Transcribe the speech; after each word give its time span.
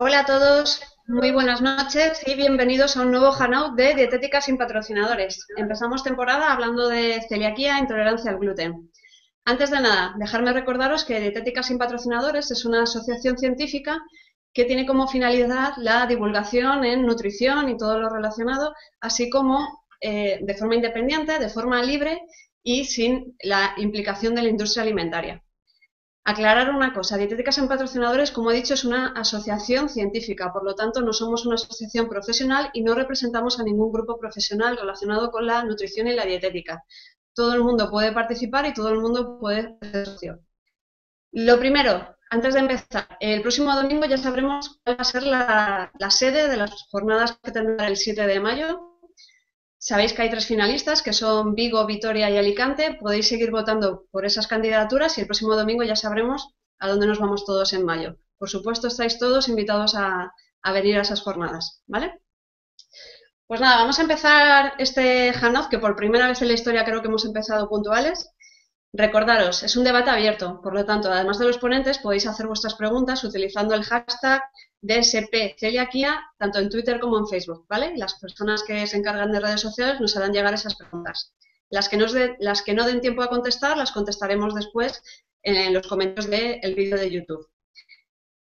Hola 0.00 0.20
a 0.20 0.26
todos, 0.26 0.80
muy 1.08 1.32
buenas 1.32 1.60
noches 1.60 2.22
y 2.24 2.36
bienvenidos 2.36 2.96
a 2.96 3.02
un 3.02 3.10
nuevo 3.10 3.32
Hangout 3.32 3.74
de 3.74 3.94
Dietética 3.94 4.40
sin 4.40 4.56
patrocinadores. 4.56 5.44
Empezamos 5.56 6.04
temporada 6.04 6.52
hablando 6.52 6.86
de 6.88 7.20
celiaquía 7.28 7.76
e 7.76 7.80
intolerancia 7.80 8.30
al 8.30 8.38
gluten. 8.38 8.92
Antes 9.44 9.72
de 9.72 9.80
nada, 9.80 10.14
dejarme 10.16 10.52
recordaros 10.52 11.04
que 11.04 11.18
Dietética 11.18 11.64
sin 11.64 11.78
patrocinadores 11.78 12.48
es 12.52 12.64
una 12.64 12.84
asociación 12.84 13.38
científica 13.38 14.00
que 14.52 14.66
tiene 14.66 14.86
como 14.86 15.08
finalidad 15.08 15.72
la 15.78 16.06
divulgación 16.06 16.84
en 16.84 17.04
nutrición 17.04 17.68
y 17.68 17.76
todo 17.76 17.98
lo 17.98 18.08
relacionado, 18.08 18.76
así 19.00 19.28
como 19.28 19.82
eh, 20.00 20.38
de 20.40 20.54
forma 20.54 20.76
independiente, 20.76 21.40
de 21.40 21.48
forma 21.48 21.82
libre 21.82 22.20
y 22.62 22.84
sin 22.84 23.36
la 23.42 23.74
implicación 23.78 24.36
de 24.36 24.42
la 24.42 24.48
industria 24.48 24.84
alimentaria. 24.84 25.42
Aclarar 26.30 26.68
una 26.68 26.92
cosa, 26.92 27.16
Dietéticas 27.16 27.56
en 27.56 27.68
Patrocinadores, 27.68 28.32
como 28.32 28.50
he 28.50 28.54
dicho, 28.54 28.74
es 28.74 28.84
una 28.84 29.14
asociación 29.16 29.88
científica, 29.88 30.52
por 30.52 30.62
lo 30.62 30.74
tanto 30.74 31.00
no 31.00 31.14
somos 31.14 31.46
una 31.46 31.54
asociación 31.54 32.06
profesional 32.06 32.68
y 32.74 32.82
no 32.82 32.94
representamos 32.94 33.58
a 33.58 33.62
ningún 33.62 33.90
grupo 33.90 34.18
profesional 34.18 34.76
relacionado 34.76 35.30
con 35.30 35.46
la 35.46 35.64
nutrición 35.64 36.06
y 36.06 36.14
la 36.14 36.26
dietética. 36.26 36.84
Todo 37.32 37.54
el 37.54 37.64
mundo 37.64 37.90
puede 37.90 38.12
participar 38.12 38.66
y 38.66 38.74
todo 38.74 38.90
el 38.90 39.00
mundo 39.00 39.38
puede 39.40 39.78
ser 39.80 40.04
socio. 40.04 40.40
Lo 41.32 41.58
primero, 41.58 42.14
antes 42.28 42.52
de 42.52 42.60
empezar, 42.60 43.08
el 43.20 43.40
próximo 43.40 43.74
domingo 43.74 44.04
ya 44.04 44.18
sabremos 44.18 44.80
cuál 44.84 44.98
va 44.98 45.00
a 45.00 45.04
ser 45.04 45.22
la, 45.22 45.90
la 45.98 46.10
sede 46.10 46.46
de 46.50 46.58
las 46.58 46.88
jornadas 46.90 47.38
que 47.42 47.52
tendrá 47.52 47.88
el 47.88 47.96
7 47.96 48.26
de 48.26 48.38
mayo. 48.38 48.87
Sabéis 49.80 50.12
que 50.12 50.22
hay 50.22 50.30
tres 50.30 50.46
finalistas, 50.46 51.02
que 51.02 51.12
son 51.12 51.54
Vigo, 51.54 51.86
Vitoria 51.86 52.28
y 52.28 52.36
Alicante. 52.36 52.98
Podéis 53.00 53.28
seguir 53.28 53.52
votando 53.52 54.06
por 54.10 54.26
esas 54.26 54.48
candidaturas 54.48 55.16
y 55.16 55.20
el 55.20 55.26
próximo 55.28 55.54
domingo 55.54 55.84
ya 55.84 55.94
sabremos 55.94 56.48
a 56.80 56.88
dónde 56.88 57.06
nos 57.06 57.20
vamos 57.20 57.44
todos 57.44 57.72
en 57.72 57.84
mayo. 57.84 58.16
Por 58.38 58.50
supuesto, 58.50 58.88
estáis 58.88 59.18
todos 59.18 59.48
invitados 59.48 59.94
a, 59.94 60.32
venir 60.72 60.98
a 60.98 61.02
esas 61.02 61.22
jornadas, 61.22 61.82
¿vale? 61.86 62.20
Pues 63.46 63.60
nada, 63.60 63.78
vamos 63.78 63.98
a 63.98 64.02
empezar 64.02 64.74
este 64.78 65.32
Hangout, 65.32 65.68
que 65.70 65.78
por 65.78 65.96
primera 65.96 66.28
vez 66.28 66.42
en 66.42 66.48
la 66.48 66.54
historia 66.54 66.84
creo 66.84 67.00
que 67.00 67.08
hemos 67.08 67.24
empezado 67.24 67.68
puntuales. 67.68 68.30
Recordaros, 68.92 69.62
es 69.62 69.76
un 69.76 69.84
debate 69.84 70.10
abierto, 70.10 70.60
por 70.62 70.74
lo 70.74 70.84
tanto, 70.84 71.10
además 71.10 71.38
de 71.38 71.46
los 71.46 71.58
ponentes, 71.58 71.98
podéis 71.98 72.26
hacer 72.26 72.46
vuestras 72.46 72.74
preguntas 72.74 73.22
utilizando 73.24 73.74
el 73.74 73.84
hashtag 73.84 74.42
DSP 74.80 75.56
Celiaquía, 75.58 76.20
tanto 76.38 76.58
en 76.58 76.70
Twitter 76.70 77.00
como 77.00 77.18
en 77.18 77.26
Facebook, 77.26 77.66
¿vale? 77.68 77.96
Las 77.96 78.14
personas 78.14 78.62
que 78.62 78.86
se 78.86 78.96
encargan 78.96 79.32
de 79.32 79.40
redes 79.40 79.60
sociales 79.60 80.00
nos 80.00 80.16
harán 80.16 80.32
llegar 80.32 80.54
esas 80.54 80.76
preguntas. 80.76 81.34
Las 81.70 81.88
que, 81.88 81.96
no 82.74 82.86
den 82.86 83.00
tiempo 83.00 83.22
a 83.22 83.28
contestar, 83.28 83.76
las 83.76 83.92
contestaremos 83.92 84.54
después 84.54 85.02
en 85.42 85.74
los 85.74 85.86
comentarios 85.86 86.30
del 86.30 86.74
vídeo 86.74 86.96
de 86.96 87.10
YouTube. 87.10 87.48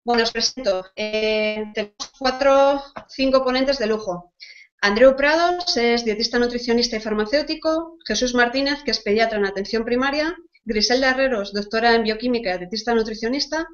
Bueno, 0.04 0.22
os 0.22 0.32
presento. 0.32 0.84
Eh, 0.94 1.64
tenemos 1.74 2.12
cuatro, 2.18 2.82
cinco 3.08 3.42
ponentes 3.42 3.78
de 3.78 3.86
lujo. 3.86 4.34
Andreu 4.82 5.16
Prados 5.16 5.76
es 5.76 6.04
dietista 6.04 6.38
nutricionista 6.38 6.96
y 6.96 7.00
farmacéutico. 7.00 7.98
Jesús 8.06 8.34
Martínez, 8.34 8.82
que 8.84 8.92
es 8.92 9.00
pediatra 9.00 9.38
en 9.38 9.46
atención 9.46 9.84
primaria. 9.84 10.36
Griselda 10.64 11.10
Herreros, 11.10 11.52
doctora 11.52 11.94
en 11.94 12.04
bioquímica 12.04 12.54
y 12.54 12.58
dietista 12.58 12.94
nutricionista. 12.94 13.66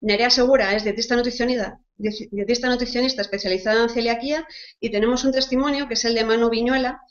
Nerea 0.00 0.30
Segura 0.30 0.74
es 0.74 0.84
dietista 0.84 1.14
nutricionista, 1.14 1.78
dietista 1.96 2.68
nutricionista 2.68 3.22
especializada 3.22 3.82
en 3.82 3.90
celiaquía 3.90 4.46
y 4.80 4.90
tenemos 4.90 5.24
un 5.24 5.32
testimonio 5.32 5.88
que 5.88 5.94
es 5.94 6.04
el 6.04 6.14
de 6.14 6.24
Manu 6.24 6.48
Viñuela, 6.48 7.02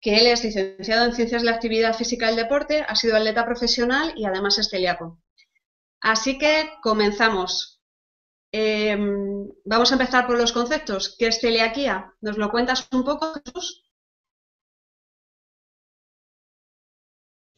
que 0.00 0.16
él 0.16 0.26
es 0.26 0.42
licenciado 0.42 1.04
en 1.04 1.12
Ciencias 1.12 1.42
de 1.42 1.46
la 1.46 1.54
Actividad 1.54 1.94
Física 1.94 2.26
del 2.26 2.36
Deporte, 2.36 2.82
ha 2.88 2.96
sido 2.96 3.16
atleta 3.16 3.44
profesional 3.44 4.14
y 4.16 4.24
además 4.24 4.58
es 4.58 4.70
celíaco. 4.70 5.20
Así 6.00 6.38
que 6.38 6.70
comenzamos. 6.82 7.82
Em, 8.52 9.48
vamos 9.64 9.90
a 9.92 9.94
empezar 9.94 10.26
por 10.26 10.38
los 10.38 10.52
conceptos. 10.52 11.16
¿Qué 11.18 11.26
es 11.26 11.40
celiaquía? 11.40 12.14
¿Nos 12.22 12.38
lo 12.38 12.50
cuentas 12.50 12.88
un 12.92 13.04
poco, 13.04 13.34
Jesús? 13.44 13.84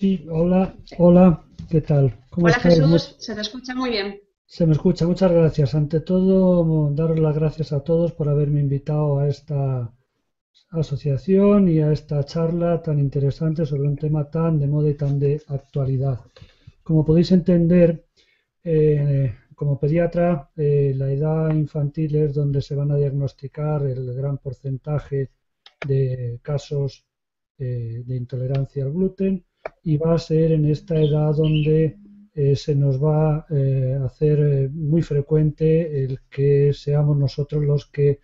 Sí, 0.00 0.26
hola, 0.28 0.75
hola, 0.99 1.44
¿qué 1.70 1.81
tal? 1.81 2.26
hola 2.37 2.54
Jesús, 2.54 3.14
se 3.20 3.37
te 3.37 3.41
escucha 3.41 3.72
muy 3.72 3.91
bien. 3.91 4.20
Se 4.54 4.66
me 4.66 4.72
escucha, 4.72 5.06
muchas 5.06 5.32
gracias. 5.32 5.74
Ante 5.74 6.00
todo, 6.00 6.90
daros 6.90 7.18
las 7.18 7.34
gracias 7.34 7.72
a 7.72 7.80
todos 7.80 8.12
por 8.12 8.28
haberme 8.28 8.60
invitado 8.60 9.18
a 9.18 9.26
esta 9.26 9.90
asociación 10.68 11.70
y 11.70 11.80
a 11.80 11.90
esta 11.90 12.22
charla 12.24 12.82
tan 12.82 12.98
interesante 12.98 13.64
sobre 13.64 13.88
un 13.88 13.96
tema 13.96 14.28
tan 14.28 14.60
de 14.60 14.66
moda 14.66 14.90
y 14.90 14.94
tan 14.94 15.18
de 15.18 15.40
actualidad. 15.48 16.20
Como 16.82 17.02
podéis 17.02 17.32
entender, 17.32 18.04
eh, 18.62 19.34
como 19.54 19.80
pediatra, 19.80 20.50
eh, 20.54 20.92
la 20.94 21.10
edad 21.10 21.54
infantil 21.54 22.14
es 22.16 22.34
donde 22.34 22.60
se 22.60 22.74
van 22.74 22.90
a 22.90 22.96
diagnosticar 22.96 23.86
el 23.86 24.12
gran 24.12 24.36
porcentaje 24.36 25.30
de 25.88 26.40
casos 26.42 27.06
eh, 27.56 28.02
de 28.04 28.16
intolerancia 28.16 28.84
al 28.84 28.92
gluten 28.92 29.46
y 29.82 29.96
va 29.96 30.12
a 30.14 30.19
ser 30.19 30.52
en 30.52 30.66
esta 30.66 31.00
edad 31.00 31.34
donde 31.34 32.01
eh, 32.34 32.56
se 32.56 32.75
nos 32.75 33.03
va 33.03 33.37
a 33.37 33.47
eh, 33.50 33.98
hacer 34.03 34.41
eh, 34.41 34.69
muy 34.70 35.03
frecuente 35.03 36.03
el 36.03 36.20
que 36.31 36.72
seamos 36.72 37.16
nosotros 37.16 37.62
los 37.62 37.87
que 37.87 38.20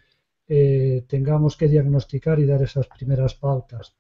tengamos 1.07 1.59
que 1.59 1.69
diagnosticar 1.69 2.41
y 2.41 2.47
dar 2.47 2.63
esas 2.63 2.87
primeras 2.87 3.35
pautas. 3.35 3.95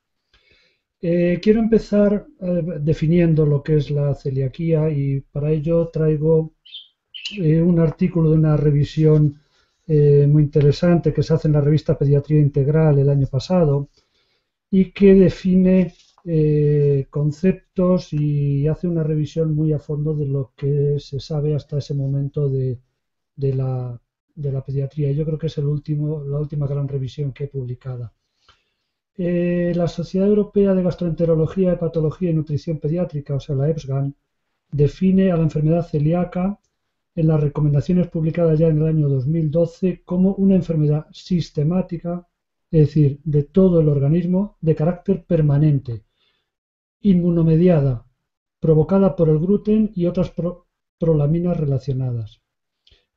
quiero 0.98 1.60
empezar 1.60 2.26
definiendo 2.80 3.44
lo 3.44 3.62
que 3.62 3.76
es 3.76 3.90
la 3.90 4.14
celiaquía 4.14 4.88
y 4.88 5.20
para 5.20 5.50
ello 5.50 5.88
traigo 5.88 6.54
un 7.38 7.78
artículo 7.80 8.30
de 8.30 8.38
una 8.38 8.56
revisión 8.56 9.38
muy 9.86 10.42
interesante 10.42 11.12
que 11.12 11.22
se 11.22 11.34
hace 11.34 11.48
en 11.48 11.54
la 11.54 11.60
revista 11.60 11.98
Pediatría 11.98 12.40
Integral 12.40 12.98
el 12.98 13.10
año 13.10 13.26
pasado 13.26 13.90
y 14.70 14.90
que 14.92 15.14
define 15.14 15.92
eh, 16.30 17.06
conceptos 17.08 18.12
y 18.12 18.68
hace 18.68 18.86
una 18.86 19.02
revisión 19.02 19.54
muy 19.54 19.72
a 19.72 19.78
fondo 19.78 20.14
de 20.14 20.26
lo 20.26 20.52
que 20.54 21.00
se 21.00 21.20
sabe 21.20 21.54
hasta 21.54 21.78
ese 21.78 21.94
momento 21.94 22.50
de, 22.50 22.78
la, 23.54 23.98
pediatría. 24.66 25.10
Yo 25.12 25.24
creo 25.24 25.38
que 25.38 25.46
es 25.46 25.56
el 25.56 25.64
último, 25.64 26.22
la 26.22 26.38
última 26.38 26.66
gran 26.66 26.86
revisión 26.86 27.32
que 27.32 27.44
he 27.44 27.48
publicada. 27.48 28.12
Eh, 29.16 29.72
la 29.74 29.88
Sociedad 29.88 30.28
Europea 30.28 30.74
de 30.74 30.82
Gastroenterología, 30.82 31.72
Hepatología 31.72 32.30
y 32.30 32.34
Nutrición 32.34 32.78
Pediátrica, 32.78 33.36
o 33.36 33.40
sea, 33.40 33.56
la 33.56 33.70
EPSGAN, 33.70 34.14
define 34.70 35.32
a 35.32 35.36
la 35.38 35.44
enfermedad 35.44 35.86
celíaca 35.86 36.60
en 37.14 37.26
las 37.26 37.40
recomendaciones 37.40 38.08
publicadas 38.08 38.58
ya 38.58 38.68
en 38.68 38.78
el 38.78 38.86
año 38.86 39.08
2012 39.08 40.02
como 40.04 40.34
una 40.34 40.56
enfermedad 40.56 41.06
sistemática, 41.10 42.28
es 42.70 42.80
decir, 42.88 43.20
de 43.24 43.44
todo 43.44 43.80
el 43.80 43.88
organismo, 43.88 44.58
de 44.60 44.74
carácter 44.74 45.24
permanente, 45.24 46.04
inmunomediada, 47.00 48.06
provocada 48.60 49.16
por 49.16 49.28
el 49.28 49.38
gluten 49.38 49.92
y 49.94 50.06
otras 50.06 50.32
prolaminas 50.98 51.56
relacionadas, 51.56 52.40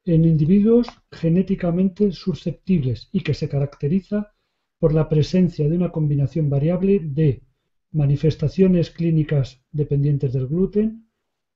en 0.06 0.25
individuos 0.25 0.88
genéticamente 1.12 2.12
susceptibles 2.12 3.09
y 3.12 3.22
que 3.22 3.34
se 3.34 3.50
caracteriza 3.50 4.34
por 4.80 4.94
la 4.94 5.09
presencia 5.09 5.68
de 5.68 5.75
una 5.75 5.91
combinación 5.91 6.50
variable 6.50 7.00
de 7.00 7.44
manifestaciones 7.91 8.90
clínicas 8.90 9.62
dependientes 9.72 10.34
del 10.34 10.47
gluten, 10.47 11.08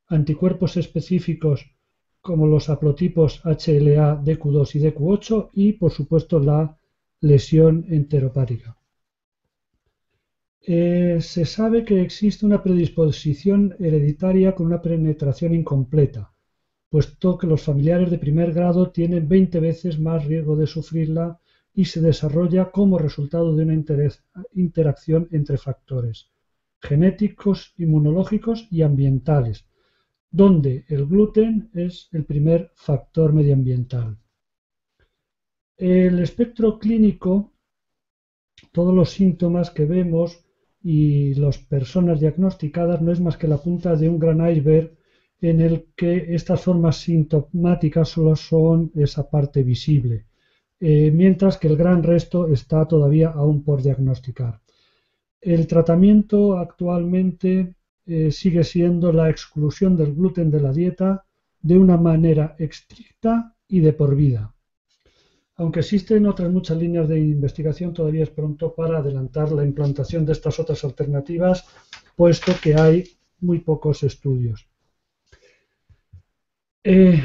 anticuerpos 0.07 0.77
específicos 0.77 1.65
como 2.21 2.47
los 2.47 2.69
haplotipos 2.69 3.41
HLA, 3.43 4.21
DQ2 4.23 4.75
y 4.75 4.79
DQ8 4.79 5.49
y, 5.53 5.73
por 5.73 5.91
supuesto, 5.91 6.39
la 6.39 6.77
lesión 7.21 7.85
enteropárica. 7.87 8.77
Eh, 10.67 11.19
se 11.21 11.45
sabe 11.45 11.85
que 11.85 12.01
existe 12.01 12.43
una 12.43 12.63
predisposición 12.63 13.75
hereditaria 13.79 14.55
con 14.55 14.65
una 14.65 14.81
penetración 14.81 15.53
incompleta, 15.53 16.33
puesto 16.89 17.37
que 17.37 17.45
los 17.45 17.61
familiares 17.61 18.09
de 18.09 18.17
primer 18.17 18.51
grado 18.51 18.89
tienen 18.89 19.27
20 19.27 19.59
veces 19.59 19.99
más 19.99 20.25
riesgo 20.25 20.55
de 20.55 20.65
sufrirla 20.65 21.39
y 21.73 21.85
se 21.85 22.01
desarrolla 22.01 22.71
como 22.71 22.97
resultado 22.97 23.55
de 23.55 23.63
una 23.63 23.75
interacción 24.53 25.27
entre 25.31 25.57
factores 25.57 26.29
genéticos, 26.81 27.73
inmunológicos 27.77 28.67
y 28.71 28.81
ambientales, 28.81 29.65
donde 30.31 30.85
el 30.87 31.05
gluten 31.05 31.69
es 31.73 32.09
el 32.11 32.25
primer 32.25 32.71
factor 32.75 33.33
medioambiental. 33.33 34.17
El 35.77 36.19
espectro 36.19 36.79
clínico, 36.79 37.53
todos 38.71 38.93
los 38.93 39.09
síntomas 39.11 39.69
que 39.71 39.85
vemos 39.85 40.44
y 40.87 41.33
las 41.33 41.57
personas 41.57 42.19
diagnosticadas 42.19 43.01
no 43.01 43.11
es 43.11 43.19
más 43.19 43.37
que 43.37 43.47
la 43.47 43.57
punta 43.57 43.95
de 43.95 44.07
un 44.07 44.19
gran 44.19 44.47
iceberg 44.47 44.91
en 45.41 45.59
el 45.59 45.87
que 45.95 46.35
estas 46.35 46.61
formas 46.61 46.97
sintomáticas 46.97 48.09
solo 48.09 48.35
son 48.35 48.91
esa 48.93 49.27
parte 49.27 49.63
visible, 49.63 50.27
eh, 50.79 51.09
mientras 51.09 51.57
que 51.57 51.69
el 51.69 51.75
gran 51.75 52.03
resto 52.03 52.47
está 52.47 52.87
todavía 52.87 53.29
aún 53.29 53.63
por 53.63 53.81
diagnosticar. 53.81 54.61
El 55.41 55.65
tratamiento 55.65 56.55
actualmente 56.55 57.73
eh, 58.05 58.31
sigue 58.31 58.63
siendo 58.63 59.11
la 59.11 59.31
exclusión 59.31 59.97
del 59.97 60.13
gluten 60.13 60.51
de 60.51 60.61
la 60.61 60.71
dieta 60.71 61.25
de 61.63 61.79
una 61.79 61.97
manera 61.97 62.55
estricta 62.59 63.55
y 63.67 63.79
de 63.79 63.93
por 63.93 64.15
vida. 64.15 64.54
Aunque 65.57 65.79
existen 65.79 66.25
otras 66.25 66.51
muchas 66.51 66.77
líneas 66.77 67.07
de 67.07 67.17
investigación, 67.17 67.93
todavía 67.93 68.23
es 68.23 68.29
pronto 68.29 68.75
para 68.75 68.97
adelantar 68.97 69.51
la 69.53 69.63
implantación 69.63 70.25
de 70.25 70.33
estas 70.33 70.59
otras 70.59 70.83
alternativas, 70.83 71.65
puesto 72.17 72.51
que 72.61 72.75
hay 72.75 73.05
muy 73.39 73.59
pocos 73.59 74.03
estudios. 74.03 74.67
Eh, 76.83 77.21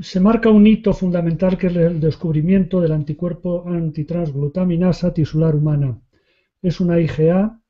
se 0.00 0.20
marca 0.20 0.50
un 0.50 0.66
hito 0.66 0.92
fundamental 0.92 1.56
que 1.56 1.68
es 1.68 1.76
el 1.76 2.00
descubrimiento 2.00 2.80
del 2.80 2.92
anticuerpo 2.92 3.64
antitransglutaminasa 3.66 5.14
tisular 5.14 5.54
humana. 5.54 6.00
Es 6.60 6.80
una 6.80 6.98
IgA 6.98 7.60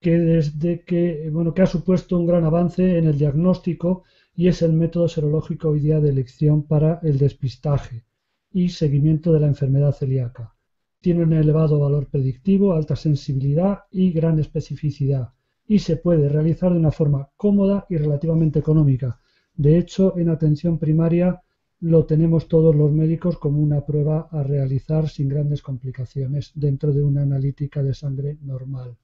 que 0.00 0.82
que 0.84 1.30
bueno 1.30 1.54
que 1.54 1.62
ha 1.62 1.66
supuesto 1.66 2.18
un 2.18 2.26
gran 2.26 2.44
avance 2.44 2.98
en 2.98 3.06
el 3.06 3.16
diagnóstico 3.16 4.02
y 4.34 4.48
es 4.48 4.60
el 4.62 4.72
método 4.72 5.08
serológico 5.08 5.68
hoy 5.68 5.80
día 5.80 6.00
de 6.00 6.10
elección 6.10 6.64
para 6.64 6.98
el 7.04 7.18
despistaje 7.18 8.04
y 8.52 8.68
seguimiento 8.68 9.32
de 9.32 9.40
la 9.40 9.46
enfermedad 9.46 9.92
celíaca. 9.92 10.54
Tiene 11.00 11.24
un 11.24 11.32
elevado 11.32 11.80
valor 11.80 12.06
predictivo, 12.06 12.74
alta 12.74 12.96
sensibilidad 12.96 13.80
y 13.90 14.12
gran 14.12 14.38
especificidad 14.38 15.32
y 15.66 15.78
se 15.78 15.96
puede 15.96 16.28
realizar 16.28 16.72
de 16.72 16.78
una 16.78 16.90
forma 16.90 17.30
cómoda 17.36 17.86
y 17.88 17.96
relativamente 17.96 18.58
económica. 18.58 19.20
De 19.54 19.78
hecho, 19.78 20.16
en 20.18 20.28
atención 20.28 20.78
primaria 20.78 21.42
lo 21.80 22.06
tenemos 22.06 22.46
todos 22.46 22.74
los 22.76 22.92
médicos 22.92 23.38
como 23.38 23.60
una 23.60 23.84
prueba 23.84 24.28
a 24.30 24.42
realizar 24.42 25.08
sin 25.08 25.28
grandes 25.28 25.62
complicaciones 25.62 26.52
dentro 26.54 26.92
de 26.92 27.02
una 27.02 27.22
analítica 27.22 27.82
de 27.82 27.94
sangre 27.94 28.38
normal. 28.42 28.96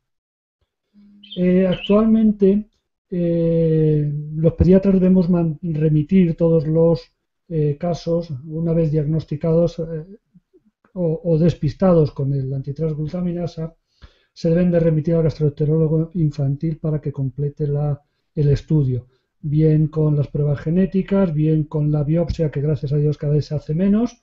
Eh, 1.36 1.66
actualmente 1.66 2.68
eh, 3.10 4.12
los 4.34 4.52
pediatras 4.54 4.94
debemos 4.94 5.28
remitir 5.62 6.36
todos 6.36 6.66
los 6.66 7.12
eh, 7.48 7.76
casos, 7.78 8.30
una 8.46 8.72
vez 8.72 8.90
diagnosticados 8.90 9.82
o, 10.92 11.38
despistados 11.38 12.12
con 12.12 12.32
el 12.32 12.52
antitransglutaminasa, 12.52 13.74
se 14.32 14.50
deben 14.50 14.70
de 14.70 14.80
remitir 14.80 15.14
al 15.14 15.22
gastroenterólogo 15.22 16.10
infantil 16.14 16.78
para 16.78 17.00
que 17.00 17.12
complete 17.12 17.64
el 18.34 18.48
estudio, 18.48 19.06
bien 19.40 19.88
con 19.88 20.16
las 20.16 20.28
pruebas 20.28 20.60
genéticas, 20.60 21.32
bien 21.32 21.64
con 21.64 21.90
la 21.90 22.04
biopsia, 22.04 22.50
que 22.50 22.60
gracias 22.60 22.92
a 22.92 22.96
Dios 22.96 23.16
cada 23.16 23.34
vez 23.34 23.46
se 23.46 23.54
hace 23.54 23.74
menos, 23.74 24.22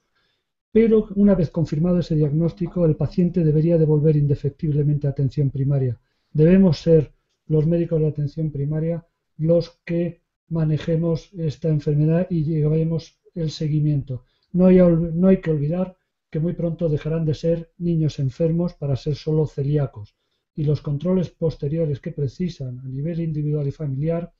pero 0.71 1.07
una 1.15 1.35
vez 1.35 1.49
confirmado 1.49 1.99
ese 1.99 2.15
diagnóstico, 2.15 2.85
el 2.85 2.97
paciente 2.97 3.43
debería 3.43 3.77
devolver 3.77 4.17
indefectiblemente 4.17 5.07
atención 5.07 5.49
primaria. 5.49 5.97
Debemos 6.33 6.79
ser 6.79 7.13
los 7.47 7.65
médicos 7.65 8.01
de 8.01 8.07
atención 8.07 8.51
primaria 8.51 9.05
los 9.37 9.79
que 9.85 10.21
manejemos 10.49 11.31
esta 11.33 11.69
enfermedad 11.69 12.27
y 12.29 12.43
llevemos 12.43 13.19
el 13.33 13.51
seguimiento. 13.51 14.23
No 14.51 14.67
hay, 14.67 14.77
no 14.77 15.27
hay 15.27 15.41
que 15.41 15.51
olvidar 15.51 15.97
que 16.29 16.39
muy 16.39 16.53
pronto 16.53 16.89
dejarán 16.89 17.25
de 17.25 17.33
ser 17.33 17.71
niños 17.77 18.19
enfermos 18.19 18.73
para 18.73 18.95
ser 18.95 19.15
solo 19.15 19.45
celíacos 19.47 20.15
y 20.55 20.63
los 20.63 20.81
controles 20.81 21.29
posteriores 21.29 21.99
que 21.99 22.11
precisan 22.11 22.79
a 22.79 22.87
nivel 22.87 23.19
individual 23.19 23.67
y 23.67 23.71
familiar 23.71 24.33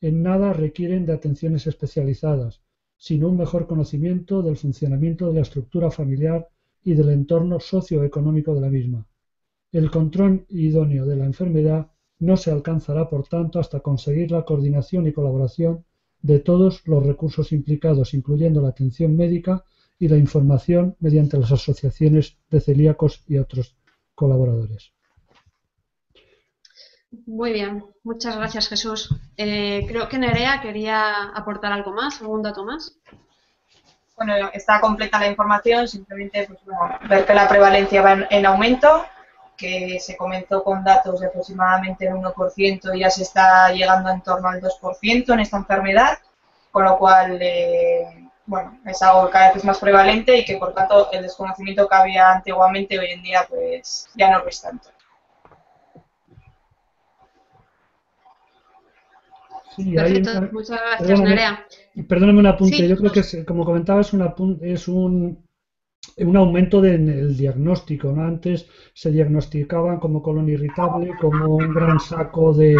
en 0.00 0.22
nada 0.22 0.52
requieren 0.52 1.06
de 1.06 1.12
atenciones 1.12 1.66
especializadas, 1.66 2.62
sino 2.96 3.28
un 3.28 3.36
mejor 3.36 3.66
conocimiento 3.66 4.42
del 4.42 4.56
funcionamiento 4.56 5.28
de 5.28 5.34
la 5.34 5.42
estructura 5.42 5.90
familiar 5.90 6.48
y 6.82 6.94
del 6.94 7.10
entorno 7.10 7.60
socioeconómico 7.60 8.54
de 8.54 8.60
la 8.60 8.70
misma. 8.70 9.06
El 9.70 9.90
control 9.90 10.44
idóneo 10.48 11.06
de 11.06 11.16
la 11.16 11.24
enfermedad 11.24 11.91
no 12.22 12.36
se 12.36 12.52
alcanzará, 12.52 13.08
por 13.08 13.26
tanto, 13.26 13.58
hasta 13.58 13.80
conseguir 13.80 14.30
la 14.30 14.44
coordinación 14.44 15.08
y 15.08 15.12
colaboración 15.12 15.84
de 16.20 16.38
todos 16.38 16.86
los 16.86 17.04
recursos 17.04 17.50
implicados, 17.50 18.14
incluyendo 18.14 18.62
la 18.62 18.68
atención 18.68 19.16
médica 19.16 19.64
y 19.98 20.06
la 20.06 20.16
información 20.16 20.94
mediante 21.00 21.36
las 21.36 21.50
asociaciones 21.50 22.36
de 22.48 22.60
celíacos 22.60 23.24
y 23.26 23.38
otros 23.38 23.76
colaboradores. 24.14 24.92
Muy 27.26 27.52
bien, 27.52 27.84
muchas 28.04 28.36
gracias 28.36 28.68
Jesús. 28.68 29.12
Eh, 29.36 29.84
creo 29.88 30.08
que 30.08 30.18
Nerea 30.18 30.60
quería 30.62 31.24
aportar 31.34 31.72
algo 31.72 31.92
más, 31.92 32.20
algún 32.20 32.42
dato 32.42 32.64
más. 32.64 32.96
Bueno, 34.16 34.48
está 34.52 34.80
completa 34.80 35.18
la 35.18 35.26
información, 35.26 35.88
simplemente 35.88 36.46
pues, 36.46 36.60
ver 37.08 37.26
que 37.26 37.34
la 37.34 37.48
prevalencia 37.48 38.00
va 38.00 38.28
en 38.30 38.46
aumento 38.46 39.04
que 39.62 40.00
se 40.00 40.16
comenzó 40.16 40.64
con 40.64 40.82
datos 40.82 41.20
de 41.20 41.28
aproximadamente 41.28 42.08
el 42.08 42.14
1% 42.14 42.96
y 42.96 42.98
ya 42.98 43.10
se 43.10 43.22
está 43.22 43.70
llegando 43.72 44.10
en 44.10 44.20
torno 44.20 44.48
al 44.48 44.60
2% 44.60 45.32
en 45.32 45.40
esta 45.40 45.58
enfermedad, 45.58 46.18
con 46.72 46.84
lo 46.84 46.98
cual, 46.98 47.38
eh, 47.40 48.28
bueno, 48.44 48.80
es 48.84 49.00
algo 49.02 49.26
que 49.26 49.32
cada 49.32 49.48
vez 49.48 49.58
es 49.58 49.64
más 49.64 49.78
prevalente 49.78 50.36
y 50.36 50.44
que 50.44 50.56
por 50.56 50.74
tanto 50.74 51.12
el 51.12 51.22
desconocimiento 51.22 51.86
que 51.86 51.94
había 51.94 52.32
antiguamente 52.32 52.98
hoy 52.98 53.12
en 53.12 53.22
día 53.22 53.46
pues 53.48 54.08
ya 54.16 54.32
no 54.32 54.40
lo 54.40 54.48
es 54.48 54.60
tanto. 54.60 54.88
Perfecto, 59.76 60.48
muchas 60.50 60.80
gracias, 60.80 61.20
Nerea. 61.20 61.66
Perdóname 62.08 62.40
un 62.40 62.46
apunte, 62.46 62.88
yo 62.88 62.96
creo 62.96 63.12
que 63.12 63.44
como 63.44 63.64
comentaba 63.64 64.00
es, 64.00 64.12
es 64.62 64.88
un 64.88 65.38
un 66.18 66.36
aumento 66.36 66.80
del 66.80 67.36
diagnóstico. 67.36 68.10
Antes 68.10 68.66
se 68.92 69.10
diagnosticaban 69.10 69.98
como 69.98 70.22
colon 70.22 70.48
irritable, 70.48 71.12
como 71.20 71.56
un 71.56 71.72
gran 71.72 71.98
saco 72.00 72.52
de, 72.52 72.76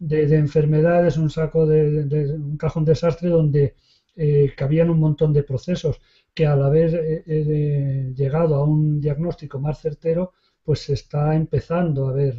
enfermedades, 0.00 1.16
un 1.16 1.30
saco 1.30 1.66
de, 1.66 2.34
un 2.34 2.56
cajón 2.56 2.84
desastre 2.84 3.28
donde 3.28 3.74
eh, 4.16 4.52
cabían 4.56 4.90
un 4.90 4.98
montón 4.98 5.32
de 5.32 5.44
procesos 5.44 6.00
que 6.34 6.46
al 6.46 6.62
haber 6.62 6.94
eh, 6.94 7.22
eh, 7.26 8.12
llegado 8.14 8.56
a 8.56 8.64
un 8.64 9.00
diagnóstico 9.00 9.58
más 9.60 9.80
certero, 9.80 10.32
pues 10.62 10.80
se 10.80 10.94
está 10.94 11.34
empezando 11.34 12.08
a 12.08 12.12
ver 12.12 12.34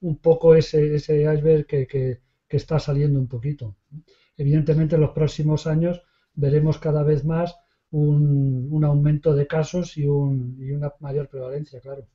un 0.00 0.18
poco 0.18 0.54
ese, 0.54 0.94
ese 0.94 1.22
iceberg 1.22 1.66
que, 1.66 1.86
que 1.86 2.56
está 2.56 2.78
saliendo 2.78 3.18
un 3.18 3.26
poquito. 3.26 3.74
Evidentemente 4.36 4.94
en 4.94 5.00
los 5.00 5.10
próximos 5.10 5.66
años 5.66 6.02
veremos 6.34 6.78
cada 6.78 7.02
vez 7.02 7.24
más 7.24 7.56
un, 7.90 8.84
aumento 8.84 9.34
de 9.34 9.46
casos 9.46 9.96
y, 9.96 10.06
una 10.06 10.92
mayor 11.00 11.28
prevalencia, 11.28 11.80
claro. 11.80 12.06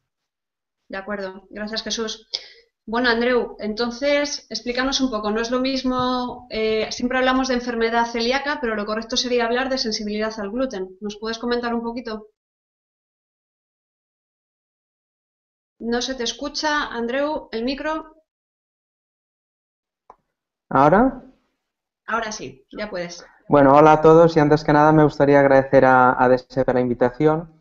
De 0.87 0.97
acuerdo, 0.97 1.47
gracias 1.49 1.83
Jesús. 1.83 2.27
Bueno, 2.85 3.09
Andreu, 3.09 3.55
entonces 3.59 4.47
explícanos 4.49 4.99
un 5.01 5.09
poco. 5.09 5.31
No 5.31 5.39
es 5.39 5.51
lo 5.51 5.59
mismo, 5.59 6.47
eh, 6.49 6.91
siempre 6.91 7.17
hablamos 7.19 7.47
de 7.47 7.53
enfermedad 7.55 8.05
celíaca, 8.05 8.59
pero 8.59 8.75
lo 8.75 8.85
correcto 8.85 9.15
sería 9.15 9.45
hablar 9.45 9.69
de 9.69 9.77
sensibilidad 9.77 10.33
al 10.39 10.51
gluten. 10.51 10.97
¿Nos 10.99 11.17
puedes 11.17 11.37
comentar 11.37 11.73
un 11.73 11.83
poquito? 11.83 12.27
No 15.79 16.01
se 16.01 16.15
te 16.15 16.23
escucha, 16.23 16.87
Andreu, 16.87 17.49
el 17.51 17.63
micro. 17.63 18.23
¿Ahora? 20.69 21.23
Ahora 22.05 22.31
sí, 22.31 22.65
ya 22.71 22.89
puedes. 22.89 23.25
Bueno, 23.51 23.73
hola 23.75 23.91
a 23.91 24.01
todos 24.01 24.37
y 24.37 24.39
antes 24.39 24.63
que 24.63 24.71
nada 24.71 24.93
me 24.93 25.03
gustaría 25.03 25.41
agradecer 25.41 25.83
a, 25.83 26.11
a 26.11 26.29
la 26.29 26.79
invitación. 26.79 27.51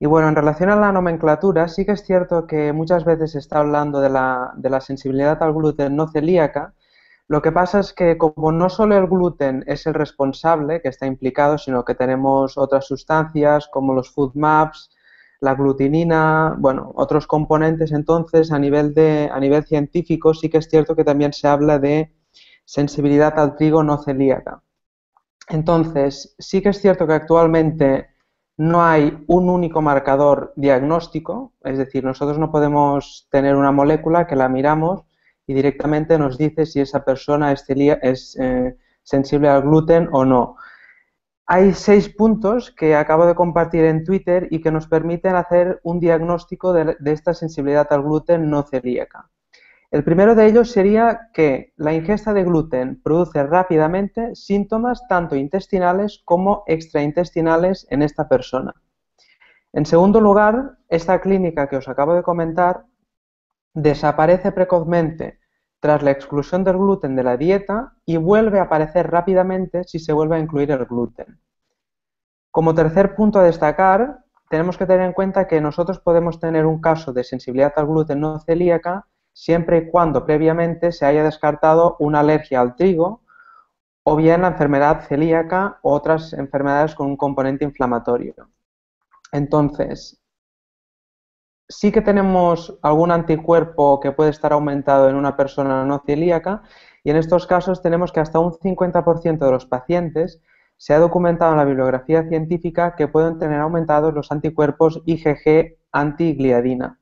Y 0.00 0.06
bueno, 0.06 0.30
en 0.30 0.34
relación 0.34 0.70
a 0.70 0.76
la 0.76 0.92
nomenclatura, 0.92 1.68
sí 1.68 1.84
que 1.84 1.92
es 1.92 2.06
cierto 2.06 2.46
que 2.46 2.72
muchas 2.72 3.04
veces 3.04 3.32
se 3.32 3.40
está 3.40 3.58
hablando 3.58 4.00
de 4.00 4.08
la, 4.08 4.54
de 4.56 4.70
la 4.70 4.80
sensibilidad 4.80 5.42
al 5.42 5.52
gluten 5.52 5.94
no 5.94 6.08
celíaca. 6.08 6.72
Lo 7.28 7.42
que 7.42 7.52
pasa 7.52 7.80
es 7.80 7.92
que 7.92 8.16
como 8.16 8.50
no 8.50 8.70
solo 8.70 8.96
el 8.96 9.08
gluten 9.08 9.62
es 9.66 9.86
el 9.86 9.92
responsable 9.92 10.80
que 10.80 10.88
está 10.88 11.04
implicado, 11.04 11.58
sino 11.58 11.84
que 11.84 11.94
tenemos 11.94 12.56
otras 12.56 12.86
sustancias 12.86 13.68
como 13.70 13.92
los 13.92 14.10
food 14.10 14.32
maps, 14.36 14.88
la 15.40 15.54
glutinina, 15.54 16.56
bueno, 16.58 16.92
otros 16.94 17.26
componentes, 17.26 17.92
entonces 17.92 18.52
a 18.52 18.58
nivel, 18.58 18.94
de, 18.94 19.28
a 19.30 19.38
nivel 19.38 19.64
científico 19.64 20.32
sí 20.32 20.48
que 20.48 20.56
es 20.56 20.68
cierto 20.70 20.96
que 20.96 21.04
también 21.04 21.34
se 21.34 21.46
habla 21.46 21.78
de 21.78 22.10
sensibilidad 22.64 23.38
al 23.38 23.54
trigo 23.54 23.82
no 23.82 24.02
celíaca. 24.02 24.62
Entonces, 25.48 26.34
sí 26.38 26.60
que 26.62 26.70
es 26.70 26.80
cierto 26.80 27.06
que 27.06 27.12
actualmente 27.14 28.08
no 28.56 28.84
hay 28.84 29.24
un 29.26 29.48
único 29.50 29.82
marcador 29.82 30.52
diagnóstico, 30.56 31.52
es 31.62 31.78
decir, 31.78 32.04
nosotros 32.04 32.38
no 32.38 32.50
podemos 32.50 33.28
tener 33.30 33.54
una 33.54 33.70
molécula 33.70 34.26
que 34.26 34.36
la 34.36 34.48
miramos 34.48 35.04
y 35.46 35.54
directamente 35.54 36.18
nos 36.18 36.38
dice 36.38 36.66
si 36.66 36.80
esa 36.80 37.04
persona 37.04 37.52
es, 37.52 38.36
eh, 38.40 38.76
sensible 39.02 39.48
al 39.48 39.62
gluten 39.62 40.08
o 40.12 40.24
no. 40.24 40.56
Hay 41.46 41.74
seis 41.74 42.08
puntos 42.08 42.72
que 42.72 42.96
acabo 42.96 43.26
de 43.26 43.36
compartir 43.36 43.84
en 43.84 44.04
Twitter 44.04 44.48
y 44.50 44.60
que 44.60 44.72
nos 44.72 44.88
permiten 44.88 45.36
hacer 45.36 45.80
un 45.84 46.00
diagnóstico 46.00 46.72
de 46.72 46.96
esta 47.04 47.34
sensibilidad 47.34 47.86
al 47.92 48.02
gluten 48.02 48.50
no 48.50 48.64
celíaca. 48.64 49.30
El 49.90 50.02
primero 50.02 50.34
de 50.34 50.46
ellos 50.46 50.72
sería 50.72 51.30
que 51.32 51.72
la 51.76 51.92
ingesta 51.92 52.34
de 52.34 52.42
gluten 52.42 53.00
produce 53.02 53.42
rápidamente 53.44 54.34
síntomas 54.34 55.06
tanto 55.08 55.36
intestinales 55.36 56.22
como 56.24 56.64
extraintestinales 56.66 57.86
en 57.90 58.02
esta 58.02 58.28
persona. 58.28 58.74
En 59.72 59.86
segundo 59.86 60.20
lugar, 60.20 60.78
esta 60.88 61.20
clínica 61.20 61.68
que 61.68 61.76
os 61.76 61.88
acabo 61.88 62.14
de 62.14 62.22
comentar 62.22 62.84
desaparece 63.74 64.50
precozmente 64.50 65.38
tras 65.80 66.02
la 66.02 66.10
exclusión 66.10 66.64
del 66.64 66.78
gluten 66.78 67.14
de 67.14 67.22
la 67.22 67.36
dieta 67.36 67.92
y 68.04 68.16
vuelve 68.16 68.58
a 68.58 68.62
aparecer 68.62 69.10
rápidamente 69.10 69.84
si 69.84 69.98
se 69.98 70.12
vuelve 70.12 70.36
a 70.36 70.40
incluir 70.40 70.70
el 70.72 70.84
gluten. 70.86 71.38
Como 72.50 72.74
tercer 72.74 73.14
punto 73.14 73.38
a 73.38 73.44
destacar, 73.44 74.24
tenemos 74.48 74.78
que 74.78 74.86
tener 74.86 75.02
en 75.02 75.12
cuenta 75.12 75.46
que 75.46 75.60
nosotros 75.60 76.00
podemos 76.00 76.40
tener 76.40 76.64
un 76.66 76.80
caso 76.80 77.12
de 77.12 77.22
sensibilidad 77.22 77.74
al 77.76 77.86
gluten 77.86 78.20
no 78.20 78.40
celíaca 78.40 79.06
siempre 79.36 79.76
y 79.76 79.90
cuando 79.90 80.24
previamente 80.24 80.92
se 80.92 81.04
haya 81.04 81.22
descartado 81.22 81.96
una 81.98 82.20
alergia 82.20 82.62
al 82.62 82.74
trigo 82.74 83.20
o 84.02 84.16
bien 84.16 84.40
la 84.40 84.48
enfermedad 84.48 85.02
celíaca 85.06 85.78
u 85.82 85.90
otras 85.90 86.32
enfermedades 86.32 86.94
con 86.94 87.08
un 87.08 87.18
componente 87.18 87.62
inflamatorio. 87.62 88.34
Entonces, 89.32 90.22
sí 91.68 91.92
que 91.92 92.00
tenemos 92.00 92.78
algún 92.80 93.10
anticuerpo 93.10 94.00
que 94.00 94.10
puede 94.10 94.30
estar 94.30 94.54
aumentado 94.54 95.10
en 95.10 95.16
una 95.16 95.36
persona 95.36 95.84
no 95.84 96.02
celíaca 96.06 96.62
y 97.04 97.10
en 97.10 97.16
estos 97.16 97.46
casos 97.46 97.82
tenemos 97.82 98.12
que 98.12 98.20
hasta 98.20 98.38
un 98.38 98.52
50% 98.52 99.44
de 99.44 99.50
los 99.50 99.66
pacientes 99.66 100.40
se 100.78 100.94
ha 100.94 100.98
documentado 100.98 101.52
en 101.52 101.58
la 101.58 101.64
bibliografía 101.66 102.26
científica 102.26 102.96
que 102.96 103.06
pueden 103.06 103.38
tener 103.38 103.60
aumentados 103.60 104.14
los 104.14 104.32
anticuerpos 104.32 105.02
IgG 105.04 105.76
antigliadina. 105.92 107.00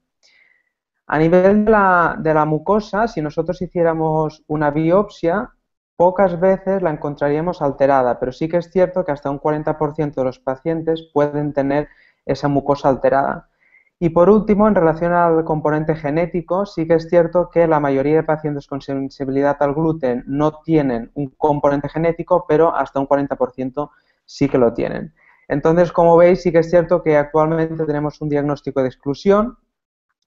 A 1.07 1.19
nivel 1.19 1.67
de 1.67 1.71
la, 1.71 2.45
mucosa, 2.47 3.09
si 3.09 3.21
nosotros 3.21 3.61
hiciéramos 3.61 4.43
una 4.47 4.71
biopsia, 4.71 5.51
pocas 5.97 6.41
veces 6.41 6.83
la 6.83 6.91
encontraríamos 6.91 7.61
alterada, 7.61 8.19
pero 8.19 8.33
sí 8.33 8.49
que 8.49 8.57
es 8.57 8.71
cierto 8.71 9.05
que 9.05 9.13
hasta 9.13 9.31
un 9.31 9.39
40% 9.39 10.15
de 10.15 10.25
los 10.25 10.39
pacientes 10.39 11.11
pueden 11.13 11.53
tener 11.53 11.89
esa 12.25 12.49
mucosa 12.49 12.89
alterada. 12.89 13.51
Y 13.99 14.09
por 14.11 14.31
último, 14.31 14.67
en 14.67 14.75
relación 14.75 15.13
al 15.13 15.45
componente 15.45 15.95
genético, 15.95 16.67
sí 16.67 16.87
que 16.87 16.95
es 16.95 17.09
cierto 17.09 17.51
que 17.51 17.67
la 17.67 17.81
mayoría 17.81 18.17
de 18.17 18.23
pacientes 18.23 18.67
con 18.67 18.81
sensibilidad 18.81 19.57
al 19.61 19.75
gluten 19.75 20.25
no 20.27 20.61
tienen 20.63 21.11
un 21.15 21.29
componente 21.37 21.89
genético, 21.89 22.47
pero 22.49 22.75
hasta 22.75 22.99
un 22.99 23.07
40% 23.07 23.91
sí 24.25 24.49
que 24.49 24.59
lo 24.59 24.73
tienen. 24.73 25.15
Entonces, 25.49 25.93
como 25.93 26.17
veis, 26.17 26.43
sí 26.43 26.51
que 26.51 26.59
es 26.61 26.71
cierto 26.71 27.03
que 27.03 27.17
actualmente 27.17 27.85
tenemos 27.85 28.21
un 28.21 28.31
diagnóstico 28.31 28.81
de 28.81 28.89
exclusión, 28.89 29.59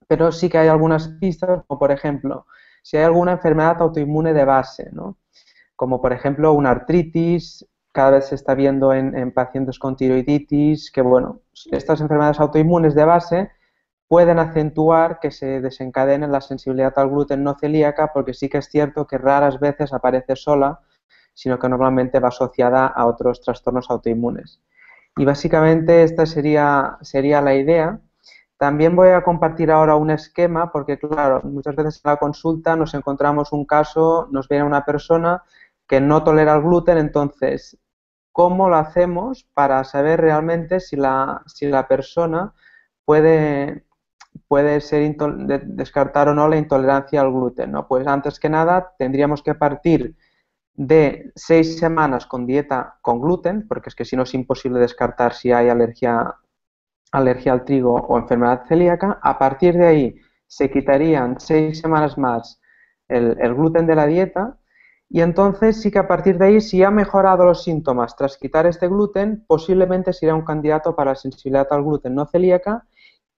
pero 0.08 0.32
sí 0.32 0.48
que 0.48 0.58
hay 0.58 0.68
algunas 0.68 1.08
pistas, 1.20 1.62
como 1.66 1.78
por 1.78 1.92
ejemplo, 1.92 2.46
si 2.82 2.96
hay 2.96 3.04
alguna 3.04 3.32
enfermedad 3.32 3.80
autoinmune 3.80 4.32
de 4.32 4.44
base, 4.44 4.90
¿no? 4.92 5.18
como 5.76 6.02
por 6.02 6.12
ejemplo 6.12 6.52
una 6.54 6.70
artritis, 6.72 7.64
cada 7.92 8.10
vez 8.10 8.26
se 8.26 8.34
está 8.34 8.54
viendo 8.54 8.92
en, 8.92 9.16
en 9.16 9.32
pacientes 9.32 9.78
con 9.78 9.94
tiroiditis, 9.94 10.90
que 10.90 11.02
bueno, 11.02 11.42
estas 11.70 12.00
enfermedades 12.00 12.40
autoinmunes 12.40 12.96
de 12.96 13.04
base 13.04 13.50
pueden 14.08 14.40
acentuar 14.40 15.20
que 15.20 15.30
se 15.30 15.60
desencadene 15.60 16.26
la 16.26 16.40
sensibilidad 16.40 16.92
al 16.98 17.10
gluten 17.10 17.44
no 17.44 17.54
celíaca, 17.54 18.10
porque 18.12 18.34
sí 18.34 18.48
que 18.48 18.58
es 18.58 18.68
cierto 18.68 19.06
que 19.06 19.18
raras 19.18 19.60
veces 19.60 19.92
aparece 19.92 20.34
sola, 20.34 20.80
sino 21.34 21.60
que 21.60 21.68
normalmente 21.68 22.18
va 22.18 22.28
asociada 22.28 22.86
a 22.88 23.06
otros 23.06 23.40
trastornos 23.40 23.88
autoinmunes. 23.90 24.60
Y 25.16 25.24
básicamente 25.24 26.02
esta 26.02 26.26
sería, 26.26 26.98
sería 27.02 27.40
la 27.40 27.54
idea. 27.54 28.00
También 28.58 28.96
voy 28.96 29.10
a 29.10 29.22
compartir 29.22 29.70
ahora 29.70 29.96
un 29.96 30.10
esquema, 30.10 30.70
porque 30.72 30.98
claro, 30.98 31.40
muchas 31.44 31.76
veces 31.76 32.02
en 32.04 32.10
la 32.10 32.16
consulta 32.18 32.76
nos 32.76 32.92
encontramos 32.94 33.52
un 33.52 33.64
caso, 33.64 34.28
nos 34.30 34.48
viene 34.48 34.64
una 34.64 34.84
persona 34.84 35.42
que 35.86 36.00
no 36.00 36.22
tolera 36.24 36.54
el 36.54 36.62
gluten, 36.62 36.98
entonces, 36.98 37.78
¿cómo 38.32 38.68
lo 38.68 38.76
hacemos 38.76 39.48
para 39.54 39.82
saber 39.84 40.20
realmente 40.20 40.80
si 40.80 40.96
la, 40.96 41.42
si 41.46 41.66
la 41.66 41.88
persona 41.88 42.52
puede, 43.08 43.86
puede 44.48 44.82
ser 44.82 45.16
descartar 45.64 46.28
o 46.28 46.34
no 46.34 46.46
la 46.46 46.58
intolerancia 46.58 47.22
al 47.22 47.32
gluten. 47.32 47.72
¿no? 47.72 47.88
Pues 47.88 48.06
antes 48.06 48.38
que 48.38 48.50
nada 48.50 48.92
tendríamos 48.98 49.42
que 49.42 49.54
partir 49.54 50.14
de 50.74 51.32
seis 51.34 51.78
semanas 51.78 52.26
con 52.26 52.44
dieta 52.46 52.98
con 53.00 53.20
gluten, 53.20 53.66
porque 53.66 53.88
es 53.88 53.94
que 53.94 54.04
si 54.04 54.14
no 54.14 54.24
es 54.24 54.34
imposible 54.34 54.78
descartar 54.78 55.32
si 55.32 55.52
hay 55.52 55.70
alergia, 55.70 56.34
alergia 57.12 57.52
al 57.52 57.64
trigo 57.64 57.94
o 57.94 58.18
enfermedad 58.18 58.64
celíaca. 58.68 59.18
A 59.22 59.38
partir 59.38 59.76
de 59.76 59.86
ahí 59.86 60.16
se 60.46 60.70
quitarían 60.70 61.40
seis 61.40 61.80
semanas 61.80 62.18
más 62.18 62.60
el, 63.08 63.34
gluten 63.54 63.86
de 63.86 63.94
la 63.94 64.06
dieta 64.06 64.58
y 65.08 65.22
entonces 65.22 65.80
sí 65.80 65.90
que 65.90 65.98
a 65.98 66.08
partir 66.08 66.36
de 66.36 66.46
ahí, 66.46 66.60
si 66.60 66.82
ha 66.82 66.90
mejorado 66.90 67.44
los 67.46 67.62
síntomas 67.62 68.14
tras 68.16 68.36
quitar 68.36 68.66
este 68.66 68.88
gluten, 68.88 69.44
posiblemente 69.46 70.12
sería 70.12 70.34
un 70.34 70.44
candidato 70.44 70.94
para 70.94 71.14
sensibilidad 71.14 71.66
al 71.70 71.82
gluten 71.82 72.14
no 72.14 72.26
celíaca 72.26 72.86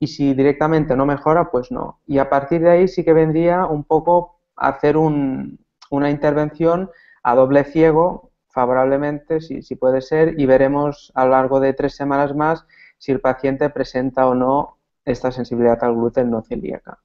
y 0.00 0.08
si 0.08 0.34
directamente 0.34 0.96
no 0.96 1.06
mejora, 1.06 1.50
pues 1.50 1.70
no. 1.70 2.00
Y 2.06 2.18
a 2.18 2.28
partir 2.28 2.62
de 2.62 2.70
ahí 2.70 2.88
sí 2.88 3.04
que 3.04 3.12
vendría 3.12 3.66
un 3.66 3.84
poco 3.84 4.40
a 4.56 4.68
hacer 4.68 4.96
una 4.96 6.10
intervención 6.10 6.90
a 7.22 7.34
doble 7.34 7.64
ciego, 7.64 8.32
favorablemente, 8.48 9.40
si, 9.40 9.62
si 9.62 9.76
puede 9.76 10.00
ser, 10.00 10.40
y 10.40 10.46
veremos 10.46 11.12
a 11.14 11.24
lo 11.24 11.32
largo 11.32 11.60
de 11.60 11.74
tres 11.74 11.94
semanas 11.94 12.34
más 12.34 12.66
si 13.00 13.12
el 13.12 13.20
paciente 13.20 13.70
presenta 13.70 14.26
o 14.26 14.34
no 14.34 14.76
esta 15.06 15.32
sensibilidad 15.32 15.82
al 15.82 15.94
gluten 15.94 16.30
no 16.30 16.42
celíaca. 16.42 17.00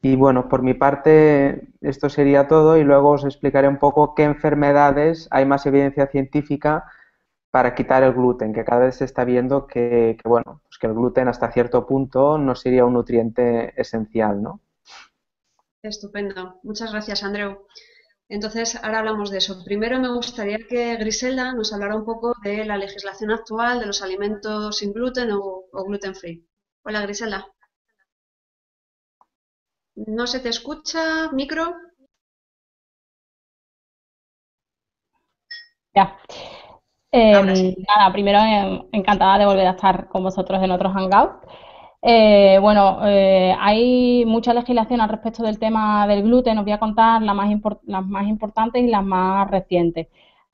Y 0.00 0.14
bueno, 0.14 0.48
por 0.48 0.62
mi 0.62 0.74
parte 0.74 1.68
esto 1.80 2.08
sería 2.08 2.46
todo 2.46 2.76
y 2.76 2.84
luego 2.84 3.10
os 3.10 3.24
explicaré 3.24 3.66
un 3.66 3.78
poco 3.78 4.14
qué 4.14 4.22
enfermedades 4.22 5.26
hay 5.32 5.44
más 5.44 5.66
evidencia 5.66 6.06
científica 6.06 6.84
para 7.50 7.74
quitar 7.74 8.04
el 8.04 8.12
gluten, 8.12 8.52
que 8.52 8.64
cada 8.64 8.82
vez 8.82 8.96
se 8.96 9.04
está 9.04 9.24
viendo 9.24 9.66
que, 9.66 10.16
bueno, 10.24 10.60
pues 10.62 10.78
que 10.78 10.86
el 10.86 10.94
gluten 10.94 11.26
hasta 11.26 11.50
cierto 11.50 11.86
punto 11.86 12.38
no 12.38 12.54
sería 12.54 12.84
un 12.84 12.92
nutriente 12.92 13.72
esencial, 13.80 14.40
¿no? 14.40 14.60
Estupendo. 15.82 16.60
Muchas 16.62 16.92
gracias, 16.92 17.24
Andreu. 17.24 17.66
Entonces, 18.28 18.76
ahora 18.84 19.00
hablamos 19.00 19.30
de 19.32 19.38
eso. 19.38 19.64
Primero 19.64 19.98
me 19.98 20.12
gustaría 20.14 20.58
que 20.68 20.94
Griselda 20.94 21.52
nos 21.54 21.72
hablara 21.72 21.96
un 21.96 22.04
poco 22.04 22.34
de 22.44 22.64
la 22.64 22.76
legislación 22.76 23.32
actual 23.32 23.80
de 23.80 23.86
los 23.86 24.00
alimentos 24.00 24.76
sin 24.76 24.92
gluten 24.92 25.32
o, 25.32 25.64
o 25.72 25.84
gluten 25.84 26.14
free. 26.14 26.46
Hola, 26.84 27.02
Griselda. 27.02 27.48
¿No 30.16 30.28
se 30.28 30.38
te 30.38 30.48
escucha? 30.48 31.32
¿Micro? 31.32 31.74
Ya. 35.94 36.18
Em, 37.12 37.46
nada, 37.88 38.12
primero 38.12 38.38
em, 38.40 38.88
encantada 38.92 39.38
de 39.38 39.46
volver 39.46 39.66
a 39.68 39.72
estar 39.76 40.08
con 40.08 40.22
vosotros 40.22 40.62
en 40.62 40.70
otros 40.70 40.92
hangouts. 40.94 41.46
Eh, 42.02 42.58
bueno, 42.60 43.00
eh, 43.06 43.54
hay 43.58 44.24
mucha 44.26 44.54
legislación 44.54 45.00
al 45.00 45.08
respecto 45.08 45.42
del 45.42 45.58
tema 45.58 46.06
del 46.06 46.22
gluten. 46.22 46.58
Os 46.58 46.64
voy 46.64 46.72
a 46.72 46.78
contar 46.78 47.22
las 47.22 47.34
más, 47.34 47.48
las 47.84 48.06
más 48.06 48.26
importantes 48.28 48.82
y 48.82 48.88
las 48.88 49.04
más 49.04 49.50
recientes. 49.50 50.08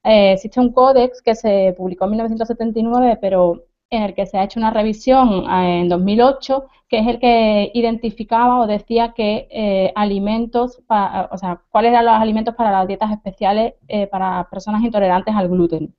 Eh, 0.04 0.32
existe 0.32 0.60
un 0.60 0.72
códex 0.72 1.22
que 1.22 1.34
se 1.34 1.74
publicó 1.76 2.04
en 2.04 2.10
1979, 2.12 3.18
pero 3.20 3.64
en 3.90 4.02
el 4.02 4.14
que 4.14 4.26
se 4.26 4.38
ha 4.38 4.44
hecho 4.44 4.58
una 4.60 4.70
revisión 4.70 5.44
en 5.50 5.88
2008, 5.88 6.66
que 6.88 6.98
es 7.00 7.06
el 7.06 7.18
que 7.20 7.70
identificaba 7.74 8.60
o 8.60 8.66
decía 8.66 9.12
que 9.14 9.92
alimentos, 9.94 10.80
o 10.88 11.38
sea, 11.38 11.60
cuáles 11.70 11.90
eran 11.92 12.06
los 12.06 12.14
alimentos 12.14 12.54
para 12.54 12.72
las 12.72 12.88
dietas 12.88 13.10
especiales 13.12 13.74
para 14.10 14.48
personas 14.50 14.82
intolerantes 14.82 15.34
al 15.34 15.48
gluten 15.48 15.94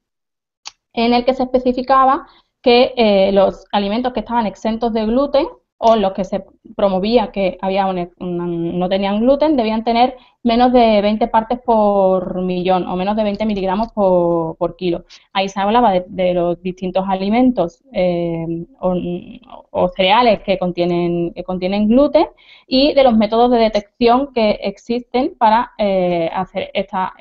en 0.93 1.13
el 1.13 1.25
que 1.25 1.33
se 1.33 1.43
especificaba 1.43 2.27
que 2.63 2.93
eh, 2.97 3.31
los 3.33 3.65
alimentos 3.71 4.13
que 4.13 4.21
estaban 4.21 4.47
exentos 4.47 4.93
de 4.93 5.05
gluten 5.05 5.45
o 5.85 5.97
los 5.97 6.13
que 6.13 6.23
se 6.23 6.45
promovía 6.77 7.31
que 7.31 7.57
había 7.61 7.85
no 8.19 8.89
tenían 8.89 9.19
gluten 9.19 9.57
debían 9.57 9.83
tener 9.83 10.15
menos 10.41 10.71
de 10.71 11.01
20 11.01 11.27
partes 11.27 11.59
por 11.59 12.41
millón 12.41 12.87
o 12.87 12.95
menos 12.95 13.17
de 13.17 13.23
20 13.23 13.45
miligramos 13.45 13.91
por, 13.91 14.75
kilo. 14.77 15.03
Ahí 15.33 15.49
se 15.49 15.59
hablaba 15.59 15.91
de, 15.91 16.33
los 16.33 16.61
distintos 16.61 17.03
alimentos 17.07 17.83
eh, 17.91 18.65
o, 18.79 19.89
cereales 19.89 20.41
que 20.43 20.57
contienen, 20.57 21.33
gluten 21.89 22.27
y 22.65 22.93
de 22.93 23.03
los 23.03 23.17
métodos 23.17 23.51
de 23.51 23.57
detección 23.57 24.33
que 24.33 24.51
existen 24.63 25.35
para 25.37 25.73
eh, 25.77 26.29
hacer 26.33 26.71
esta, 26.73 27.13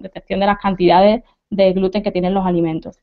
detección 0.00 0.40
de 0.40 0.46
las 0.46 0.58
cantidades 0.58 1.22
de 1.50 1.72
gluten 1.72 2.02
que 2.02 2.10
tienen 2.10 2.34
los 2.34 2.44
alimentos. 2.44 2.98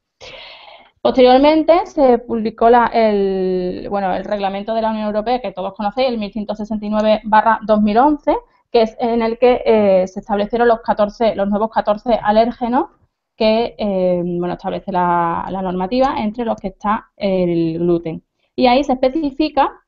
Posteriormente 1.02 1.86
se 1.88 2.20
publicó 2.20 2.68
el, 2.68 3.88
bueno, 3.90 4.14
el 4.14 4.24
reglamento 4.24 4.76
de 4.76 4.84
la 4.84 4.92
Unión 4.92 5.08
Europea 5.08 5.42
que 5.42 5.52
todos 5.52 5.74
conocéis, 5.74 6.10
el 6.10 6.20
1169-2011, 6.20 8.38
que 8.72 8.84
es 8.84 8.96
en 9.00 9.24
el 9.24 9.40
que 9.40 9.64
eh, 9.66 10.08
se 10.08 10.20
establecieron 10.20 10.68
los, 10.68 10.82
14, 10.82 11.36
los 11.36 11.50
nuevos 11.50 11.72
14 11.72 12.20
alérgenos 12.22 12.90
que 13.36 13.74
eh, 13.80 14.22
bueno, 14.24 14.54
establece 14.54 14.92
la, 14.92 15.48
la, 15.50 15.64
normativa 15.64 16.18
entre 16.20 16.46
los 16.46 16.58
que 16.58 16.68
está 16.68 17.10
el 17.18 17.80
gluten. 17.80 18.24
Y 18.56 18.68
ahí 18.68 18.84
se 18.84 18.94
especifica 18.94 19.81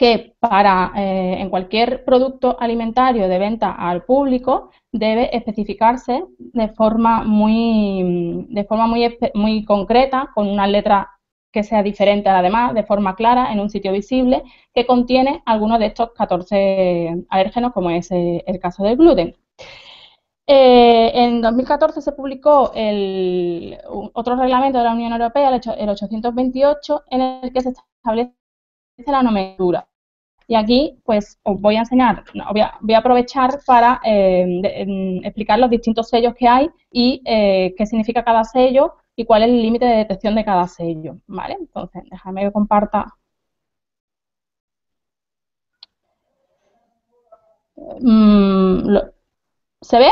que 0.00 0.34
para 0.40 0.92
eh, 0.96 1.36
en 1.40 1.50
cualquier 1.50 2.06
producto 2.06 2.56
alimentario 2.58 3.28
de 3.28 3.38
venta 3.38 3.70
al 3.72 4.02
público 4.04 4.70
debe 4.90 5.36
especificarse 5.36 6.24
de 6.38 6.68
forma 6.68 7.22
muy 7.24 8.46
de 8.48 8.64
forma 8.64 8.86
muy, 8.86 9.18
muy 9.34 9.62
concreta 9.66 10.30
con 10.34 10.48
una 10.48 10.66
letra 10.66 11.10
que 11.52 11.62
sea 11.64 11.82
diferente 11.82 12.30
a 12.30 12.32
la 12.32 12.42
demás, 12.42 12.72
de 12.74 12.84
forma 12.84 13.14
clara, 13.14 13.52
en 13.52 13.60
un 13.60 13.68
sitio 13.68 13.92
visible, 13.92 14.42
que 14.72 14.86
contiene 14.86 15.42
algunos 15.44 15.78
de 15.80 15.86
estos 15.86 16.12
14 16.14 17.24
alérgenos, 17.28 17.72
como 17.72 17.90
es 17.90 18.10
eh, 18.12 18.42
el 18.46 18.58
caso 18.60 18.84
del 18.84 18.96
gluten. 18.96 19.36
Eh, 20.46 21.10
En 21.14 21.40
2014 21.42 22.00
se 22.00 22.12
publicó 22.12 22.72
el, 22.74 23.78
otro 24.14 24.36
reglamento 24.36 24.78
de 24.78 24.84
la 24.84 24.92
Unión 24.94 25.12
Europea, 25.12 25.48
el 25.50 25.88
828, 25.90 27.04
en 27.10 27.20
el 27.20 27.52
que 27.52 27.60
se 27.60 27.70
establece 27.70 28.32
la 29.06 29.22
nomenclatura. 29.22 29.89
Y 30.50 30.56
aquí, 30.56 30.98
pues, 31.04 31.38
os 31.44 31.60
voy 31.60 31.76
a 31.76 31.80
enseñar, 31.80 32.24
voy 32.50 32.94
a, 32.94 32.98
aprovechar 32.98 33.60
para 33.64 34.00
eh, 34.04 34.60
explicar 35.22 35.60
los 35.60 35.70
distintos 35.70 36.08
sellos 36.08 36.34
que 36.34 36.48
hay 36.48 36.68
y 36.90 37.22
eh, 37.24 37.72
qué 37.78 37.86
significa 37.86 38.24
cada 38.24 38.42
sello 38.42 38.94
y 39.14 39.24
cuál 39.24 39.44
es 39.44 39.50
el 39.50 39.62
límite 39.62 39.84
de 39.84 39.98
detección 39.98 40.34
de 40.34 40.44
cada 40.44 40.66
sello, 40.66 41.18
¿vale? 41.28 41.56
Entonces, 41.60 42.02
déjame 42.10 42.42
que 42.42 42.50
comparta. 42.50 43.14
Mm, 48.00 48.96
¿Se 49.82 49.98
ve? 49.98 50.10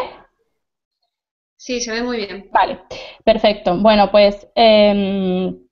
Sí, 1.56 1.80
se 1.80 1.90
ve 1.92 2.02
muy 2.04 2.18
bien. 2.18 2.48
Vale, 2.52 2.78
perfecto. 3.24 3.76
Bueno, 3.76 4.08
pues 4.12 4.46
em, 4.54 5.67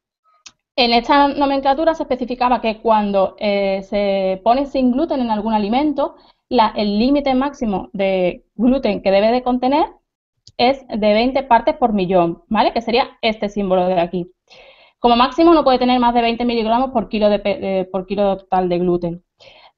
en 0.76 0.92
esta 0.92 1.28
nomenclatura 1.28 1.94
se 1.94 2.02
especificaba 2.02 2.60
que 2.60 2.80
cuando 2.80 3.34
eh, 3.38 3.82
se 3.82 4.40
pone 4.44 4.66
sin 4.66 4.92
gluten 4.92 5.20
en 5.20 5.30
algún 5.30 5.54
alimento, 5.54 6.16
el 6.48 6.98
límite 6.98 7.34
máximo 7.34 7.88
de 7.92 8.44
gluten 8.54 9.02
que 9.02 9.10
debe 9.10 9.32
de 9.32 9.42
contener 9.42 9.86
es 10.58 10.86
de 10.88 11.14
20 11.14 11.42
partes 11.44 11.76
por 11.76 11.92
millón, 11.92 12.42
¿vale? 12.48 12.72
Que 12.72 12.82
sería 12.82 13.18
este 13.22 13.48
símbolo 13.48 13.86
de 13.88 14.00
aquí. 14.00 14.30
Como 14.98 15.16
máximo 15.16 15.54
no 15.54 15.64
puede 15.64 15.78
tener 15.78 15.98
más 15.98 16.14
de 16.14 16.22
20 16.22 16.44
miligramos 16.44 16.90
por 16.90 17.08
kilo, 17.08 17.28
de, 17.30 17.88
por 17.90 18.06
kilo 18.06 18.36
total 18.38 18.68
de 18.68 18.78
gluten. 18.78 19.24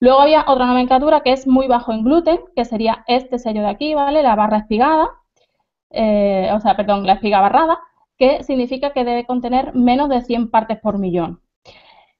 Luego 0.00 0.20
había 0.20 0.44
otra 0.46 0.66
nomenclatura 0.66 1.22
que 1.22 1.32
es 1.32 1.46
muy 1.46 1.66
bajo 1.66 1.92
en 1.92 2.04
gluten, 2.04 2.40
que 2.54 2.64
sería 2.64 3.04
este 3.08 3.38
sello 3.38 3.62
de 3.62 3.68
aquí, 3.68 3.94
¿vale? 3.94 4.22
La 4.22 4.36
barra 4.36 4.58
espigada, 4.58 5.10
eh, 5.90 6.50
o 6.54 6.60
sea, 6.60 6.76
perdón, 6.76 7.06
la 7.06 7.14
espiga 7.14 7.40
barrada, 7.40 7.80
que 8.18 8.42
significa 8.44 8.92
que 8.92 9.04
debe 9.04 9.26
contener 9.26 9.74
menos 9.74 10.08
de 10.08 10.22
100 10.22 10.50
partes 10.50 10.78
por 10.80 10.98
millón. 10.98 11.40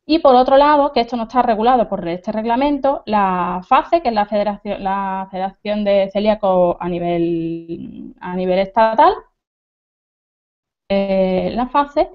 Y 0.07 0.21
por 0.21 0.35
otro 0.37 0.57
lado, 0.57 0.93
que 0.93 1.00
esto 1.00 1.17
no 1.17 1.25
está 1.25 1.43
regulado 1.43 1.88
por 1.88 2.09
este 2.09 2.33
reglamento, 2.33 3.02
la 3.07 3.61
FACE, 3.69 4.00
que 4.00 4.09
es 4.09 4.14
la 4.14 4.26
Federación, 4.26 4.83
la 4.83 5.28
Federación 5.31 5.85
de 5.85 6.09
Celíacos 6.12 6.76
a 6.81 6.88
nivel, 6.88 8.14
a 8.21 8.35
nivel 8.35 8.59
estatal, 8.61 9.12
eh, 10.88 11.50
la 11.55 11.69
FACE 11.69 12.11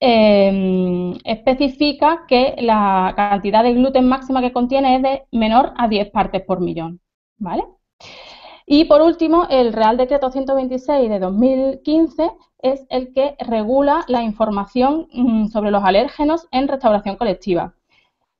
eh, 0.00 1.12
especifica 1.24 2.24
que 2.26 2.56
la 2.60 3.12
cantidad 3.16 3.62
de 3.62 3.74
gluten 3.74 4.08
máxima 4.08 4.40
que 4.40 4.52
contiene 4.52 4.96
es 4.96 5.02
de 5.02 5.22
menor 5.32 5.74
a 5.76 5.88
10 5.88 6.10
partes 6.10 6.42
por 6.42 6.60
millón. 6.60 7.00
¿Vale? 7.38 7.64
Y 8.70 8.84
por 8.84 9.00
último, 9.00 9.46
el 9.48 9.72
Real 9.72 9.96
Decreto 9.96 10.30
126 10.30 11.08
de 11.08 11.18
2015 11.18 12.30
es 12.60 12.84
el 12.90 13.14
que 13.14 13.34
regula 13.38 14.04
la 14.08 14.22
información 14.22 15.08
mm, 15.10 15.46
sobre 15.46 15.70
los 15.70 15.82
alérgenos 15.82 16.46
en 16.50 16.68
restauración 16.68 17.16
colectiva. 17.16 17.74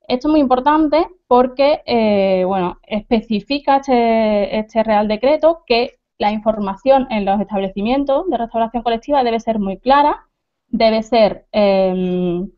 Esto 0.07 0.29
es 0.29 0.33
muy 0.33 0.41
importante 0.41 1.07
porque, 1.27 1.81
eh, 1.87 2.45
bueno, 2.45 2.79
especifica 2.87 3.77
este, 3.77 4.59
este, 4.59 4.83
Real 4.83 5.09
Decreto 5.09 5.63
que 5.67 5.99
la 6.19 6.31
información 6.31 7.07
en 7.11 7.25
los 7.25 7.41
establecimientos 7.41 8.29
de 8.29 8.37
restauración 8.37 8.83
colectiva 8.83 9.25
debe 9.25 9.41
ser 9.41 9.59
muy 9.59 9.79
clara, 9.79 10.29
debe 10.67 11.03
ser 11.03 11.47
em, 11.53 12.51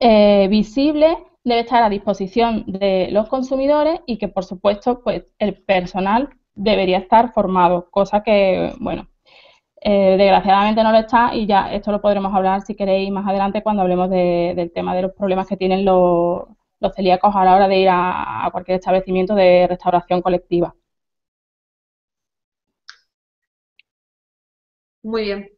eh, 0.00 0.48
visible, 0.48 1.18
debe 1.44 1.60
estar 1.60 1.82
a 1.82 1.90
disposición 1.90 2.64
de 2.66 3.08
los 3.10 3.28
consumidores 3.28 4.00
y 4.06 4.16
que, 4.16 4.28
por 4.28 4.44
supuesto, 4.44 5.02
pues 5.02 5.34
el 5.38 5.54
personal 5.62 6.30
debería 6.58 6.98
estar 6.98 7.32
formado, 7.32 7.90
cosa 7.90 8.22
que, 8.22 8.74
bueno, 8.80 9.08
eh, 9.80 10.16
desgraciadamente 10.18 10.82
no 10.82 10.92
lo 10.92 10.98
está 10.98 11.34
y 11.34 11.46
ya 11.46 11.72
esto 11.72 11.92
lo 11.92 12.00
podremos 12.00 12.34
hablar 12.34 12.62
si 12.62 12.74
queréis 12.74 13.10
más 13.12 13.26
adelante 13.26 13.62
cuando 13.62 13.82
hablemos 13.82 14.10
del 14.10 14.72
tema 14.72 14.94
de 14.96 15.02
los 15.02 15.12
problemas 15.12 15.46
que 15.48 15.56
tienen 15.56 15.84
los, 15.84 16.44
celíacos 16.96 17.34
a 17.36 17.44
la 17.44 17.56
hora 17.56 17.68
de 17.68 17.78
ir 17.78 17.88
a, 17.90 18.48
cualquier 18.52 18.78
establecimiento 18.78 19.34
de 19.34 19.66
restauración 19.68 20.22
colectiva. 20.22 20.74
Muy 25.02 25.22
bien. 25.24 25.57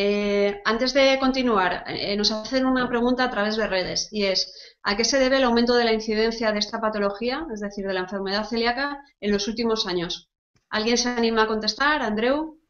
Eh, 0.00 0.62
antes 0.64 0.94
de 0.94 1.18
continuar, 1.18 1.82
eh, 1.88 2.16
nos 2.16 2.30
hacen 2.30 2.66
una 2.66 2.88
pregunta 2.88 3.24
a 3.24 3.30
través 3.30 3.56
de 3.56 3.66
redes 3.66 4.08
y 4.12 4.26
es 4.26 4.54
¿a 4.84 4.96
qué 4.96 5.02
se 5.02 5.18
debe 5.18 5.38
el 5.38 5.42
aumento 5.42 5.74
de 5.74 5.82
la 5.82 5.92
incidencia 5.92 6.52
de 6.52 6.60
esta 6.60 6.80
patología, 6.80 7.44
es 7.52 7.58
decir, 7.58 7.84
de 7.84 7.94
la 7.94 8.02
enfermedad 8.02 8.44
celíaca, 8.44 9.02
en 9.20 9.32
los 9.32 9.48
últimos 9.48 9.88
años? 9.88 10.30
¿Alguien 10.70 10.98
se 10.98 11.08
anima 11.08 11.42
a 11.42 11.46
contestar? 11.48 12.00
Andreu. 12.02 12.60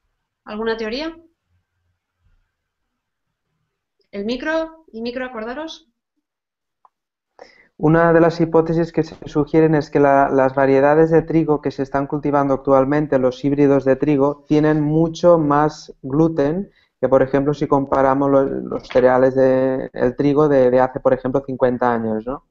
¿Alguna 0.47 0.79
teoría? 0.79 1.14
¿El 4.11 4.25
micro? 4.25 4.87
¿Y 4.91 5.03
micro, 5.03 5.27
acordaros? 5.27 5.87
Una 7.77 8.14
de 8.14 8.23
las 8.23 8.41
hipótesis 8.41 8.91
que 8.91 9.03
se 9.03 9.17
sugieren 9.29 9.75
es 9.75 9.91
que 9.91 10.01
las 10.01 10.55
variedades 10.55 11.11
de 11.11 11.21
trigo 11.21 11.61
que 11.61 11.73
se 11.73 11.83
están 11.83 12.07
cultivando 12.07 12.55
actualmente, 12.55 13.19
los 13.19 13.45
híbridos 13.45 13.85
de 13.85 13.97
trigo, 13.97 14.47
tienen 14.49 14.81
mucho 14.81 15.37
más 15.37 15.95
gluten 16.01 16.71
que, 17.00 17.08
por 17.08 17.22
ejemplo, 17.22 17.54
si 17.54 17.66
comparamos 17.66 18.30
los, 18.30 18.88
cereales 18.88 19.34
de, 19.34 19.90
trigo 20.16 20.48
de, 20.48 20.80
hace, 20.80 21.00
por 21.00 21.12
ejemplo, 21.12 21.42
50 21.44 21.92
años. 21.92 22.26
¿no? 22.26 22.44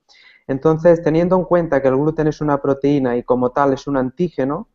Entonces, 0.48 1.02
teniendo 1.02 1.36
en 1.36 1.44
cuenta 1.44 1.82
que 1.82 1.90
el 1.90 1.98
gluten 1.98 2.28
es 2.28 2.42
una 2.42 2.62
proteína 2.62 3.18
y 3.18 3.24
como 3.24 3.52
tal 3.52 3.74
es 3.74 3.88
un 3.88 3.98
antígeno, 3.98 4.70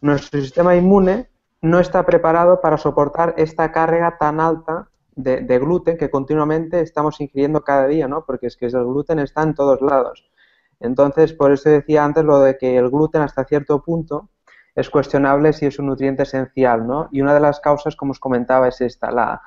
nuestro 0.00 0.40
sistema 0.40 0.74
inmune 0.74 1.28
no 1.60 1.78
está 1.78 2.06
preparado 2.06 2.60
para 2.60 2.78
soportar 2.78 3.34
esta 3.36 3.70
carga 3.70 4.16
tan 4.18 4.40
alta 4.40 4.88
de, 5.14 5.58
gluten 5.58 5.98
que 5.98 6.10
continuamente 6.10 6.80
estamos 6.80 7.20
ingiriendo 7.20 7.62
cada 7.62 7.86
día, 7.86 8.08
¿no? 8.08 8.24
Porque 8.24 8.46
es 8.46 8.56
que 8.56 8.66
el 8.66 8.72
gluten 8.72 9.18
está 9.18 9.42
en 9.42 9.54
todos 9.54 9.82
lados. 9.82 10.30
Entonces, 10.78 11.34
por 11.34 11.52
eso 11.52 11.68
decía 11.68 12.04
antes 12.04 12.24
lo 12.24 12.38
de 12.40 12.56
que 12.56 12.78
el 12.78 12.88
gluten 12.88 13.20
hasta 13.20 13.44
cierto 13.44 13.82
punto 13.82 14.30
es 14.80 14.90
cuestionable 14.90 15.52
si 15.52 15.66
es 15.66 15.78
un 15.78 15.86
nutriente 15.86 16.24
esencial, 16.24 16.86
¿no? 16.86 17.08
Y 17.12 17.20
una 17.20 17.34
de 17.34 17.40
las 17.40 17.60
causas, 17.60 17.96
como 17.96 18.12
os 18.12 18.20
comentaba, 18.20 18.68
es 18.68 18.80
esta. 18.80 19.10
La, 19.10 19.42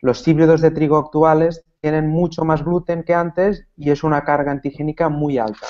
los 0.00 0.26
híbridos 0.26 0.60
de 0.60 0.70
trigo 0.70 0.96
actuales 0.96 1.64
tienen 1.80 2.08
mucho 2.08 2.44
más 2.44 2.64
gluten 2.64 3.02
que 3.02 3.14
antes 3.14 3.66
y 3.76 3.90
es 3.90 4.02
una 4.02 4.24
carga 4.24 4.52
antigénica 4.52 5.08
muy 5.08 5.38
alta. 5.38 5.66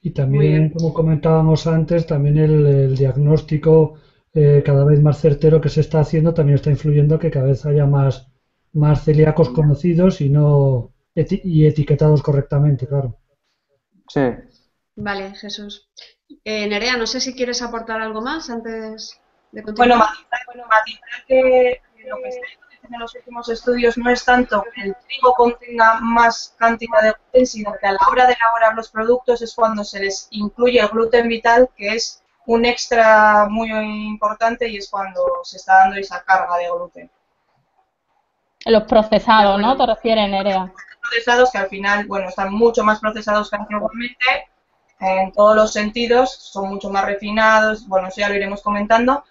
Y 0.00 0.10
también, 0.10 0.70
como 0.70 0.92
comentábamos 0.92 1.66
antes, 1.66 2.06
también 2.06 2.38
el 2.38 2.96
diagnóstico 2.96 3.94
eh, 4.34 4.62
cada 4.64 4.84
vez 4.84 5.02
más 5.02 5.20
certero 5.20 5.60
que 5.60 5.68
se 5.68 5.80
está 5.80 6.00
haciendo 6.00 6.34
también 6.34 6.56
está 6.56 6.70
influyendo 6.70 7.18
que 7.18 7.30
cada 7.30 7.46
vez 7.46 7.64
haya 7.66 7.86
más, 7.86 8.30
más 8.72 9.04
celíacos 9.04 9.48
conocidos 9.50 10.20
y 10.20 10.28
no 10.28 10.92
y 11.14 11.66
etiquetados 11.66 12.22
correctamente, 12.22 12.86
claro. 12.86 13.16
Sí. 14.08 14.20
Vale, 15.00 15.32
Jesús. 15.36 15.88
Eh, 16.44 16.66
Nerea, 16.66 16.96
no 16.96 17.06
sé 17.06 17.20
si 17.20 17.32
quieres 17.32 17.62
aportar 17.62 18.00
algo 18.00 18.20
más 18.20 18.50
antes 18.50 19.20
de 19.52 19.62
continuar. 19.62 20.08
Bueno, 20.46 20.66
matizar, 20.68 21.24
que 21.28 21.80
lo 22.08 22.16
que 22.16 22.28
está 22.28 22.46
diciendo 22.68 22.96
en 22.96 23.00
los 23.00 23.14
últimos 23.14 23.48
estudios 23.48 23.96
no 23.96 24.10
es 24.10 24.24
tanto 24.24 24.64
que 24.74 24.82
el 24.82 24.96
trigo 25.06 25.34
contenga 25.34 26.00
más 26.00 26.56
cantidad 26.58 27.00
de 27.00 27.12
gluten, 27.12 27.46
sino 27.46 27.72
que 27.80 27.86
a 27.86 27.92
la 27.92 28.00
hora 28.10 28.26
de 28.26 28.32
elaborar 28.32 28.74
los 28.74 28.90
productos 28.90 29.40
es 29.40 29.54
cuando 29.54 29.84
se 29.84 30.00
les 30.00 30.26
incluye 30.32 30.80
el 30.80 30.88
gluten 30.88 31.28
vital, 31.28 31.70
que 31.76 31.94
es 31.94 32.24
un 32.46 32.64
extra 32.64 33.46
muy 33.48 33.70
importante 33.70 34.68
y 34.68 34.78
es 34.78 34.90
cuando 34.90 35.20
se 35.44 35.58
está 35.58 35.78
dando 35.78 35.96
esa 35.96 36.24
carga 36.24 36.56
de 36.56 36.70
gluten. 36.70 37.10
Los 38.64 38.82
procesados, 38.82 39.60
¿no? 39.60 39.76
¿Te 39.76 39.86
refieres, 39.86 40.28
Nerea? 40.28 40.72
Procesados 41.00 41.52
que 41.52 41.58
al 41.58 41.68
final, 41.68 42.04
bueno, 42.08 42.28
están 42.28 42.52
mucho 42.52 42.82
más 42.82 42.98
procesados 42.98 43.48
que 43.48 43.56
antiguamente 43.56 44.48
en 45.00 45.32
todos 45.32 45.54
los 45.54 45.72
sentidos, 45.72 46.32
son 46.32 46.68
mucho 46.68 46.90
más 46.90 47.04
refinados, 47.04 47.86
bueno, 47.86 48.08
eso 48.08 48.20
ya 48.20 48.28
lo 48.28 48.34
iremos 48.34 48.62
comentando, 48.62 49.24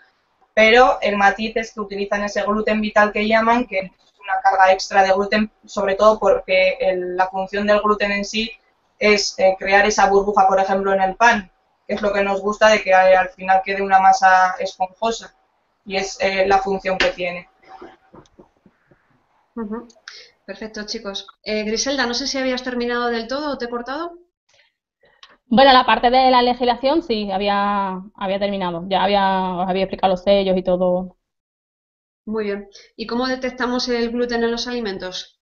pero 0.53 0.99
el 1.01 1.17
matiz 1.17 1.55
es 1.57 1.73
que 1.73 1.81
utilizan 1.81 2.23
ese 2.23 2.43
gluten 2.43 2.81
vital 2.81 3.11
que 3.11 3.27
llaman, 3.27 3.65
que 3.65 3.79
es 3.79 3.91
una 4.19 4.41
carga 4.41 4.71
extra 4.71 5.03
de 5.03 5.13
gluten, 5.13 5.51
sobre 5.65 5.95
todo 5.95 6.19
porque 6.19 6.77
la 6.95 7.27
función 7.27 7.67
del 7.67 7.81
gluten 7.81 8.11
en 8.11 8.25
sí 8.25 8.51
es 8.97 9.37
eh, 9.37 9.55
crear 9.59 9.85
esa 9.85 10.09
burbuja, 10.09 10.47
por 10.47 10.59
ejemplo, 10.59 10.93
en 10.93 11.01
el 11.01 11.15
pan 11.15 11.51
es 11.87 12.01
lo 12.01 12.11
que 12.11 12.23
nos 12.23 12.41
gusta 12.41 12.69
de 12.69 12.81
que 12.83 12.93
al 12.93 13.29
final 13.29 13.61
quede 13.63 13.81
una 13.81 13.99
masa 13.99 14.55
esponjosa 14.59 15.33
y 15.85 15.95
es 15.95 16.17
eh, 16.19 16.45
la 16.45 16.59
función 16.59 16.97
que 16.97 17.11
tiene. 17.11 17.49
Perfecto, 20.45 20.85
chicos. 20.85 21.27
Eh, 21.43 21.63
Griselda, 21.63 22.05
no 22.05 22.13
sé 22.13 22.27
si 22.27 22.37
habías 22.37 22.63
terminado 22.63 23.07
del 23.07 23.27
todo 23.27 23.51
o 23.51 23.57
te 23.57 23.65
he 23.65 23.69
cortado. 23.69 24.17
Bueno, 25.49 25.71
la 25.73 25.85
parte 25.85 26.09
de 26.09 26.29
la 26.31 26.41
legislación 26.41 27.01
sí, 27.03 27.31
había, 27.31 28.01
había 28.15 28.39
terminado. 28.39 28.85
Ya 28.89 29.03
había, 29.03 29.55
os 29.55 29.69
había 29.69 29.83
explicado 29.83 30.11
los 30.11 30.23
sellos 30.23 30.57
y 30.57 30.63
todo. 30.63 31.17
Muy 32.25 32.43
bien. 32.45 32.67
¿Y 32.95 33.07
cómo 33.07 33.25
detectamos 33.27 33.87
el 33.89 34.11
gluten 34.11 34.43
en 34.43 34.51
los 34.51 34.67
alimentos? 34.67 35.39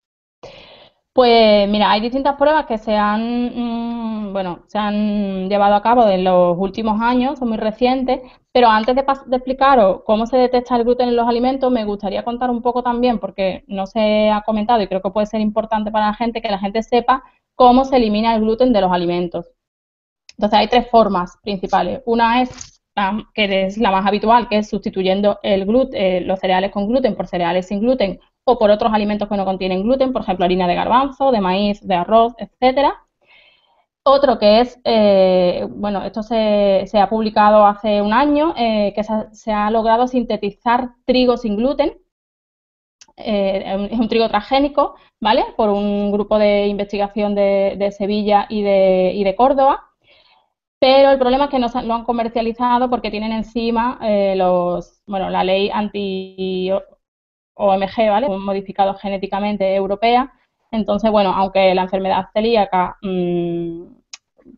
Pues 1.14 1.68
mira, 1.70 1.92
hay 1.92 2.02
distintas 2.02 2.36
pruebas 2.36 2.66
que 2.66 2.78
se 2.78 2.96
han, 2.96 4.30
mm, 4.30 4.34
bueno, 4.34 4.66
se 4.68 4.78
han 4.78 5.48
llevado 5.50 5.76
a 5.76 5.82
cabo 5.82 6.08
en 6.10 6.24
los 6.26 6.58
últimos 6.58 7.02
años, 7.02 7.40
son 7.40 7.50
muy 7.50 7.58
recientes, 7.58 8.22
Pero 8.52 8.70
antes 8.70 8.96
de, 8.96 9.02
explicaros 9.02 10.02
cómo 10.06 10.26
se 10.28 10.38
detecta 10.38 10.76
el 10.78 10.84
gluten 10.84 11.10
en 11.10 11.16
los 11.18 11.28
alimentos, 11.28 11.72
me 11.72 11.86
gustaría 11.86 12.24
contar 12.24 12.50
un 12.52 12.62
poco 12.62 12.84
también, 12.84 13.20
porque 13.20 13.64
no 13.68 13.86
se 13.88 14.30
ha 14.30 14.42
comentado 14.44 14.82
y 14.82 14.88
creo 14.88 15.02
que 15.02 15.10
puede 15.12 15.28
ser 15.28 15.42
importante 15.42 15.92
para 15.92 16.08
la 16.08 16.14
gente, 16.14 16.42
que 16.42 16.50
la 16.50 16.60
gente 16.60 16.84
sepa 16.84 17.24
cómo 17.56 17.86
se 17.86 17.98
elimina 17.98 18.36
el 18.36 18.42
gluten 18.42 18.74
de 18.74 18.82
los 18.82 18.92
alimentos. 18.92 19.55
Entonces 20.38 20.60
hay 20.60 20.68
tres 20.68 20.90
formas 20.90 21.38
principales. 21.44 22.02
Una 22.06 22.42
es, 22.42 22.82
que 23.34 23.66
es 23.66 23.78
la 23.78 23.92
más 23.92 24.06
habitual, 24.06 24.48
que 24.50 24.60
es 24.60 24.70
sustituyendo 24.70 25.40
eh, 25.44 25.58
los 26.26 26.40
cereales 26.40 26.72
con 26.72 26.88
gluten 26.88 27.16
por 27.16 27.28
cereales 27.28 27.68
sin 27.68 27.82
gluten 27.82 28.20
o 28.46 28.58
por 28.60 28.70
otros 28.70 28.94
alimentos 28.94 29.28
que 29.28 29.38
no 29.38 29.46
contienen 29.46 29.84
gluten, 29.84 30.14
por 30.14 30.22
ejemplo 30.22 30.46
harina 30.46 30.68
de 30.68 30.76
garbanzo, 30.76 31.32
de 31.32 31.42
maíz, 31.42 31.86
de 31.86 31.96
arroz, 31.96 32.34
etcétera. 32.38 33.02
Otro 34.08 34.38
que 34.38 34.62
es, 34.62 34.80
eh, 34.84 35.66
bueno, 35.68 36.04
esto 36.04 36.22
se, 36.22 36.88
ha 36.94 37.10
publicado 37.10 37.66
hace 37.66 38.04
un 38.04 38.14
año, 38.14 38.54
eh, 38.56 38.94
que 38.96 39.04
se 39.04 39.52
ha, 39.52 39.72
logrado 39.72 40.08
sintetizar 40.08 40.92
trigo 41.06 41.38
sin 41.38 41.56
gluten. 41.58 41.98
Es 43.18 43.98
un 43.98 44.08
trigo 44.10 44.28
transgénico, 44.28 44.96
¿vale? 45.22 45.46
Por 45.56 45.70
un 45.70 46.12
grupo 46.12 46.38
de 46.38 46.68
investigación 46.68 47.34
de, 47.34 47.94
Sevilla 47.98 48.46
y 48.50 48.62
de, 48.62 49.34
Córdoba. 49.38 49.95
Pero 50.86 51.10
el 51.10 51.18
problema 51.18 51.46
es 51.46 51.50
que 51.50 51.58
no 51.58 51.68
lo 51.84 51.96
han 51.96 52.04
comercializado 52.04 52.92
porque 52.92 53.10
tienen 53.10 53.32
encima 53.32 53.98
los, 54.36 55.02
bueno, 55.08 55.32
la 55.32 55.44
ley 55.44 55.72
anti-OMG, 55.74 56.80
¿vale? 58.12 58.30
Modificado 58.30 58.94
genéticamente 58.94 59.74
europea, 59.74 60.32
entonces, 60.70 61.10
bueno, 61.10 61.34
aunque 61.36 61.74
la 61.74 61.82
enfermedad 61.82 62.28
celíaca 62.34 62.98
mm, 63.02 63.82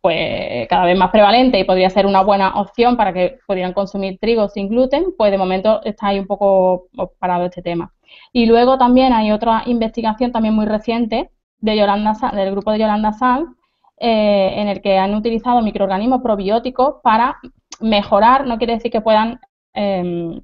pues 0.02 0.68
cada 0.68 0.84
vez 0.84 0.98
más 0.98 1.12
prevalente 1.12 1.60
y 1.60 1.64
podría 1.64 1.90
ser 1.90 2.06
una 2.06 2.24
buena 2.24 2.60
opción 2.60 2.98
para 2.98 3.14
que 3.14 3.40
pudieran 3.48 3.72
consumir 3.72 4.20
trigo 4.20 4.50
sin 4.50 4.68
gluten, 4.68 5.14
pues 5.18 5.32
de 5.32 5.38
momento 5.38 5.82
está 5.86 6.08
ahí 6.08 6.20
un 6.20 6.28
poco 6.28 6.90
parado 7.20 7.46
este 7.46 7.62
tema. 7.62 7.94
Y 8.34 8.48
luego 8.48 8.78
también 8.78 9.14
hay 9.14 9.32
otra 9.32 9.64
investigación 9.66 10.34
también 10.34 10.56
muy 10.56 10.66
reciente 10.66 11.32
de 11.60 11.78
Yolanda, 11.78 12.18
del 12.34 12.52
grupo 12.52 12.74
de 12.74 12.80
Yolanda 12.80 13.14
Sanz, 13.14 13.57
eh, 14.00 14.54
en 14.62 14.68
el 14.68 14.82
que 14.82 14.98
han 14.98 15.16
utilizado 15.16 15.62
microorganismos 15.62 16.22
probióticos 16.22 16.96
para 17.04 17.38
mejorar, 17.82 18.46
no 18.46 18.58
quiere 18.58 18.74
decir 18.74 18.92
que 18.92 19.02
puedan 19.02 19.40
em, 19.74 20.42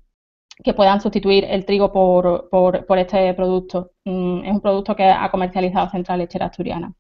que 0.64 0.74
puedan 0.74 1.02
sustituir 1.02 1.46
el 1.46 1.66
trigo 1.66 1.92
por, 1.92 2.50
por, 2.50 2.98
este 2.98 3.34
producto. 3.34 3.92
Mm, 4.06 4.46
es 4.46 4.52
un 4.52 4.62
producto 4.62 4.96
que 4.96 5.06
ha 5.06 5.30
comercializado 5.32 5.90
Central 5.90 6.20
Lechera 6.20 6.48
Asturiana. 6.48 6.94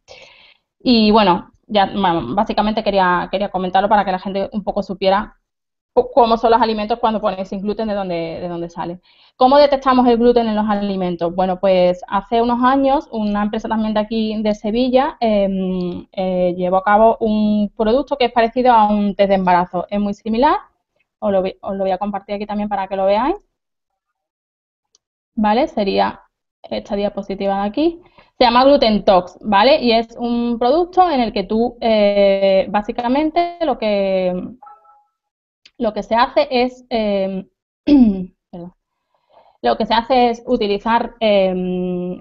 Y 0.79 1.11
bueno, 1.11 1.51
ya 1.67 1.91
básicamente 2.35 2.83
quería, 2.83 3.29
quería 3.31 3.49
comentarlo 3.49 3.89
para 3.89 4.05
que 4.05 4.11
la 4.11 4.19
gente 4.19 4.49
un 4.51 4.63
poco 4.63 4.83
supiera 4.83 5.37
cómo 5.93 6.37
son 6.37 6.51
los 6.51 6.61
alimentos 6.61 6.99
cuando 6.99 7.21
pones 7.21 7.47
sin 7.49 7.61
gluten, 7.61 7.87
de 7.87 7.93
dónde, 7.93 8.39
de 8.41 8.47
dónde 8.47 8.69
sale. 8.69 8.99
¿Cómo 9.35 9.57
detectamos 9.57 10.07
el 10.07 10.17
gluten 10.17 10.47
en 10.47 10.55
los 10.55 10.67
alimentos? 10.67 11.33
Bueno, 11.35 11.59
pues 11.59 12.01
hace 12.07 12.41
unos 12.41 12.63
años 12.63 13.07
una 13.11 13.43
empresa 13.43 13.67
también 13.67 13.93
de 13.93 13.99
aquí 13.99 14.41
de 14.41 14.55
Sevilla 14.55 15.17
em, 15.19 16.07
eh, 16.11 16.53
llevó 16.57 16.77
a 16.77 16.83
cabo 16.83 17.17
un 17.19 17.71
producto 17.77 18.17
que 18.17 18.25
es 18.25 18.31
parecido 18.31 18.71
a 18.73 18.87
un 18.87 19.15
test 19.15 19.29
de 19.29 19.35
embarazo. 19.35 19.85
Es 19.89 19.99
muy 19.99 20.13
similar, 20.13 20.57
os 21.19 21.31
lo, 21.31 21.41
voy 21.41 21.91
a 21.91 21.97
compartir 21.97 22.35
aquí 22.35 22.45
también 22.45 22.69
para 22.69 22.87
que 22.87 22.95
lo 22.95 23.05
veáis. 23.05 23.35
¿Vale? 25.35 25.67
Sería 25.67 26.21
esta 26.63 26.95
diapositiva 26.95 27.61
de 27.61 27.67
aquí. 27.69 28.01
Se 28.37 28.45
llama 28.45 28.65
Glutentox, 28.65 29.37
¿vale? 29.41 29.81
Y 29.81 29.91
es 29.91 30.15
un 30.17 30.57
producto 30.59 31.09
en 31.09 31.21
el 31.21 31.33
que 31.33 31.43
tú, 31.43 31.77
eh, 31.81 32.65
básicamente, 32.69 33.57
lo 33.61 33.77
que, 33.77 34.33
lo 35.77 35.93
que 35.93 36.03
se 36.03 36.15
hace 36.15 36.47
es, 36.49 36.85
eh, 36.89 37.45
lo 39.61 39.77
que 39.77 39.85
se 39.85 39.93
hace 39.93 40.29
es 40.29 40.43
utilizar 40.45 41.15
em, 41.19 42.19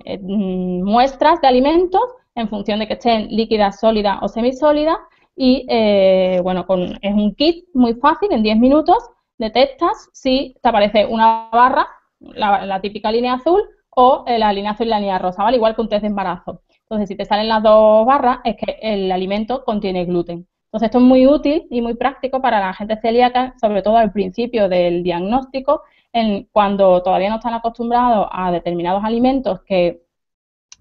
muestras 0.82 1.40
de 1.40 1.48
alimentos 1.48 2.02
en 2.34 2.48
función 2.48 2.78
de 2.78 2.86
que 2.86 2.94
estén 2.94 3.28
líquidas, 3.28 3.80
sólidas 3.80 4.18
o 4.22 4.28
semisólidas 4.28 4.96
y, 5.36 5.66
eh, 5.68 6.40
bueno, 6.42 6.66
con, 6.66 6.98
es 7.00 7.14
un 7.14 7.34
kit 7.34 7.66
muy 7.74 7.94
fácil, 7.94 8.32
en 8.32 8.42
10 8.42 8.58
minutos 8.58 8.98
detectas 9.38 10.08
si 10.12 10.54
te 10.62 10.68
aparece 10.68 11.06
una 11.06 11.48
barra, 11.50 11.88
la 12.20 12.80
típica 12.80 13.10
línea 13.10 13.34
azul, 13.34 13.62
o 13.94 14.24
la 14.26 14.52
línea 14.52 14.72
azul 14.72 14.86
y 14.86 14.90
la 14.90 15.00
línea 15.00 15.18
rosa, 15.18 15.42
¿vale? 15.42 15.56
Igual 15.56 15.74
que 15.74 15.82
un 15.82 15.88
test 15.88 16.02
de 16.02 16.08
embarazo. 16.08 16.62
Entonces, 16.82 17.08
si 17.08 17.16
te 17.16 17.24
salen 17.24 17.48
las 17.48 17.62
dos 17.62 18.06
barras, 18.06 18.38
es 18.44 18.56
que 18.56 18.78
el 18.80 19.12
alimento 19.12 19.64
contiene 19.64 20.04
gluten. 20.04 20.46
Entonces, 20.72 20.86
esto 20.86 20.98
es 20.98 21.04
muy 21.04 21.26
útil 21.26 21.66
y 21.70 21.82
muy 21.82 21.94
práctico 21.94 22.40
para 22.40 22.58
la 22.58 22.72
gente 22.72 22.96
celíaca, 22.96 23.54
sobre 23.60 23.82
todo 23.82 23.98
al 23.98 24.10
principio 24.10 24.70
del 24.70 25.02
diagnóstico, 25.02 25.82
en, 26.14 26.48
cuando 26.50 27.02
todavía 27.02 27.28
no 27.28 27.36
están 27.36 27.52
acostumbrados 27.52 28.26
a 28.32 28.50
determinados 28.50 29.04
alimentos 29.04 29.60
que 29.66 30.02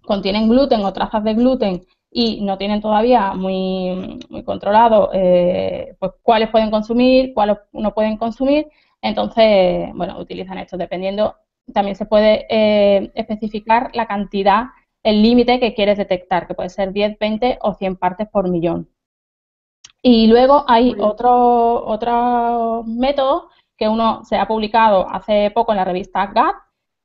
contienen 0.06 0.50
gluten 0.50 0.86
o 0.86 0.94
trazas 0.94 1.24
de 1.26 1.34
gluten 1.34 1.82
y 2.10 2.42
no 2.42 2.58
tienen 2.58 2.82
todavía 2.82 3.34
muy, 3.34 4.20
muy 4.30 4.44
controlado 4.44 5.10
eh, 5.14 5.96
pues, 6.00 6.14
cuáles 6.24 6.50
pueden 6.50 6.72
consumir, 6.72 7.34
cuáles 7.34 7.58
no 7.74 7.94
pueden 7.94 8.18
consumir. 8.18 8.68
Entonces, 9.02 9.90
bueno, 9.94 10.20
utilizan 10.20 10.58
esto 10.58 10.78
dependiendo 10.78 11.36
también 11.74 11.96
se 11.98 12.06
puede 12.06 12.46
eh, 12.50 13.12
especificar 13.16 13.92
la 13.94 14.08
cantidad, 14.08 14.68
el 15.04 15.22
límite 15.22 15.60
que 15.60 15.74
quieres 15.74 15.98
detectar, 15.98 16.48
que 16.48 16.54
puede 16.54 16.70
ser 16.70 16.94
10, 16.94 17.20
20 17.20 17.60
o 17.62 17.74
100 17.74 17.98
partes 17.98 18.28
por 18.30 18.50
millón. 18.50 18.90
Y 20.04 20.28
luego 20.28 20.66
hay 20.68 20.96
otro, 21.00 21.86
otro 21.86 22.84
método 22.88 23.50
que 23.78 23.88
uno 23.88 24.24
se 24.24 24.38
ha 24.38 24.48
publicado 24.48 25.08
hace 25.10 25.52
poco 25.52 25.72
en 25.72 25.78
la 25.78 25.86
revista 25.86 26.28
GAT, 26.28 26.56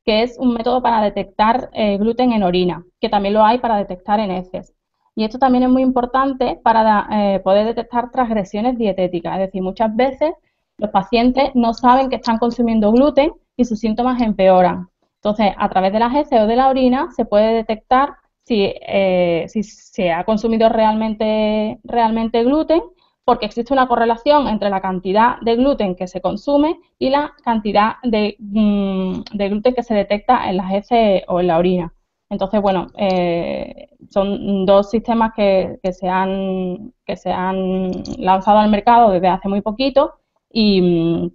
que 0.04 0.22
es 0.22 0.38
un 0.38 0.54
método 0.54 0.82
para 0.82 1.02
detectar 1.02 1.68
eh, 1.72 1.98
gluten 1.98 2.32
en 2.32 2.42
orina, 2.42 2.84
que 3.00 3.08
también 3.08 3.34
lo 3.34 3.44
hay 3.44 3.58
para 3.58 3.76
detectar 3.76 4.20
en 4.20 4.30
heces. 4.30 4.72
Y 5.14 5.24
esto 5.24 5.38
también 5.38 5.64
es 5.64 5.70
muy 5.70 5.82
importante 5.82 6.60
para 6.62 7.08
eh, 7.10 7.40
poder 7.40 7.66
detectar 7.66 8.10
transgresiones 8.10 8.78
dietéticas. 8.78 9.34
Es 9.34 9.46
decir, 9.46 9.62
muchas 9.62 9.94
veces 9.96 10.32
los 10.78 10.90
pacientes 10.90 11.50
no 11.54 11.72
saben 11.74 12.08
que 12.10 12.16
están 12.16 12.38
consumiendo 12.38 12.92
gluten 12.92 13.32
y 13.56 13.64
sus 13.64 13.80
síntomas 13.80 14.20
empeoran. 14.20 14.88
Entonces, 15.22 15.54
a 15.56 15.68
través 15.68 15.92
de 15.92 15.98
las 15.98 16.14
heces 16.14 16.40
o 16.40 16.46
de 16.46 16.56
la 16.56 16.68
orina 16.68 17.08
se 17.16 17.24
puede 17.24 17.54
detectar 17.54 18.10
si, 18.46 18.72
eh, 18.80 19.46
si 19.48 19.62
se 19.64 20.12
ha 20.12 20.24
consumido 20.24 20.68
realmente, 20.68 21.80
realmente 21.84 22.44
gluten, 22.44 22.80
porque 23.24 23.46
existe 23.46 23.72
una 23.72 23.88
correlación 23.88 24.46
entre 24.46 24.70
la 24.70 24.80
cantidad 24.80 25.40
de 25.40 25.56
gluten 25.56 25.96
que 25.96 26.06
se 26.06 26.20
consume 26.20 26.78
y 26.98 27.10
la 27.10 27.32
cantidad 27.42 27.96
de, 28.04 28.36
mm, 28.38 29.22
gluten 29.32 29.74
que 29.74 29.82
se 29.82 29.94
detecta 29.94 30.48
en 30.48 30.58
las 30.58 30.72
heces 30.72 31.24
o 31.26 31.40
en 31.40 31.48
la 31.48 31.58
orina. 31.58 31.92
Entonces, 32.30 32.62
bueno, 32.62 32.86
eh, 32.96 33.88
son 34.10 34.64
dos 34.64 34.90
sistemas 34.90 35.32
que, 35.34 35.78
que, 35.82 35.92
se 35.92 36.08
han, 36.08 36.92
que 37.04 37.16
se 37.16 37.32
han 37.32 37.90
lanzado 38.18 38.58
al 38.58 38.70
mercado 38.70 39.10
desde 39.10 39.28
hace 39.28 39.48
muy 39.48 39.60
poquito 39.60 40.14
y, 40.52 40.80
mm, 40.82 41.30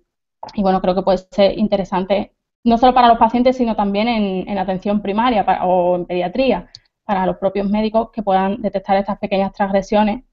bueno, 0.61 0.81
creo 0.81 0.95
que 0.95 1.01
puede 1.03 1.19
ser 1.31 1.57
interesante 1.59 2.33
no 2.63 2.77
solo 2.77 2.93
para 2.93 3.07
los 3.07 3.17
pacientes, 3.17 3.57
sino 3.57 3.75
también 3.75 4.07
en, 4.07 4.57
atención 4.57 5.01
primaria 5.01 5.43
o 5.63 5.95
en 5.95 6.05
pediatría, 6.05 6.69
para 7.11 7.25
los 7.25 7.39
propios 7.39 7.69
médicos 7.69 8.09
que 8.13 8.23
puedan 8.23 8.61
detectar 8.61 8.95
estas 8.95 9.19
pequeñas 9.19 9.51
transgresiones, 9.51 10.23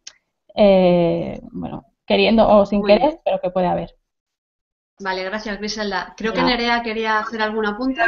eh, 0.54 1.40
bueno, 1.50 1.86
queriendo 2.06 2.48
o 2.48 2.64
sin 2.66 2.84
querer, 2.84 3.18
pero 3.24 3.40
que 3.40 3.50
puede 3.50 3.66
haber. 3.66 3.96
Vale, 5.00 5.24
gracias 5.24 5.58
Griselda. 5.58 6.14
Creo 6.16 6.32
que 6.32 6.40
Nerea 6.40 6.80
quería 6.84 7.18
hacer 7.18 7.42
alguna 7.42 7.76
punta. 7.76 8.06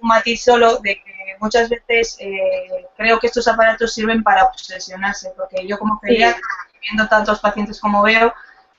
Un 0.00 0.06
matiz 0.06 0.44
solo 0.44 0.76
de 0.78 0.94
que 0.94 1.36
muchas 1.40 1.68
veces 1.68 2.16
eh, 2.20 2.86
creo 2.96 3.18
que 3.18 3.26
estos 3.26 3.48
aparatos 3.48 3.92
sirven 3.92 4.22
para 4.22 4.44
obsesionarse, 4.44 5.32
porque 5.36 5.66
yo 5.66 5.76
como 5.76 5.98
pediatra, 5.98 6.40
viendo 6.80 7.08
tantos 7.08 7.40
pacientes 7.40 7.80
como 7.80 8.02
veo, 8.04 8.32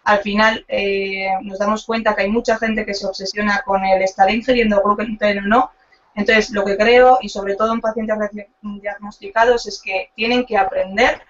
al 0.06 0.20
final 0.20 0.64
eh, 0.70 1.28
nos 1.42 1.60
damos 1.60 1.86
cuenta 1.86 2.16
que 2.16 2.22
hay 2.22 2.30
mucha 2.30 2.58
gente 2.58 2.86
que 2.86 2.94
se 2.94 3.06
obsesiona 3.06 3.62
con 3.66 3.84
el 3.84 4.02
estar 4.04 4.32
ingiriendo 4.32 4.82
gluten 4.82 5.18
o 5.40 5.48
no. 5.48 5.72
Entonces, 6.18 6.50
lo 6.50 6.66
que 6.66 6.76
creo, 6.76 7.20
y 7.22 7.30
sobre 7.30 7.56
todo 7.56 7.72
en 7.72 7.80
pacientes 7.80 8.18
diagnosticados, 8.64 9.68
es 9.68 9.80
que 9.80 10.10
tienen 10.16 10.48
que 10.48 10.58
aprender 10.58 11.22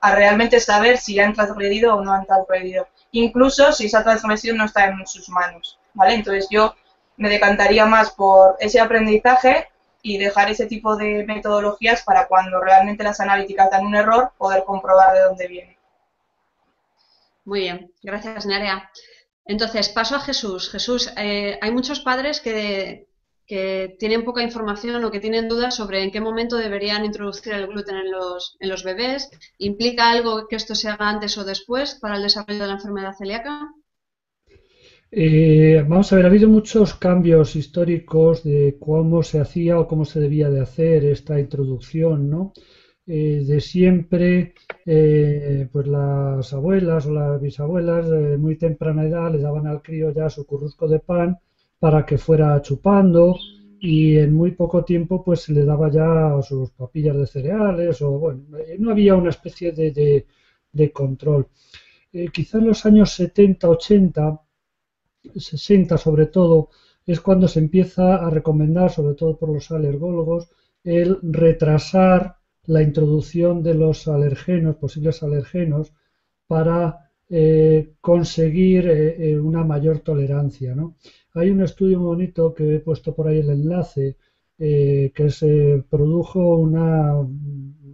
a 0.00 0.14
realmente 0.14 0.60
saber 0.60 0.98
si 0.98 1.18
han 1.18 1.34
transgredido 1.34 1.96
o 1.96 2.04
no 2.04 2.12
han 2.12 2.26
transgredido, 2.26 2.86
incluso 3.10 3.72
si 3.72 3.86
esa 3.86 4.04
transgresión 4.04 4.56
no 4.56 4.66
está 4.66 4.84
en 4.84 5.04
sus 5.04 5.28
manos, 5.30 5.80
¿vale? 5.94 6.14
Entonces, 6.14 6.46
yo 6.48 6.76
me 7.16 7.28
decantaría 7.28 7.86
más 7.86 8.12
por 8.12 8.56
ese 8.60 8.78
aprendizaje 8.78 9.68
y 10.00 10.16
dejar 10.16 10.48
ese 10.48 10.66
tipo 10.66 10.94
de 10.94 11.24
metodologías 11.24 12.04
para 12.04 12.28
cuando 12.28 12.60
realmente 12.60 13.02
las 13.02 13.18
analíticas 13.18 13.68
dan 13.68 13.84
un 13.84 13.96
error, 13.96 14.30
poder 14.38 14.62
comprobar 14.62 15.12
de 15.12 15.22
dónde 15.22 15.48
viene. 15.48 15.76
Muy 17.44 17.60
bien, 17.62 17.90
gracias 18.00 18.46
Nerea. 18.46 18.92
Entonces, 19.44 19.88
paso 19.88 20.14
a 20.14 20.20
Jesús. 20.20 20.70
Jesús, 20.70 21.12
eh, 21.16 21.58
hay 21.60 21.72
muchos 21.72 21.98
padres 21.98 22.40
que, 22.40 23.06
tienen 23.46 24.24
poca 24.24 24.42
información 24.42 25.04
o 25.04 25.10
que 25.10 25.20
tienen 25.20 25.48
dudas 25.48 25.76
sobre 25.76 26.02
en 26.02 26.10
qué 26.10 26.20
momento 26.20 26.56
deberían 26.56 27.04
introducir 27.04 27.52
el 27.52 27.66
gluten 27.66 27.96
en 27.96 28.10
los, 28.10 28.56
en 28.60 28.68
los 28.68 28.82
bebés. 28.82 29.30
¿Implica 29.58 30.10
algo 30.10 30.48
que 30.48 30.56
esto 30.56 30.74
se 30.74 30.88
haga 30.88 31.08
antes 31.08 31.38
o 31.38 31.44
después 31.44 31.94
para 31.94 32.16
el 32.16 32.22
desarrollo 32.22 32.60
de 32.60 32.66
la 32.66 32.74
enfermedad 32.74 33.14
celíaca? 33.16 33.70
Eh, 35.10 35.84
vamos 35.88 36.12
a 36.12 36.16
ver, 36.16 36.24
ha 36.26 36.28
habido 36.28 36.48
muchos 36.48 36.94
cambios 36.94 37.54
históricos 37.56 38.42
de 38.42 38.76
cómo 38.78 39.22
se 39.22 39.38
hacía 39.38 39.78
o 39.78 39.86
cómo 39.86 40.04
se 40.04 40.20
debía 40.20 40.50
de 40.50 40.60
hacer 40.60 41.04
esta 41.04 41.38
introducción, 41.38 42.28
¿no? 42.28 42.52
Eh, 43.06 43.44
de 43.46 43.60
siempre, 43.60 44.54
eh, 44.84 45.68
pues 45.72 45.86
las 45.86 46.52
abuelas 46.52 47.06
o 47.06 47.12
las 47.12 47.40
bisabuelas 47.40 48.10
de 48.10 48.36
muy 48.36 48.56
temprana 48.56 49.04
edad 49.04 49.30
le 49.32 49.40
daban 49.40 49.66
al 49.68 49.80
crío 49.80 50.10
ya 50.10 50.28
su 50.28 50.44
currusco 50.44 50.88
de 50.88 50.98
pan 50.98 51.38
para 51.78 52.04
que 52.06 52.18
fuera 52.18 52.60
chupando 52.62 53.36
y 53.80 54.16
en 54.16 54.34
muy 54.34 54.52
poco 54.52 54.84
tiempo 54.84 55.22
pues 55.22 55.42
se 55.42 55.52
le 55.52 55.64
daba 55.64 55.90
ya 55.90 56.40
sus 56.42 56.70
papillas 56.70 57.16
de 57.16 57.26
cereales 57.26 58.00
o 58.02 58.10
bueno, 58.18 58.42
no 58.78 58.90
había 58.90 59.14
una 59.14 59.30
especie 59.30 59.72
de, 59.72 60.24
de, 60.72 60.92
control. 60.92 61.48
quizá 62.32 62.58
en 62.58 62.68
los 62.68 62.86
años 62.86 63.10
70, 63.12 63.68
80 63.68 64.40
60 65.34 65.98
sobre 65.98 66.26
todo, 66.26 66.70
es 67.04 67.20
cuando 67.20 67.48
se 67.48 67.60
empieza 67.60 68.16
a 68.16 68.30
recomendar, 68.30 68.90
sobre 68.90 69.14
todo 69.14 69.36
por 69.36 69.48
los 69.48 69.70
alergólogos, 69.70 70.48
el 70.84 71.18
retrasar 71.22 72.36
la 72.66 72.82
introducción 72.82 73.62
de 73.62 73.74
los 73.74 74.08
alergenos, 74.08 74.76
posibles 74.76 75.22
alergenos, 75.22 75.92
para 76.46 77.10
eh, 77.28 77.94
conseguir 78.00 78.88
eh, 78.88 79.30
eh, 79.30 79.38
una 79.38 79.64
mayor 79.64 80.00
tolerancia. 80.00 80.74
Hay 81.36 81.50
un 81.50 81.62
estudio 81.62 81.98
muy 81.98 82.06
bonito 82.08 82.52
que 82.52 82.76
he 82.76 82.80
puesto 82.80 83.14
por 83.14 83.28
ahí 83.28 83.38
el 83.38 83.50
enlace, 83.50 84.16
que 84.58 85.30
se 85.30 85.84
produjo 85.90 86.56
una, 86.56 87.14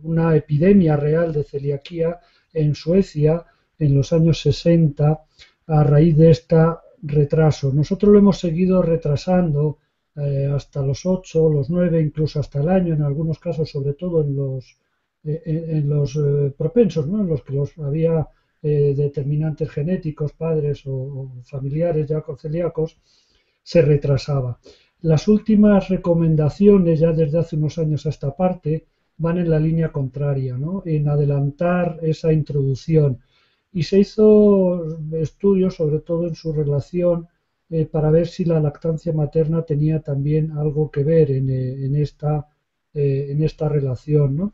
una 0.03 0.37
epidemia 0.37 0.97
real 0.97 1.33
de 1.33 1.43
celiaquía 1.43 2.21
en 2.53 2.75
Suecia 2.75 3.45
en 3.79 3.95
los 3.95 4.13
años 4.13 4.41
60 4.41 5.25
a 5.67 5.85
raíz 5.85 6.17
de 6.17 6.31
esta 6.31 6.81
retraso. 7.03 7.73
Nosotros 7.73 8.13
lo 8.13 8.19
hemos 8.19 8.39
seguido 8.39 8.81
retrasando 8.83 9.79
eh, 10.17 10.49
hasta 10.53 10.83
los 10.83 11.05
8, 11.05 11.49
los 11.51 11.71
9, 11.71 12.01
incluso 12.01 12.41
hasta 12.41 12.61
el 12.61 12.69
año, 12.69 12.95
en 12.95 13.03
algunos 13.03 13.39
casos, 13.39 13.71
sobre 13.71 13.95
todo 13.95 14.23
en 14.23 14.37
los, 14.37 14.79
eh, 15.25 15.43
en 15.47 15.89
los 15.89 16.17
eh, 16.17 16.53
propensos, 16.57 17.07
¿no? 17.07 17.21
en 17.21 17.29
los 17.29 17.43
que 17.43 17.55
los 17.55 17.77
había 17.79 18.27
determinantes 18.65 19.69
genéticos, 19.71 20.35
padres 20.35 20.85
o, 20.87 21.33
familiares 21.43 22.07
ya 22.07 22.23
celíacos, 22.39 22.97
se 23.63 23.83
retrasaba. 23.83 24.59
Las 25.01 25.27
últimas 25.29 25.89
recomendaciones, 25.89 27.01
ya 27.01 27.13
desde 27.13 27.39
hace 27.39 27.57
unos 27.57 27.79
años 27.79 28.07
a 28.07 28.11
esta 28.11 28.35
parte, 28.35 28.87
van 29.17 29.39
en 29.39 29.51
la 29.51 29.59
línea 29.59 29.91
contraria, 29.91 30.57
¿no? 30.57 30.83
en 30.85 31.09
adelantar 31.09 31.99
esa 32.03 32.33
introducción 32.33 33.19
y 33.73 33.83
se 33.83 34.01
hizo 34.01 34.85
estudios 35.13 35.77
sobre 35.77 36.01
todo 36.01 36.27
en 36.27 36.35
su 36.35 36.53
relación 36.53 37.27
eh, 37.71 37.87
para 37.87 38.11
ver 38.11 38.27
si 38.27 38.45
la 38.45 38.61
lactancia 38.61 39.13
materna 39.13 39.63
tenía 39.63 40.01
también 40.01 40.53
algo 40.53 40.91
que 40.91 41.05
ver 41.05 41.31
en, 41.31 41.49
eh, 41.49 42.03
esta, 42.03 42.47
eh, 42.93 43.29
en 43.31 43.43
esta 43.43 43.69
relación. 43.69 44.53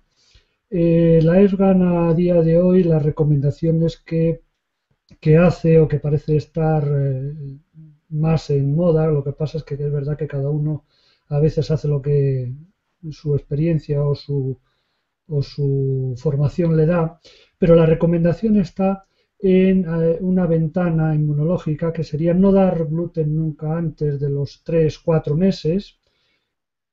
la 0.71 1.41
ESGAN 1.41 1.83
a 1.83 2.15
día 2.15 2.41
de 2.43 2.59
hoy 2.59 2.85
las 2.85 3.03
recomendaciones 3.03 3.97
que, 3.97 4.43
que 5.21 5.37
hace 5.37 5.81
o 5.81 5.89
que 5.89 5.99
parece 5.99 6.37
estar 6.37 6.85
más 8.11 8.51
en 8.51 8.75
moda, 8.75 9.07
lo 9.09 9.23
que 9.23 9.33
pasa 9.33 9.59
es 9.59 9.65
que 9.65 9.75
es 9.75 9.93
verdad 9.93 10.17
que 10.17 10.27
cada 10.27 10.51
uno 10.51 10.85
a 11.29 11.39
veces 11.39 11.71
hace 11.71 11.89
lo 11.89 12.01
que 12.01 12.53
su 13.11 13.35
experiencia 13.35 14.03
o 14.03 14.15
su, 14.15 14.59
o 15.29 15.43
su 15.43 16.15
formación 16.17 16.77
le 16.77 16.87
da, 16.87 17.21
pero 17.59 17.75
la 17.75 17.87
recomendación 17.87 18.57
está 18.57 19.05
en 19.39 19.85
eh, 19.87 20.19
una 20.21 20.47
ventana 20.47 21.15
inmunológica 21.15 21.93
que 21.93 22.03
sería 22.03 22.35
no 22.35 22.51
dar 22.51 22.87
gluten 22.87 23.35
nunca 23.37 23.77
antes 23.77 24.19
de 24.19 24.29
los 24.29 24.65
3-4 24.65 25.37
meses 25.37 25.99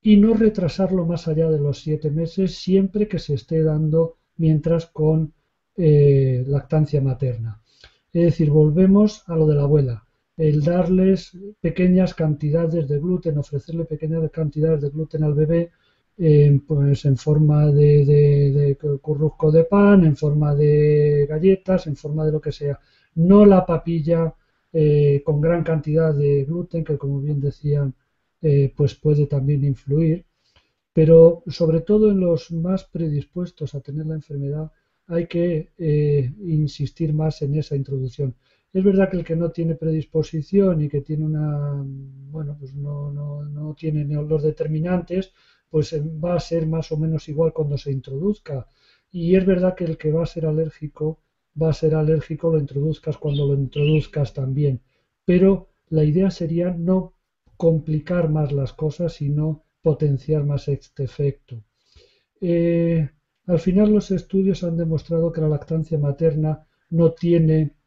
y 0.01 0.17
no 0.17 0.34
retrasarlo 0.34 1.06
más 1.06 1.28
allá 1.28 1.49
de 1.49 1.60
los 1.60 1.80
7 1.80 2.12
meses 2.12 2.56
siempre 2.56 3.08
que 3.08 3.17
se 3.17 3.34
esté 3.34 3.63
dando 3.63 4.17
mientras 4.38 4.86
con 4.86 5.34
eh, 5.78 6.43
lactancia 6.45 7.01
materna. 7.01 7.62
Es 8.13 8.25
decir, 8.25 8.51
volvemos 8.51 9.23
a 9.28 9.36
lo 9.36 9.47
de 9.47 9.56
la 9.56 9.63
abuela, 9.63 10.05
el 10.38 10.62
darles 10.62 11.38
pequeñas 11.62 12.13
cantidades 12.13 12.88
de 12.88 13.00
gluten, 13.00 13.38
ofrecerle 13.38 13.86
pequeñas 13.86 14.30
cantidades 14.32 14.82
de 14.82 14.89
gluten 14.89 15.24
al 15.24 15.34
bebé 15.34 15.71
pues 16.67 17.06
en 17.06 17.17
forma 17.17 17.71
de, 17.71 18.06
de, 18.06 19.00
currusco 19.02 19.52
de 19.52 19.65
pan, 19.65 20.06
en 20.06 20.15
forma 20.15 20.56
de 20.56 21.26
galletas, 21.28 21.88
en 21.88 21.95
forma 21.95 22.26
de 22.26 22.32
lo 22.32 22.39
que 22.39 22.52
sea. 22.52 22.80
No 23.15 23.45
la 23.45 23.65
papilla 23.65 24.34
eh, 24.71 25.21
con 25.26 25.41
gran 25.41 25.63
cantidad 25.63 26.13
de 26.13 26.45
gluten, 26.45 26.84
que 26.84 26.98
como 26.98 27.19
bien 27.19 27.39
decían, 27.41 27.93
eh, 28.41 28.74
pues 28.76 28.95
puede 28.95 29.26
también 29.26 29.63
influir. 29.63 30.26
Pero 30.93 31.43
sobre 31.48 31.82
todo 31.82 32.12
en 32.12 32.19
los 32.21 32.52
más 32.52 32.86
predispuestos 32.86 33.76
a 33.76 33.82
tener 33.82 34.06
la 34.06 34.15
enfermedad 34.15 34.71
hay 35.08 35.28
que 35.28 35.69
eh, 35.78 36.34
insistir 36.41 37.13
más 37.13 37.41
en 37.41 37.56
esa 37.56 37.76
introducción. 37.76 38.34
Es 38.76 38.84
verdad 38.84 39.10
que 39.10 39.16
el 39.16 39.24
que 39.24 39.38
no 39.38 39.52
tiene 39.52 39.76
predisposición 39.76 40.82
y 40.82 40.90
que 40.90 41.00
tiene 41.00 41.24
una, 41.24 41.82
bueno, 42.30 42.58
pues 42.60 42.76
no, 42.76 43.10
no, 43.10 43.42
no 43.46 43.74
tiene 43.74 44.04
los 44.04 44.44
determinantes, 44.44 45.32
pues 45.70 45.94
eh, 45.94 46.04
va 46.04 46.36
a 46.36 46.40
ser 46.42 46.68
más 46.68 46.92
o 46.92 46.98
menos 46.98 47.30
igual 47.30 47.54
cuando 47.54 47.78
se 47.78 47.94
introduzca. 47.94 48.68
Y 49.10 49.36
es 49.36 49.46
verdad 49.46 49.76
que 49.76 49.86
el 49.86 49.98
que 49.98 50.12
va 50.12 50.24
a 50.24 50.26
ser 50.26 50.46
alérgico, 50.46 51.22
va 51.62 51.70
a 51.70 51.74
ser 51.74 51.96
alérgico, 51.96 52.52
lo 52.52 52.60
introduzcas 52.60 53.18
cuando 53.18 53.48
lo 53.48 53.54
introduzcas 53.54 54.34
también. 54.34 54.82
Pero 55.24 55.70
la 55.88 56.04
idea 56.04 56.30
sería 56.30 56.70
no 56.70 57.14
complicar 57.56 58.30
más 58.30 58.52
las 58.52 58.74
cosas, 58.74 59.14
sino 59.14 59.64
potenciar 59.82 60.44
más 60.44 60.68
este 60.68 61.06
efecto. 61.06 61.64
Eh, 62.42 63.10
al 63.46 63.60
final 63.60 63.94
los 63.94 64.12
estudios 64.12 64.66
han 64.66 64.76
demostrado 64.76 65.32
que 65.32 65.40
la 65.40 65.48
lactancia 65.48 65.98
materna 65.98 66.68
no 66.90 67.14
tiene, 67.14 67.78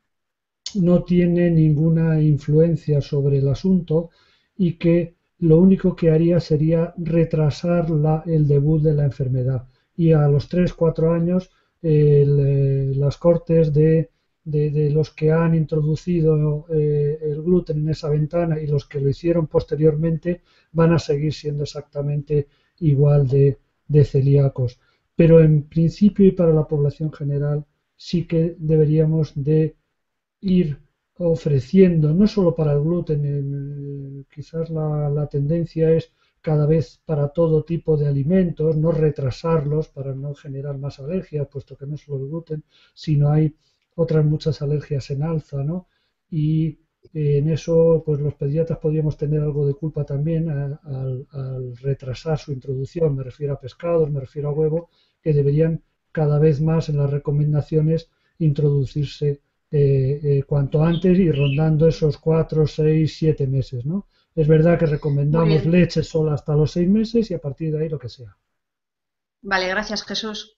no 0.76 1.04
tiene 1.04 1.50
ninguna 1.50 2.20
influencia 2.20 3.00
sobre 3.00 3.38
el 3.38 3.48
asunto 3.48 4.11
y 4.57 4.74
que 4.74 5.14
lo 5.38 5.59
único 5.59 5.94
que 5.94 6.11
haría 6.11 6.40
sería 6.40 6.94
retrasar 6.96 7.87
el 8.26 8.48
debut 8.48 8.83
de 8.83 8.94
la 8.94 9.04
enfermedad. 9.04 9.68
Y 9.96 10.12
a 10.12 10.26
los 10.28 10.48
3-4 10.48 11.12
años, 11.12 11.50
eh, 11.83 12.92
las 12.96 13.16
cortes 13.16 13.72
de, 13.72 14.11
los 14.44 15.11
que 15.11 15.31
han 15.31 15.54
introducido 15.54 16.66
eh, 16.70 17.18
el 17.20 17.42
gluten 17.42 17.78
en 17.81 17.90
esa 17.90 18.09
ventana 18.09 18.59
y 18.61 18.66
los 18.66 18.87
que 18.87 19.00
lo 19.00 19.09
hicieron 19.09 19.46
posteriormente 19.46 20.40
van 20.72 20.92
a 20.92 20.98
seguir 20.98 21.33
siendo 21.33 21.64
exactamente 21.64 22.48
igual 22.81 23.28
de, 23.28 23.59
de 23.87 24.04
celíacos. 24.04 24.78
Pero 25.14 25.40
en 25.40 25.62
principio 25.62 26.26
y 26.26 26.33
para 26.33 26.52
la 26.52 26.66
población 26.66 27.12
general 27.12 27.64
sí 27.96 28.26
que 28.26 28.54
deberíamos 28.59 29.33
de 29.35 29.74
ir 30.40 30.79
ofreciendo, 31.18 32.14
no 32.14 32.27
solo 32.27 32.55
para 32.55 32.72
el 32.72 32.81
gluten, 32.81 33.22
eh, 33.24 34.24
quizás 34.33 34.70
la, 34.70 35.27
tendencia 35.31 35.90
es 35.92 36.12
cada 36.40 36.66
vez 36.66 37.01
para 37.05 37.29
todo 37.29 37.64
tipo 37.64 37.96
de 37.96 38.07
alimentos, 38.07 38.77
no 38.77 38.92
retrasarlos 38.92 39.88
para 39.88 40.14
no 40.14 40.35
generar 40.35 40.79
más 40.79 41.01
alergias, 41.01 41.48
puesto 41.48 41.77
que 41.77 41.87
no 41.87 41.96
es 41.96 42.03
solo 42.03 42.24
el 42.24 42.31
gluten, 42.31 42.64
sino 42.94 43.31
hay 43.31 43.55
otras 43.96 44.24
muchas 44.24 44.62
alergias 44.62 45.11
en 45.11 45.24
alza, 45.24 45.64
¿no? 45.64 45.88
Y 46.31 46.79
eh, 47.12 47.38
en 47.38 47.48
eso, 47.48 48.03
pues 48.07 48.20
los 48.20 48.35
pediatras 48.35 48.79
podríamos 48.79 49.16
tener 49.16 49.40
algo 49.42 49.66
de 49.66 49.74
culpa 49.74 50.05
también 50.05 50.48
al, 50.48 50.79
al 51.31 51.77
retrasar 51.79 52.38
su 52.38 52.53
introducción, 52.53 53.16
me 53.16 53.24
refiero 53.24 53.55
a 53.55 53.61
pescados, 53.61 54.11
me 54.11 54.20
refiero 54.20 54.51
a 54.51 54.53
huevo, 54.53 54.90
que 55.20 55.33
deberían 55.33 55.83
cada 56.12 56.38
vez 56.38 56.61
más 56.61 56.88
en 56.88 56.98
las 56.98 57.11
recomendaciones 57.11 58.09
introducirse 58.38 59.40
eh, 59.70 60.20
eh, 60.22 60.42
cuanto 60.44 60.83
antes 60.83 61.18
y 61.18 61.31
rondando 61.31 61.87
esos 61.87 62.16
4, 62.18 62.66
6, 62.66 63.16
7 63.18 63.46
meses, 63.46 63.85
¿no? 63.85 64.07
Es 64.35 64.48
verdad 64.48 64.78
que 64.78 64.87
recomendamos 64.87 65.66
leche 65.66 66.02
sola 66.02 66.35
hasta 66.35 66.54
los 66.54 66.72
6 66.72 66.88
meses 66.88 67.31
y 67.31 67.35
a 67.35 67.40
partir 67.40 67.72
de 67.72 67.83
ahí 67.83 67.88
lo 67.88 67.98
que 67.98 68.09
sea. 68.09 68.37
Vale, 69.42 69.68
gracias 69.68 70.04
Jesús. 70.04 70.57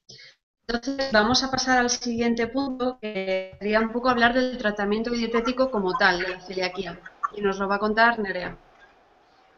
Entonces 0.66 1.10
vamos 1.12 1.42
a 1.42 1.50
pasar 1.50 1.78
al 1.78 1.90
siguiente 1.90 2.46
punto, 2.46 2.98
que 3.00 3.56
sería 3.58 3.80
un 3.80 3.90
poco 3.90 4.08
hablar 4.08 4.34
del 4.34 4.56
tratamiento 4.56 5.10
dietético 5.10 5.70
como 5.70 5.96
tal 5.96 6.20
de 6.20 6.28
la 6.28 6.40
celiaquía. 6.40 7.00
Y 7.36 7.40
nos 7.40 7.58
lo 7.58 7.66
va 7.66 7.76
a 7.76 7.80
contar 7.80 8.18
Nerea. 8.20 8.56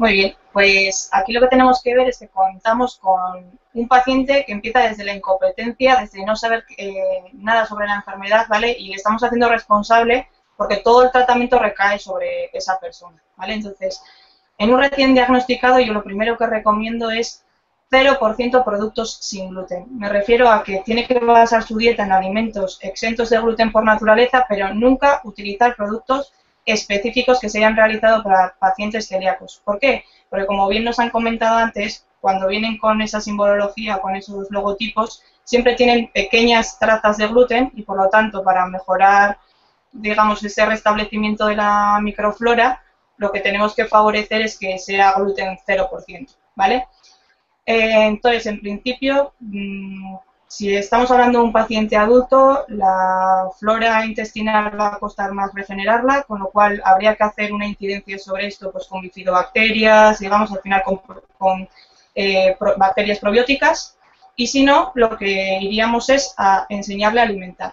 Muy 0.03 0.15
bien, 0.15 0.35
pues 0.53 1.09
aquí 1.13 1.33
lo 1.33 1.41
que 1.41 1.47
tenemos 1.47 1.81
que 1.81 1.95
ver 1.95 2.09
es 2.09 2.19
que 2.19 2.27
contamos 2.27 2.97
con 2.97 3.57
un 3.73 3.87
paciente 3.87 4.45
que 4.45 4.51
empieza 4.51 4.81
desde 4.81 5.05
la 5.05 5.15
incompetencia, 5.15 5.95
desde 6.01 6.27
no 6.27 6.35
saber 6.35 6.65
eh, 6.77 7.31
nada 7.35 7.67
sobre 7.67 7.87
la 7.87 7.95
enfermedad, 7.95 8.47
¿vale? 8.49 8.75
Y 8.77 8.89
le 8.89 8.97
estamos 8.97 9.23
haciendo 9.23 9.49
responsable 9.49 10.27
porque 10.57 10.79
todo 10.79 11.05
el 11.05 11.13
tratamiento 11.13 11.57
recae 11.61 12.01
sobre 12.01 12.51
esa 12.53 12.81
persona, 12.81 13.23
¿vale? 13.37 13.55
Entonces, 13.55 14.03
en 14.59 14.75
un 14.75 14.81
recién 14.81 15.15
diagnosticado 15.15 15.79
yo 15.79 15.93
lo 15.93 16.03
primero 16.03 16.37
que 16.37 16.47
recomiendo 16.49 17.13
es 17.13 17.45
0% 17.93 18.65
productos 18.65 19.19
sin 19.21 19.51
gluten. 19.51 19.87
Me 19.97 20.09
refiero 20.09 20.51
a 20.51 20.65
que 20.65 20.83
tiene 20.85 21.07
que 21.07 21.21
basar 21.21 21.63
su 21.63 21.77
dieta 21.77 22.03
en 22.03 22.11
alimentos 22.11 22.81
exentos 22.83 23.31
de 23.31 23.39
gluten 23.41 23.71
por 23.71 23.85
naturaleza, 23.85 24.47
pero 24.49 24.75
nunca 24.75 25.21
utilizar 25.23 25.77
productos 25.77 26.33
específicos 26.65 27.41
que 27.41 27.49
se 27.49 27.59
hayan 27.59 27.77
realizado 27.77 28.23
para 28.23 28.55
pacientes 28.59 29.09
celíacos. 29.09 29.61
¿Por 29.65 29.79
qué? 29.79 30.05
Porque 30.31 30.47
como 30.47 30.69
bien 30.69 30.85
nos 30.85 30.99
han 30.99 31.11
comentado 31.11 31.57
antes, 31.59 32.07
cuando 32.21 32.47
vienen 32.47 32.79
con 32.79 33.03
esa 33.03 33.21
simbología, 33.21 33.99
con 33.99 34.15
esos 34.15 34.51
logotipos, 34.51 35.23
siempre 35.45 35.75
tienen 35.75 36.11
pequeñas 36.13 36.79
trazas 36.79 37.17
de 37.17 37.27
gluten 37.27 37.73
y 37.75 37.83
por 37.83 37.97
lo 37.97 38.09
tanto 38.09 38.45
para 38.45 38.67
mejorar, 38.67 39.39
digamos, 39.91 40.43
ese 40.45 40.65
restablecimiento 40.65 41.47
de 41.47 41.57
la 41.57 41.99
microflora, 42.01 42.81
lo 43.17 43.33
que 43.33 43.41
tenemos 43.41 43.75
que 43.75 43.87
favorecer 43.87 44.43
es 44.43 44.59
que 44.59 44.79
sea 44.79 45.15
gluten 45.15 45.59
0%, 45.67 46.37
¿vale? 46.55 46.87
Eh, 47.67 48.07
entonces, 48.07 48.47
en 48.47 48.61
principio, 48.61 49.35
mm, 49.41 50.17
si 50.53 50.77
estamos 50.77 51.11
hablando 51.11 51.39
de 51.39 51.47
un 51.47 51.53
paciente 51.53 51.97
adulto, 51.97 52.67
la 52.69 53.49
flora 53.59 54.05
intestinal 54.05 54.79
va 54.79 54.89
a 54.89 54.99
costar 54.99 55.33
más 55.33 55.51
regenerarla, 55.55 56.25
con 56.25 56.41
lo 56.41 56.51
cual 56.51 56.83
habría 56.85 57.17
que 57.17 57.25
hacer 57.25 57.55
una 57.55 57.67
incidencia 57.67 58.19
sobre 58.19 58.49
esto 58.49 58.71
pues 58.71 58.87
con 58.87 59.01
bifidobacterias, 59.01 60.19
digamos, 60.19 60.53
al 60.53 60.61
final 60.61 60.83
con, 61.39 61.69
eh, 62.15 62.55
bacterias 62.77 63.19
probióticas, 63.19 63.97
y 64.37 64.47
si 64.47 64.63
no, 64.63 64.93
lo 64.95 65.17
que 65.17 65.59
iríamos 65.59 66.11
es 66.11 66.35
a 66.37 66.67
enseñarle 66.69 67.21
a 67.21 67.25
alimentar. 67.25 67.73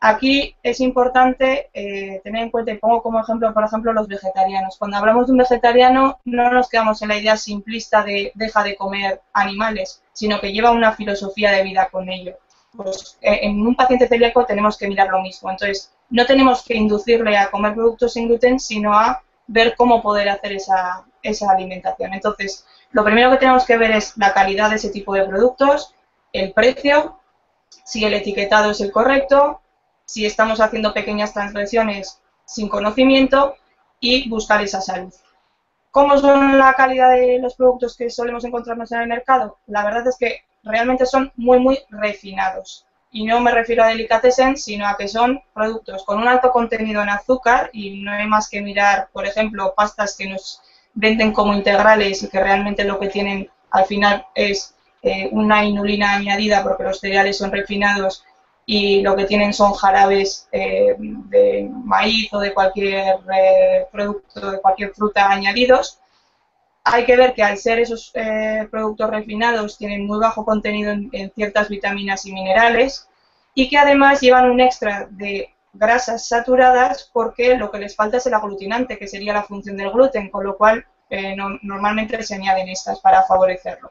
Aquí 0.00 0.56
es 0.62 0.80
importante 0.80 1.68
eh, 1.74 2.22
tener 2.24 2.42
en 2.42 2.50
cuenta, 2.50 2.72
y 2.72 2.78
pongo 2.78 3.02
como 3.02 3.20
ejemplo, 3.20 3.52
por 3.52 3.64
ejemplo, 3.64 3.92
los 3.92 4.08
vegetarianos. 4.08 4.78
Cuando 4.78 4.96
hablamos 4.96 5.26
de 5.26 5.32
un 5.32 5.38
vegetariano, 5.38 6.20
no 6.24 6.50
nos 6.50 6.70
quedamos 6.70 7.02
en 7.02 7.08
la 7.08 7.18
idea 7.18 7.36
simplista 7.36 8.02
de 8.02 8.32
deja 8.34 8.64
de 8.64 8.76
comer 8.76 9.20
animales, 9.34 10.02
sino 10.18 10.40
que 10.40 10.52
lleva 10.52 10.72
una 10.72 10.94
filosofía 10.94 11.52
de 11.52 11.62
vida 11.62 11.88
con 11.92 12.08
ello. 12.08 12.38
Pues, 12.76 13.16
eh, 13.20 13.38
en 13.42 13.64
un 13.64 13.76
paciente 13.76 14.08
celíaco 14.08 14.44
tenemos 14.44 14.76
que 14.76 14.88
mirar 14.88 15.10
lo 15.10 15.22
mismo. 15.22 15.48
Entonces, 15.48 15.92
no 16.10 16.26
tenemos 16.26 16.64
que 16.64 16.74
inducirle 16.74 17.36
a 17.36 17.52
comer 17.52 17.74
productos 17.74 18.14
sin 18.14 18.26
gluten, 18.26 18.58
sino 18.58 18.98
a 18.98 19.22
ver 19.46 19.76
cómo 19.76 20.02
poder 20.02 20.28
hacer 20.28 20.54
esa, 20.54 21.04
esa 21.22 21.52
alimentación. 21.52 22.14
Entonces, 22.14 22.66
lo 22.90 23.04
primero 23.04 23.30
que 23.30 23.36
tenemos 23.36 23.64
que 23.64 23.78
ver 23.78 23.92
es 23.92 24.16
la 24.16 24.34
calidad 24.34 24.70
de 24.70 24.76
ese 24.76 24.90
tipo 24.90 25.14
de 25.14 25.24
productos, 25.24 25.94
el 26.32 26.52
precio, 26.52 27.20
si 27.84 28.04
el 28.04 28.14
etiquetado 28.14 28.72
es 28.72 28.80
el 28.80 28.90
correcto, 28.90 29.60
si 30.04 30.26
estamos 30.26 30.60
haciendo 30.60 30.92
pequeñas 30.92 31.32
transgresiones 31.32 32.20
sin 32.44 32.68
conocimiento 32.68 33.54
y 34.00 34.28
buscar 34.28 34.62
esa 34.62 34.80
salud. 34.80 35.14
¿Cómo 35.90 36.18
son 36.18 36.58
la 36.58 36.74
calidad 36.74 37.10
de 37.10 37.38
los 37.40 37.54
productos 37.54 37.96
que 37.96 38.10
solemos 38.10 38.44
encontrarnos 38.44 38.92
en 38.92 39.00
el 39.00 39.08
mercado? 39.08 39.58
La 39.66 39.84
verdad 39.84 40.06
es 40.06 40.16
que 40.18 40.42
realmente 40.62 41.06
son 41.06 41.32
muy, 41.36 41.58
muy 41.58 41.78
refinados. 41.90 42.84
Y 43.10 43.24
no 43.24 43.40
me 43.40 43.50
refiero 43.52 43.82
a 43.82 43.88
delicatessen, 43.88 44.56
sino 44.56 44.86
a 44.86 44.96
que 44.96 45.08
son 45.08 45.40
productos 45.54 46.04
con 46.04 46.18
un 46.18 46.28
alto 46.28 46.50
contenido 46.50 47.02
en 47.02 47.08
azúcar 47.08 47.70
y 47.72 48.02
no 48.02 48.12
hay 48.12 48.26
más 48.26 48.50
que 48.50 48.60
mirar, 48.60 49.08
por 49.12 49.26
ejemplo, 49.26 49.72
pastas 49.74 50.14
que 50.16 50.28
nos 50.28 50.60
venden 50.92 51.32
como 51.32 51.54
integrales 51.54 52.22
y 52.22 52.28
que 52.28 52.42
realmente 52.42 52.84
lo 52.84 52.98
que 52.98 53.08
tienen 53.08 53.50
al 53.70 53.86
final 53.86 54.26
es 54.34 54.74
eh, 55.02 55.28
una 55.32 55.64
inulina 55.64 56.14
añadida 56.14 56.62
porque 56.62 56.82
los 56.82 57.00
cereales 57.00 57.38
son 57.38 57.52
refinados 57.52 58.24
y 58.70 59.00
lo 59.00 59.16
que 59.16 59.24
tienen 59.24 59.54
son 59.54 59.72
jarabes 59.72 60.46
eh, 60.52 60.94
de 60.98 61.70
maíz 61.72 62.30
o 62.34 62.38
de 62.38 62.52
cualquier 62.52 63.16
eh, 63.34 63.86
producto, 63.90 64.50
de 64.50 64.60
cualquier 64.60 64.92
fruta 64.92 65.30
añadidos. 65.30 66.00
Hay 66.84 67.06
que 67.06 67.16
ver 67.16 67.32
que 67.32 67.42
al 67.42 67.56
ser 67.56 67.78
esos 67.78 68.10
eh, 68.12 68.68
productos 68.70 69.08
refinados 69.08 69.78
tienen 69.78 70.06
muy 70.06 70.18
bajo 70.18 70.44
contenido 70.44 70.92
en, 70.92 71.32
ciertas 71.34 71.70
vitaminas 71.70 72.26
y 72.26 72.32
minerales 72.34 73.08
y 73.54 73.70
que 73.70 73.78
además 73.78 74.20
llevan 74.20 74.50
un 74.50 74.60
extra 74.60 75.08
de 75.12 75.48
grasas 75.72 76.28
saturadas 76.28 77.08
porque 77.10 77.56
lo 77.56 77.70
que 77.70 77.78
les 77.78 77.96
falta 77.96 78.18
es 78.18 78.26
el 78.26 78.34
aglutinante, 78.34 78.98
que 78.98 79.08
sería 79.08 79.32
la 79.32 79.44
función 79.44 79.78
del 79.78 79.92
gluten, 79.92 80.28
con 80.28 80.44
lo 80.44 80.58
cual 80.58 80.84
no, 81.38 81.58
normalmente 81.62 82.22
se 82.22 82.34
añaden 82.34 82.68
estas 82.68 83.00
para 83.00 83.22
favorecerlo. 83.22 83.90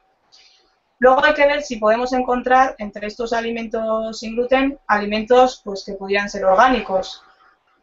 Luego 1.00 1.24
hay 1.24 1.34
que 1.34 1.46
ver 1.46 1.62
si 1.62 1.78
podemos 1.78 2.12
encontrar 2.14 2.76
entre 2.80 3.08
estos 3.08 3.32
alimentos 3.32 4.20
sin 4.20 4.36
gluten 4.36 4.80
alimentos 4.88 5.62
pues, 5.64 5.84
que 5.86 5.94
pudieran 5.94 6.30
ser 6.30 6.46
orgánicos. 6.46 7.24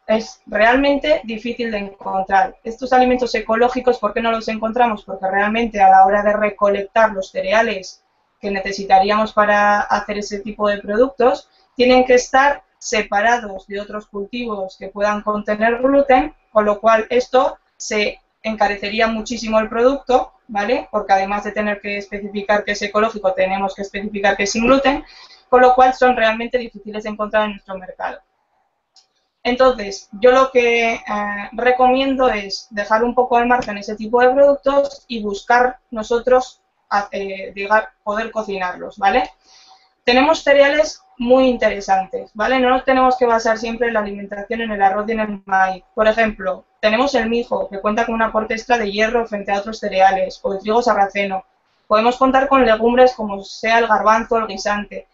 Es 0.05 0.41
realmente 0.45 1.21
difícil 1.23 1.71
de 1.71 1.77
encontrar. 1.77 2.57
Estos 2.63 2.91
alimentos 2.93 3.33
ecológicos, 3.33 3.99
¿por 3.99 4.13
qué 4.13 4.21
no 4.21 4.31
los 4.31 4.47
encontramos? 4.49 5.03
Porque 5.03 5.27
realmente 5.27 5.81
a 5.81 5.89
la 5.89 6.05
hora 6.05 6.21
de 6.23 6.33
recolectar 6.33 7.11
los 7.13 7.31
cereales 7.31 8.03
que 8.39 8.51
necesitaríamos 8.51 9.33
para 9.33 9.79
hacer 9.79 10.19
ese 10.19 10.39
tipo 10.41 10.67
de 10.67 10.79
productos, 10.79 11.49
tienen 11.75 12.05
que 12.05 12.15
estar 12.15 12.63
separados 12.77 13.65
de 13.65 13.79
otros 13.79 14.05
cultivos 14.07 14.75
que 14.77 14.89
puedan 14.89 15.21
contener 15.21 15.81
gluten, 15.81 16.35
con 16.51 16.65
lo 16.65 16.79
cual 16.79 17.07
esto 17.09 17.57
se 17.77 18.19
encarecería 18.43 19.07
muchísimo 19.07 19.59
el 19.59 19.69
producto 19.69 20.34
¿vale? 20.47 20.87
Porque 20.91 21.13
además 21.13 21.43
de 21.43 21.51
tener 21.51 21.79
que 21.81 21.97
especificar 21.97 22.63
que 22.63 22.71
es 22.73 22.81
ecológico, 22.81 23.33
tenemos 23.33 23.75
que 23.75 23.81
especificar 23.81 24.37
que 24.37 24.43
es 24.43 24.51
sin 24.51 24.65
gluten, 24.65 25.03
con 25.49 25.61
lo 25.61 25.73
cual 25.75 25.93
son 25.93 26.15
realmente 26.15 26.57
difíciles 26.57 27.03
de 27.03 27.09
encontrar 27.09 27.45
en 27.45 27.51
nuestro 27.51 27.77
mercado. 27.77 28.19
Entonces, 29.43 30.09
yo 30.13 30.31
lo 30.31 30.49
que 30.49 30.93
eh, 30.93 31.01
recomiendo 31.51 32.29
es 32.29 32.67
dejar 32.71 33.03
un 33.03 33.13
poco 33.13 33.37
al 33.37 33.47
margen 33.47 33.77
ese 33.77 33.95
tipo 33.95 34.19
de 34.19 34.31
productos 34.31 35.05
y 35.07 35.21
buscar 35.21 35.77
nosotros 35.91 36.63
eh, 37.11 37.53
poder 38.03 38.31
cocinarlos, 38.31 38.97
¿vale? 38.97 39.29
Tenemos 40.03 40.43
cereales 40.43 41.01
muy 41.17 41.47
interesantes, 41.47 42.31
¿vale? 42.33 42.59
No 42.59 42.69
nos 42.69 42.85
tenemos 42.85 43.17
que 43.17 43.25
basar 43.25 43.57
siempre 43.57 43.87
en 43.87 43.93
la 43.93 43.99
alimentación 43.99 44.61
en 44.61 44.71
el 44.71 44.81
arroz 44.81 45.07
y 45.07 45.11
en 45.11 45.19
el 45.19 45.41
maíz. 45.45 45.83
Por 45.93 46.07
ejemplo, 46.07 46.65
tenemos 46.85 47.15
el 47.15 47.27
mijo, 47.27 47.67
que 47.67 47.79
cuenta 47.79 48.05
con 48.05 48.13
una 48.13 48.31
extra 48.47 48.77
de 48.77 48.91
hierro 48.91 49.25
frente 49.25 49.51
a 49.51 49.57
otros 49.57 49.79
cereales, 49.79 50.39
o 50.43 50.53
el 50.53 50.59
trigo 50.59 50.83
sarraceno. 50.83 51.43
Podemos 51.87 52.15
contar 52.15 52.47
con 52.47 52.63
legumbres 52.63 53.15
como 53.15 53.43
sea 53.43 53.79
el 53.79 53.87
garbanzo 53.87 54.35
o 54.35 54.37
el 54.37 54.45
guisante. 54.45 55.07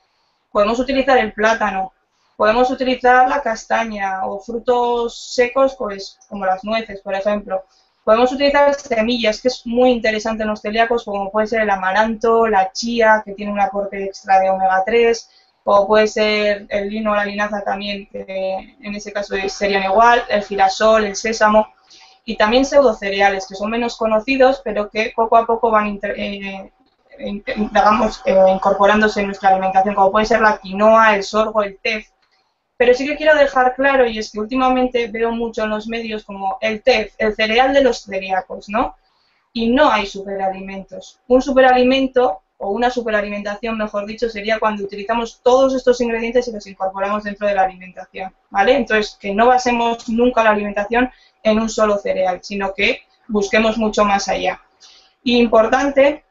Podemos 0.52 0.80
utilizar 0.80 1.18
el 1.18 1.32
plátano. 1.32 1.94
Podemos 2.36 2.70
utilizar 2.72 3.30
la 3.30 3.42
castaña 3.42 4.26
o 4.26 4.42
frutos 4.42 5.18
secos, 5.18 5.76
pues, 5.78 6.20
como 6.28 6.46
las 6.46 6.62
nueces, 6.66 7.00
por 7.00 7.14
ejemplo. 7.14 7.64
Podemos 8.04 8.34
utilizar 8.34 8.74
semillas, 8.76 9.42
que 9.42 9.48
es 9.48 9.66
muy 9.66 9.92
interesante 9.92 10.44
en 10.44 10.50
los 10.50 10.62
celíacos, 10.62 11.06
como 11.06 11.32
puede 11.32 11.48
ser 11.48 11.62
el 11.62 11.70
amaranto, 11.70 12.48
la 12.48 12.74
chía, 12.74 13.22
que 13.24 13.32
tiene 13.32 13.54
un 13.54 13.62
aporte 13.62 14.04
extra 14.04 14.42
de 14.42 14.50
omega 14.50 14.84
3, 14.86 15.30
o 15.63 15.88
puede 15.88 16.08
ser 16.08 16.65
el 16.69 16.89
lino 16.89 17.12
o 17.12 17.15
la 17.15 17.26
linaza 17.26 17.62
también, 17.62 18.08
en 18.13 18.95
ese 18.95 19.12
caso 19.12 19.36
serían 19.47 19.84
igual, 19.84 20.24
el 20.30 20.43
girasol, 20.43 21.06
el 21.06 21.15
sésamo, 21.15 21.67
y 22.26 22.36
también 22.36 22.65
pseudocereales, 22.65 23.47
que 23.47 23.56
son 23.56 23.71
menos 23.71 23.97
conocidos, 23.97 24.62
pero 24.63 24.89
que 24.89 25.12
poco 25.15 25.38
a 25.38 25.45
poco 25.45 25.71
van 25.71 26.00
eh, 26.04 26.71
eh, 27.19 27.43
incorporándose 28.47 29.21
en 29.21 29.28
nuestra 29.28 29.50
alimentación, 29.50 29.95
como 29.95 30.12
puede 30.12 30.26
ser 30.26 30.41
la 30.41 30.58
quinoa, 30.58 31.15
el 31.15 31.24
sorgo, 31.24 31.63
el 31.63 31.78
tef. 31.80 32.08
Pero 32.78 32.93
sí 32.93 33.06
que 33.06 33.15
quiero 33.15 33.36
dejar 33.36 33.76
claro, 33.76 34.08
y 34.08 34.17
es 34.17 34.32
que 34.32 34.39
últimamente 34.39 35.08
veo 35.08 35.32
mucho 35.32 35.63
en 35.63 35.69
los 35.69 35.88
medios 35.88 36.24
como 36.24 36.58
el 36.62 36.82
tef, 36.82 37.13
el 37.19 37.36
cereal 37.36 37.74
de 37.74 37.84
los 37.84 38.04
celíacos, 38.04 38.69
¿no? 38.69 38.95
Y 39.54 39.69
no 39.69 39.91
hay 39.91 40.06
superalimentos. 40.06 41.19
Un 41.28 41.41
superalimento 41.41 42.41
o 42.62 42.69
una 42.69 42.91
superalimentación, 42.91 43.76
mejor 43.76 44.06
dicho, 44.06 44.30
sería 44.30 44.60
cuando 44.60 44.84
utilizamos 44.84 45.41
todos 45.41 45.74
estos 45.74 46.00
ingredientes 46.00 46.47
y 46.47 46.52
los 46.52 46.67
incorporamos 46.67 47.24
dentro 47.24 47.47
de 47.47 47.56
la 47.56 47.63
alimentación, 47.63 48.32
¿vale? 48.52 48.76
Entonces, 48.76 49.17
que 49.19 49.34
no 49.34 49.47
basemos 49.47 50.08
nunca 50.08 50.43
la 50.43 50.52
alimentación 50.52 51.10
en 51.41 51.60
un 51.60 51.69
solo 51.69 51.97
cereal, 51.97 52.39
sino 52.43 52.71
que 52.76 53.02
busquemos 53.28 53.80
mucho 53.80 54.06
más 54.06 54.28
allá. 54.28 54.62
Y 55.24 55.38
importante 55.38 56.24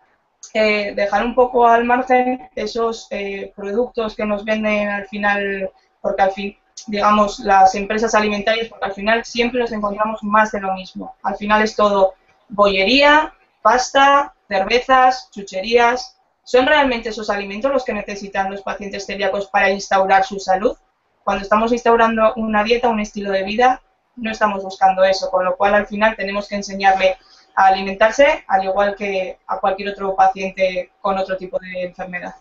eh, 0.54 0.92
dejar 0.94 1.24
un 1.24 1.34
poco 1.34 1.66
al 1.66 1.84
margen 1.84 2.48
esos 2.54 3.08
eh, 3.10 3.52
productos 3.56 4.14
que 4.14 4.24
nos 4.24 4.44
venden 4.44 4.88
al 4.88 5.08
final, 5.08 5.70
porque 6.00 6.22
al 6.22 6.31
fin, 6.31 6.56
digamos, 6.87 7.40
las 7.40 7.74
empresas 7.74 8.14
alimentarias, 8.14 8.68
porque 8.68 8.85
al 8.85 8.94
final 8.94 9.24
siempre 9.24 9.58
nos 9.58 9.72
encontramos 9.72 10.22
más 10.22 10.52
de 10.52 10.60
lo 10.60 10.74
mismo. 10.74 11.16
Al 11.24 11.35
final 11.35 11.62
es 11.62 11.74
todo 11.74 12.14
bollería, 12.48 13.35
pasta, 13.62 14.33
cervezas, 14.46 15.28
chucherías, 15.33 16.19
¿Son 16.51 16.67
realmente 16.67 17.11
esos 17.11 17.31
alimentos 17.31 17.71
los 17.71 17.85
que 17.85 17.92
necesitan 17.92 18.51
los 18.51 18.63
pacientes 18.63 19.07
celíacos 19.07 19.46
para 19.46 19.71
instaurar 19.71 20.25
su 20.25 20.40
salud? 20.40 20.77
Cuando 21.23 21.44
estamos 21.44 21.71
instaurando 21.71 22.35
una 22.35 22.65
dieta, 22.65 22.88
un 22.88 22.98
estilo 22.98 23.31
de 23.31 23.44
vida, 23.44 23.81
no 24.17 24.33
estamos 24.33 24.65
buscando 24.65 25.05
eso, 25.05 25.31
con 25.31 25.44
lo 25.44 25.57
cual 25.57 25.77
al 25.77 25.87
final 25.87 26.17
tenemos 26.17 26.48
que 26.48 26.57
enseñarle 26.57 27.17
a 27.55 27.67
alimentarse 27.69 28.44
al 28.48 28.65
igual 28.65 28.96
que 28.96 29.38
a 29.46 29.61
cualquier 29.61 29.90
otro 29.90 30.17
paciente 30.17 30.90
con 31.01 31.17
otro 31.19 31.37
tipo 31.37 31.57
de 31.61 31.85
enfermedad. 31.85 32.35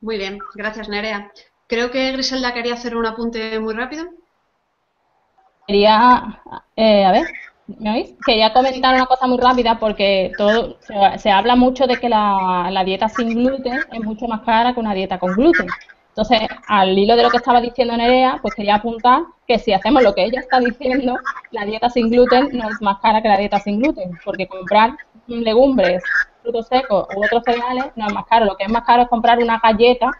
Muy 0.00 0.16
bien, 0.16 0.38
gracias 0.54 0.88
Nerea. 0.88 1.30
Creo 1.66 1.90
que 1.90 2.12
Griselda 2.12 2.54
quería 2.54 2.72
hacer 2.72 2.96
un 2.96 3.04
apunte 3.04 3.60
muy 3.60 3.74
rápido. 3.74 4.06
Quería, 5.66 6.40
eh, 6.76 7.04
a 7.04 7.12
ver, 7.12 7.26
¿Me 7.66 7.90
oís? 7.90 8.14
Quería 8.26 8.52
comentar 8.52 8.94
una 8.94 9.06
cosa 9.06 9.26
muy 9.26 9.38
rápida 9.38 9.78
porque 9.78 10.32
todo 10.36 10.76
se, 11.16 11.30
habla 11.30 11.56
mucho 11.56 11.86
de 11.86 11.96
que 11.96 12.10
la, 12.10 12.82
dieta 12.84 13.08
sin 13.08 13.34
gluten 13.34 13.80
es 13.90 14.00
mucho 14.04 14.26
más 14.28 14.42
cara 14.42 14.74
que 14.74 14.80
una 14.80 14.92
dieta 14.92 15.18
con 15.18 15.32
gluten. 15.34 15.68
Entonces, 16.08 16.42
al 16.68 16.96
hilo 16.96 17.16
de 17.16 17.22
lo 17.22 17.30
que 17.30 17.38
estaba 17.38 17.60
diciendo 17.60 17.96
Nerea, 17.96 18.38
pues 18.40 18.54
quería 18.54 18.76
apuntar 18.76 19.22
que 19.48 19.58
si 19.58 19.72
hacemos 19.72 20.02
lo 20.02 20.14
que 20.14 20.24
ella 20.24 20.40
está 20.40 20.60
diciendo, 20.60 21.16
la 21.50 21.64
dieta 21.64 21.88
sin 21.88 22.10
gluten 22.10 22.50
no 22.52 22.68
es 22.68 22.80
más 22.82 22.98
cara 23.00 23.22
que 23.22 23.28
la 23.28 23.38
dieta 23.38 23.58
sin 23.58 23.80
gluten, 23.80 24.10
porque 24.24 24.46
comprar 24.46 24.96
legumbres, 25.26 26.04
frutos 26.42 26.68
secos 26.68 27.08
u 27.16 27.24
otros 27.24 27.42
cereales 27.44 27.86
no 27.96 28.06
es 28.06 28.12
más 28.12 28.26
caro. 28.26 28.44
Lo 28.44 28.56
que 28.56 28.64
es 28.64 28.70
más 28.70 28.84
caro 28.84 29.02
es 29.02 29.08
comprar 29.08 29.38
una 29.38 29.58
galleta 29.58 30.10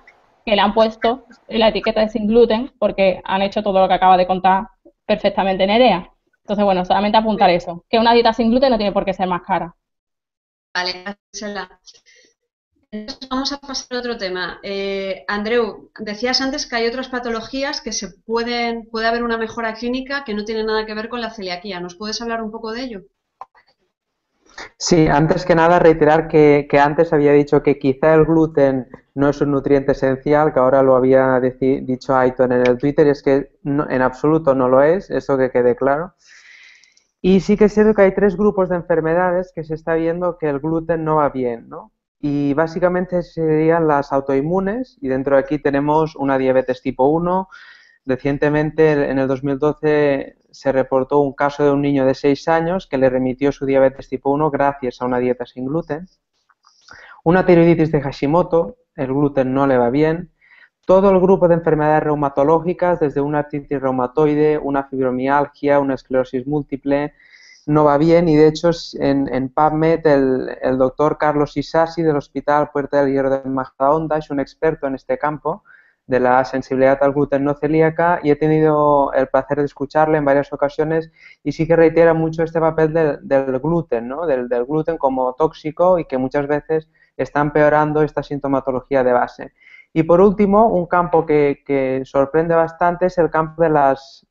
que 0.45 0.57
le 0.57 0.63
han 0.63 0.75
puesto 0.75 1.27
la 1.49 1.69
etiqueta 1.69 2.01
de 2.01 2.09
sin 2.09 2.27
gluten, 2.27 2.73
porque 2.79 3.21
han 3.23 3.43
hecho 3.43 3.63
todo 3.63 3.81
lo 3.81 3.89
que 3.89 3.95
acaba 3.95 4.17
de 4.17 4.27
contar 4.27 4.69
perfectamente 5.07 5.67
Nerea. 5.67 6.14
Entonces, 6.45 6.65
bueno, 6.65 6.85
solamente 6.85 7.17
apuntar 7.17 7.49
eso, 7.51 7.85
que 7.89 7.99
una 7.99 8.13
dieta 8.13 8.35
sin 8.35 8.51
gluten 8.51 8.71
no 8.71 8.77
tiene 8.77 8.93
por 8.93 9.05
qué 9.07 9.15
ser 9.15 9.27
más 9.27 9.43
cara. 9.43 9.75
Vale, 10.75 10.93
gracias. 11.33 12.05
Entonces 12.91 13.29
vamos 13.29 13.53
a 13.53 13.59
pasar 13.59 13.97
a 13.97 14.01
otro 14.01 14.17
tema. 14.19 14.61
Eh, 14.63 15.25
Andreu, 15.27 15.91
decías 15.99 16.41
antes 16.41 16.67
que 16.67 16.77
hay 16.77 16.87
otras 16.87 17.09
patologías 17.09 17.81
que 17.81 17.93
se 17.93 18.11
pueden, 18.11 18.87
puede 18.91 19.07
haber 19.07 19.25
una 19.25 19.39
mejora 19.39 19.75
clínica 19.75 20.23
que 20.25 20.35
no 20.35 20.45
tiene 20.45 20.65
nada 20.65 20.87
que 20.87 20.95
ver 20.95 21.09
con 21.09 21.21
la 21.21 21.31
celiaquía. 21.31 21.81
¿Nos 21.81 21.97
puedes 21.97 22.21
hablar 22.21 22.43
un 22.43 22.53
poco 22.53 22.73
de 22.73 22.83
ello? 22.83 23.01
Sí, 24.77 25.09
antes 25.09 25.45
que 25.45 25.55
nada 25.55 25.79
reiterar 25.79 26.29
que, 26.29 26.69
antes 26.81 27.13
había 27.13 27.33
dicho 27.33 27.63
que 27.63 27.79
quizá 27.79 28.15
el 28.15 28.25
gluten 28.25 28.89
no 29.15 29.29
es 29.29 29.41
un 29.41 29.53
nutriente 29.53 29.93
esencial, 29.93 30.53
que 30.53 30.61
ahora 30.61 30.83
lo 30.83 30.97
había 30.97 31.41
dicho 31.41 32.17
Aiton 32.17 32.53
en 32.53 32.67
el 32.67 32.79
Twitter, 32.79 33.07
es 33.09 33.23
que 33.23 33.53
en 33.65 34.03
absoluto 34.03 34.55
no 34.55 34.69
lo 34.69 34.83
es, 34.83 35.11
eso 35.11 35.39
que 35.39 35.51
quede 35.51 35.77
claro. 35.77 36.15
Y 37.21 37.41
sí 37.41 37.57
que 37.57 37.67
es 37.67 37.75
cierto 37.75 37.95
que 37.95 38.03
hay 38.03 38.15
tres 38.15 38.37
grupos 38.37 38.69
de 38.69 38.77
enfermedades 38.77 39.53
que 39.55 39.65
se 39.65 39.75
está 39.75 39.95
viendo 39.95 40.39
que 40.39 40.49
el 40.49 40.61
gluten 40.61 41.05
no 41.05 41.17
va 41.17 41.31
bien, 41.31 41.69
¿no? 41.69 41.95
y 42.27 42.55
básicamente 42.55 43.23
serían 43.23 43.87
las 43.87 44.11
autoinmunes 44.11 44.97
y 45.03 45.09
dentro 45.09 45.37
de 45.37 45.43
aquí 45.43 45.59
tenemos 45.59 46.17
una 46.17 46.39
diabetes 46.39 46.81
tipo 46.81 47.05
1. 47.09 47.51
Recientemente, 48.07 49.11
en 49.11 49.19
el 49.19 49.29
2012, 49.29 50.39
se 50.55 50.71
reportó 50.71 51.19
un 51.19 51.33
caso 51.33 51.65
de 51.65 51.73
un 51.73 51.83
niño 51.83 52.07
de 52.07 52.15
6 52.15 52.47
años 52.47 52.87
que 52.87 52.97
le 52.97 53.11
remitió 53.11 53.51
su 53.51 53.67
diabetes 53.67 54.09
tipo 54.09 54.31
1 54.31 54.51
gracias 54.53 55.03
a 55.03 55.05
una 55.05 55.19
dieta 55.19 55.45
sin 55.47 55.67
gluten. 55.67 56.07
Una 57.25 57.45
tiroiditis 57.45 57.91
de 57.91 58.01
Hashimoto, 58.01 58.77
el 58.95 59.09
gluten 59.09 59.53
no 59.53 59.67
le 59.67 59.79
va 59.79 59.91
bien. 59.91 60.31
Todo 60.87 61.11
el 61.11 61.19
grupo 61.19 61.49
de 61.49 61.55
enfermedades 61.55 62.05
reumatológicas, 62.05 63.01
desde 63.01 63.21
una 63.21 63.41
artritis 63.41 63.81
reumatoide, 63.81 64.59
una 64.59 64.85
fibromialgia, 64.85 65.81
una 65.81 65.95
esclerosis 65.95 66.47
múltiple, 66.47 67.15
no 67.67 67.85
va 67.85 67.99
bien 67.99 68.29
y 68.29 68.37
de 68.37 68.47
hecho 68.47 68.71
en, 69.01 69.29
en 69.35 69.49
PubMed 69.49 70.07
el, 70.07 70.79
doctor 70.79 71.19
Carlos 71.19 71.57
Isasi 71.57 72.03
del 72.03 72.17
Hospital 72.17 72.71
Puerta 72.71 73.03
del 73.03 73.13
Hierro 73.13 73.31
de 73.31 73.49
Majadahonda 73.49 74.19
es 74.19 74.31
un 74.31 74.39
experto 74.39 74.87
en 74.87 74.95
este 74.95 75.17
campo 75.19 75.65
de 76.07 76.21
la 76.21 76.45
sensibilidad 76.45 76.99
al 77.03 77.13
gluten 77.13 77.45
no 77.45 77.55
celíaca 77.55 78.21
y 78.23 78.31
he 78.31 78.37
tenido 78.37 79.13
el 79.15 79.27
placer 79.29 79.59
de 79.59 79.65
escucharle 79.65 80.19
en 80.19 80.25
varias 80.25 80.53
ocasiones 80.53 81.11
y 81.43 81.53
sí 81.53 81.67
que 81.67 81.77
reitera 81.77 82.13
mucho 82.13 82.43
este 82.43 82.61
papel 82.61 82.93
del, 82.93 83.59
gluten, 83.59 84.09
¿no? 84.09 84.27
del, 84.27 84.49
gluten 84.67 84.99
como 84.99 85.33
tóxico 85.35 85.99
y 85.99 86.05
que 86.05 86.19
muchas 86.19 86.47
veces 86.47 86.91
está 87.17 87.41
empeorando 87.41 88.03
esta 88.03 88.23
sintomatología 88.23 89.03
de 89.03 89.13
base. 89.13 89.53
Y 89.95 90.03
por 90.03 90.21
último, 90.21 90.69
un 90.69 90.87
campo 90.87 91.25
que, 91.25 91.63
que 91.65 92.03
sorprende 92.05 92.55
bastante 92.55 93.07
es 93.07 93.17
el 93.17 93.31
campo 93.31 93.63
de 93.63 93.71
las 93.71 94.27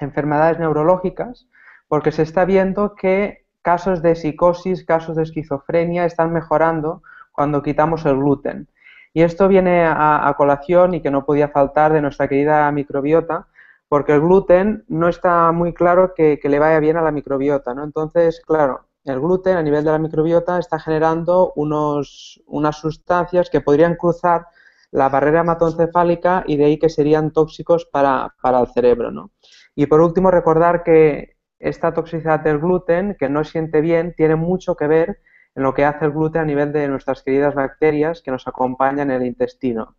enfermedades 0.00 0.58
neurológicas, 0.58 1.46
porque 1.86 2.10
se 2.10 2.22
está 2.22 2.44
viendo 2.44 2.94
que 2.94 3.46
casos 3.62 4.02
de 4.02 4.14
psicosis, 4.14 4.84
casos 4.84 5.16
de 5.16 5.24
esquizofrenia 5.24 6.06
están 6.06 6.32
mejorando 6.32 7.02
cuando 7.32 7.62
quitamos 7.62 8.04
el 8.06 8.16
gluten. 8.16 8.68
Y 9.18 9.22
esto 9.22 9.48
viene 9.48 9.84
a, 9.84 10.32
colación 10.36 10.94
y 10.94 11.00
que 11.00 11.10
no 11.10 11.24
podía 11.24 11.48
faltar 11.48 11.92
de 11.92 12.00
nuestra 12.00 12.28
querida 12.28 12.70
microbiota, 12.70 13.48
porque 13.88 14.12
el 14.12 14.20
gluten 14.20 14.84
no 14.86 15.08
está 15.08 15.50
muy 15.50 15.74
claro 15.74 16.14
que, 16.14 16.38
le 16.40 16.58
vaya 16.60 16.78
bien 16.78 16.96
a 16.96 17.02
la 17.02 17.10
microbiota, 17.10 17.74
¿no? 17.74 17.82
Entonces, 17.82 18.40
claro, 18.46 18.86
el 19.04 19.18
gluten 19.18 19.56
a 19.56 19.62
nivel 19.64 19.82
de 19.82 19.90
la 19.90 19.98
microbiota 19.98 20.60
está 20.60 20.78
generando 20.78 21.52
unos, 21.56 22.40
unas 22.46 22.76
sustancias 22.76 23.50
que 23.50 23.60
podrían 23.60 23.96
cruzar 23.96 24.46
la 24.92 25.08
barrera 25.08 25.40
hematoencefálica 25.40 26.44
y 26.46 26.56
de 26.56 26.66
ahí 26.66 26.78
que 26.78 26.88
serían 26.88 27.32
tóxicos 27.32 27.86
para, 27.86 28.36
para 28.40 28.60
el 28.60 28.68
cerebro, 28.68 29.10
¿no? 29.10 29.32
Y 29.74 29.86
por 29.86 30.00
último, 30.00 30.30
recordar 30.30 30.84
que 30.84 31.38
esta 31.58 31.92
toxicidad 31.92 32.38
del 32.38 32.60
gluten, 32.60 33.16
que 33.18 33.28
no 33.28 33.42
siente 33.42 33.80
bien, 33.80 34.14
tiene 34.16 34.36
mucho 34.36 34.76
que 34.76 34.86
ver 34.86 35.18
en 35.58 35.64
lo 35.64 35.74
que 35.74 35.84
hace 35.84 36.04
el 36.04 36.12
gluten 36.12 36.42
a 36.42 36.44
nivel 36.44 36.72
de 36.72 36.86
nuestras 36.86 37.24
queridas 37.24 37.52
bacterias 37.52 38.22
que 38.22 38.30
nos 38.30 38.46
acompañan 38.46 39.10
en 39.10 39.22
el 39.22 39.26
intestino. 39.26 39.96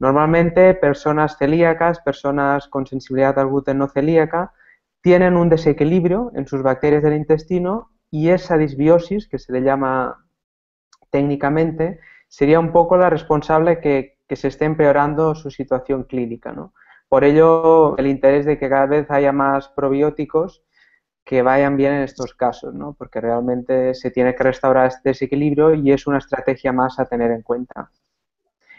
Normalmente, 0.00 0.74
personas 0.74 1.38
celíacas, 1.38 2.00
personas 2.00 2.66
con 2.66 2.84
sensibilidad 2.84 3.38
al 3.38 3.46
gluten 3.46 3.78
no 3.78 3.86
celíaca, 3.86 4.52
tienen 5.00 5.36
un 5.36 5.48
desequilibrio 5.48 6.32
en 6.34 6.48
sus 6.48 6.64
bacterias 6.64 7.04
del 7.04 7.14
intestino 7.14 7.92
y 8.10 8.30
esa 8.30 8.58
disbiosis, 8.58 9.28
que 9.28 9.38
se 9.38 9.52
le 9.52 9.62
llama 9.62 10.26
técnicamente, 11.10 12.00
sería 12.26 12.58
un 12.58 12.72
poco 12.72 12.96
la 12.96 13.08
responsable 13.08 13.78
que, 13.78 14.18
que 14.26 14.34
se 14.34 14.48
esté 14.48 14.64
empeorando 14.64 15.36
su 15.36 15.52
situación 15.52 16.02
clínica. 16.02 16.52
Por 17.08 17.22
ello, 17.22 17.96
el 17.98 18.08
interés 18.08 18.46
de 18.46 18.58
que 18.58 18.68
cada 18.68 18.86
vez 18.86 19.08
haya 19.12 19.30
más 19.30 19.68
probióticos 19.68 20.64
que 21.24 21.42
vayan 21.42 21.76
bien 21.76 21.92
en 21.94 22.02
estos 22.02 22.34
casos, 22.34 22.74
¿no? 22.74 22.94
porque 22.94 23.20
realmente 23.20 23.94
se 23.94 24.10
tiene 24.10 24.34
que 24.34 24.42
restaurar 24.42 24.88
este 24.88 25.10
desequilibrio 25.10 25.74
y 25.74 25.92
es 25.92 26.06
una 26.06 26.18
estrategia 26.18 26.72
más 26.72 26.98
a 26.98 27.04
tener 27.04 27.30
en 27.30 27.42
cuenta. 27.42 27.90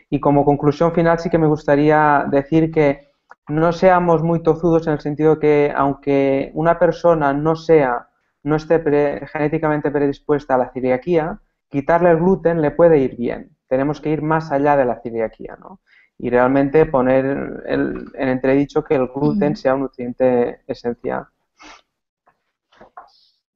Y 0.10 0.20
como 0.20 0.46
conclusión 0.46 0.94
final 0.94 1.20
sí 1.20 1.30
que 1.30 1.38
me 1.38 1.48
gustaría 1.48 2.26
decir 2.30 2.72
que 2.72 3.14
no 3.48 3.72
seamos 3.74 4.24
muy 4.24 4.44
tozudos 4.44 4.88
en 4.88 4.94
el 4.94 5.00
sentido 5.00 5.39
que 5.39 5.74
aunque 5.76 6.52
una 6.54 6.78
persona 6.80 7.34
no 7.34 7.56
sea, 7.56 8.08
no 8.44 8.56
esté 8.56 8.82
genéticamente 9.28 9.91
predispuesta 9.91 10.56
a 10.56 10.58
la 10.58 10.72
celiaquía, 10.72 11.39
quitarle 11.70 12.12
el 12.12 12.18
gluten 12.18 12.62
le 12.62 12.72
puede 12.72 13.00
ir 13.00 13.16
bien. 13.16 13.58
Tenemos 13.68 14.02
que 14.02 14.10
ir 14.10 14.22
más 14.22 14.52
allá 14.52 14.78
de 14.78 14.86
la 14.86 15.02
celiaquía, 15.02 15.58
¿no? 15.60 15.80
Y 16.18 16.30
realmente 16.30 16.86
poner 16.86 17.26
en 17.66 18.30
entredicho 18.30 18.84
que 18.84 18.96
el 18.96 19.08
gluten 19.08 19.56
sea 19.56 19.74
un 19.74 19.82
nutriente 19.82 20.62
esencial. 20.68 21.26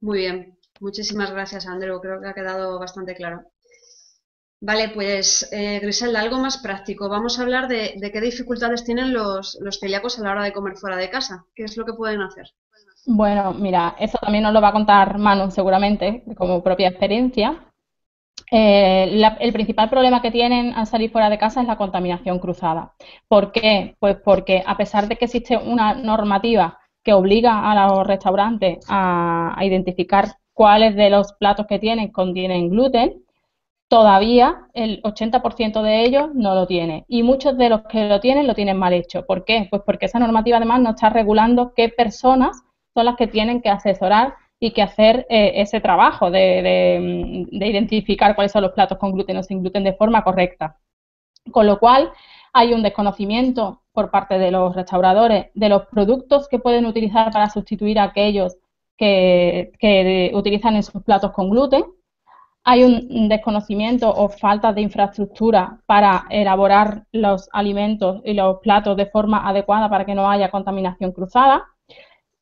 Muy 0.00 0.18
bien, 0.18 0.58
muchísimas 0.80 1.30
gracias, 1.30 1.66
Andrew. 1.66 2.00
Creo 2.00 2.20
que 2.20 2.28
ha 2.28 2.34
quedado 2.34 2.78
bastante 2.78 3.14
claro. 3.14 3.42
Vale, 4.60 4.88
pues 4.88 5.48
eh, 5.52 5.78
Griselda, 5.80 6.20
algo 6.20 6.38
más 6.38 6.58
práctico. 6.58 7.08
Vamos 7.08 7.38
a 7.38 7.42
hablar 7.42 7.68
de, 7.68 7.94
qué 8.12 8.20
dificultades 8.20 8.84
tienen 8.84 9.12
los, 9.12 9.58
celíacos 9.80 10.18
a 10.18 10.22
la 10.22 10.32
hora 10.32 10.44
de 10.44 10.52
comer 10.52 10.76
fuera 10.76 10.96
de 10.96 11.10
casa. 11.10 11.44
¿Qué 11.54 11.64
es 11.64 11.76
lo 11.76 11.84
que 11.84 11.92
pueden 11.92 12.22
hacer? 12.22 12.46
Bueno, 13.06 13.54
mira, 13.54 13.94
eso 14.00 14.18
también 14.20 14.42
nos 14.42 14.52
lo 14.52 14.60
va 14.60 14.68
a 14.68 14.72
contar 14.72 15.18
Manu 15.18 15.50
seguramente, 15.50 16.24
como 16.36 16.62
propia 16.62 16.88
experiencia. 16.88 17.64
Eh, 18.50 19.22
el 19.40 19.52
principal 19.52 19.90
problema 19.90 20.22
que 20.22 20.30
tienen 20.30 20.72
al 20.74 20.86
salir 20.86 21.10
fuera 21.10 21.30
de 21.30 21.38
casa 21.38 21.60
es 21.60 21.68
la 21.68 21.76
contaminación 21.76 22.38
cruzada. 22.38 22.94
¿Por 23.28 23.52
qué? 23.52 23.96
Pues 24.00 24.16
porque 24.16 24.62
a 24.66 24.76
pesar 24.76 25.06
de 25.06 25.16
que 25.16 25.26
existe 25.26 25.56
una 25.56 25.94
normativa 25.94 26.77
que 27.08 27.14
obliga 27.14 27.70
a 27.70 27.88
los 27.88 28.06
restaurantes 28.06 28.84
a, 28.86 29.56
identificar 29.62 30.26
cuáles 30.52 30.94
de 30.94 31.08
los 31.08 31.32
platos 31.32 31.64
que 31.66 31.78
tienen 31.78 32.12
contienen 32.12 32.68
gluten, 32.68 33.24
todavía 33.88 34.68
el 34.74 35.00
80% 35.02 35.80
de 35.80 36.02
ellos 36.04 36.28
no 36.34 36.54
lo 36.54 36.66
tiene. 36.66 37.06
Y 37.08 37.22
muchos 37.22 37.56
de 37.56 37.70
los 37.70 37.80
que 37.84 38.06
lo 38.10 38.20
tienen 38.20 38.46
lo 38.46 38.54
tienen 38.54 38.76
mal 38.76 38.92
hecho. 38.92 39.24
¿Por 39.24 39.46
qué? 39.46 39.68
Pues 39.70 39.80
porque 39.86 40.04
esa 40.04 40.18
normativa 40.18 40.58
además 40.58 40.82
no 40.82 40.90
está 40.90 41.08
regulando 41.08 41.72
qué 41.74 41.88
personas 41.88 42.62
son 42.92 43.06
las 43.06 43.16
que 43.16 43.26
tienen 43.26 43.62
que 43.62 43.70
asesorar 43.70 44.34
y 44.60 44.72
que 44.72 44.82
hacer 44.82 45.26
eh, 45.30 45.52
ese 45.62 45.80
trabajo 45.80 46.30
de, 46.30 47.46
de, 47.50 47.66
identificar 47.66 48.34
cuáles 48.34 48.52
son 48.52 48.64
los 48.64 48.72
platos 48.72 48.98
con 48.98 49.12
gluten 49.12 49.38
o 49.38 49.42
sin 49.42 49.62
gluten 49.62 49.82
de 49.82 49.94
forma 49.94 50.22
correcta. 50.22 50.76
Con 51.52 51.66
lo 51.66 51.78
cual, 51.78 52.12
hay 52.52 52.72
un 52.72 52.82
desconocimiento 52.82 53.82
por 53.92 54.10
parte 54.10 54.38
de 54.38 54.50
los 54.50 54.74
restauradores 54.74 55.46
de 55.54 55.68
los 55.68 55.86
productos 55.86 56.48
que 56.48 56.58
pueden 56.58 56.86
utilizar 56.86 57.30
para 57.32 57.50
sustituir 57.50 57.98
a 57.98 58.04
aquellos 58.04 58.56
que, 58.96 60.30
utilizan 60.34 60.76
en 60.76 60.82
sus 60.82 61.02
platos 61.02 61.32
con 61.32 61.50
gluten. 61.50 61.84
Hay 62.64 62.84
un 62.84 63.28
desconocimiento 63.28 64.12
o 64.12 64.28
falta 64.28 64.72
de 64.72 64.82
infraestructura 64.82 65.80
para 65.86 66.26
elaborar 66.28 67.04
los 67.12 67.48
alimentos 67.52 68.20
y 68.24 68.34
los 68.34 68.58
platos 68.58 68.96
de 68.96 69.06
forma 69.06 69.48
adecuada 69.48 69.88
para 69.88 70.04
que 70.04 70.14
no 70.14 70.30
haya 70.30 70.50
contaminación 70.50 71.12
cruzada. 71.12 71.64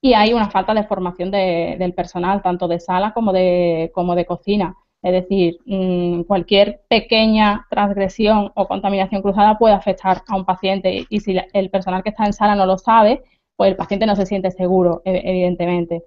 Y 0.00 0.14
hay 0.14 0.32
una 0.32 0.50
falta 0.50 0.74
de 0.74 0.84
formación 0.84 1.30
del 1.30 1.94
personal, 1.94 2.42
tanto 2.42 2.68
de 2.68 2.80
sala 2.80 3.12
como 3.12 3.32
de, 3.32 3.90
como 3.94 4.14
de 4.14 4.26
cocina. 4.26 4.76
Es 5.06 5.12
decir, 5.12 5.60
mm, 5.66 6.22
cualquier 6.22 6.80
pequeña 6.88 7.64
transgresión 7.70 8.50
o 8.56 8.66
contaminación 8.66 9.22
cruzada 9.22 9.56
puede 9.56 9.72
afectar 9.72 10.22
a 10.26 10.34
un 10.34 10.44
paciente 10.44 11.06
y 11.08 11.20
si 11.20 11.36
el 11.52 11.70
personal 11.70 12.02
que 12.02 12.08
está 12.08 12.26
en 12.26 12.32
sala 12.32 12.56
no 12.56 12.66
lo 12.66 12.76
sabe, 12.76 13.22
pues 13.54 13.70
el 13.70 13.76
paciente 13.76 14.04
no 14.04 14.16
se 14.16 14.26
siente 14.26 14.50
seguro, 14.50 15.02
e, 15.04 15.22
evidentemente. 15.24 16.02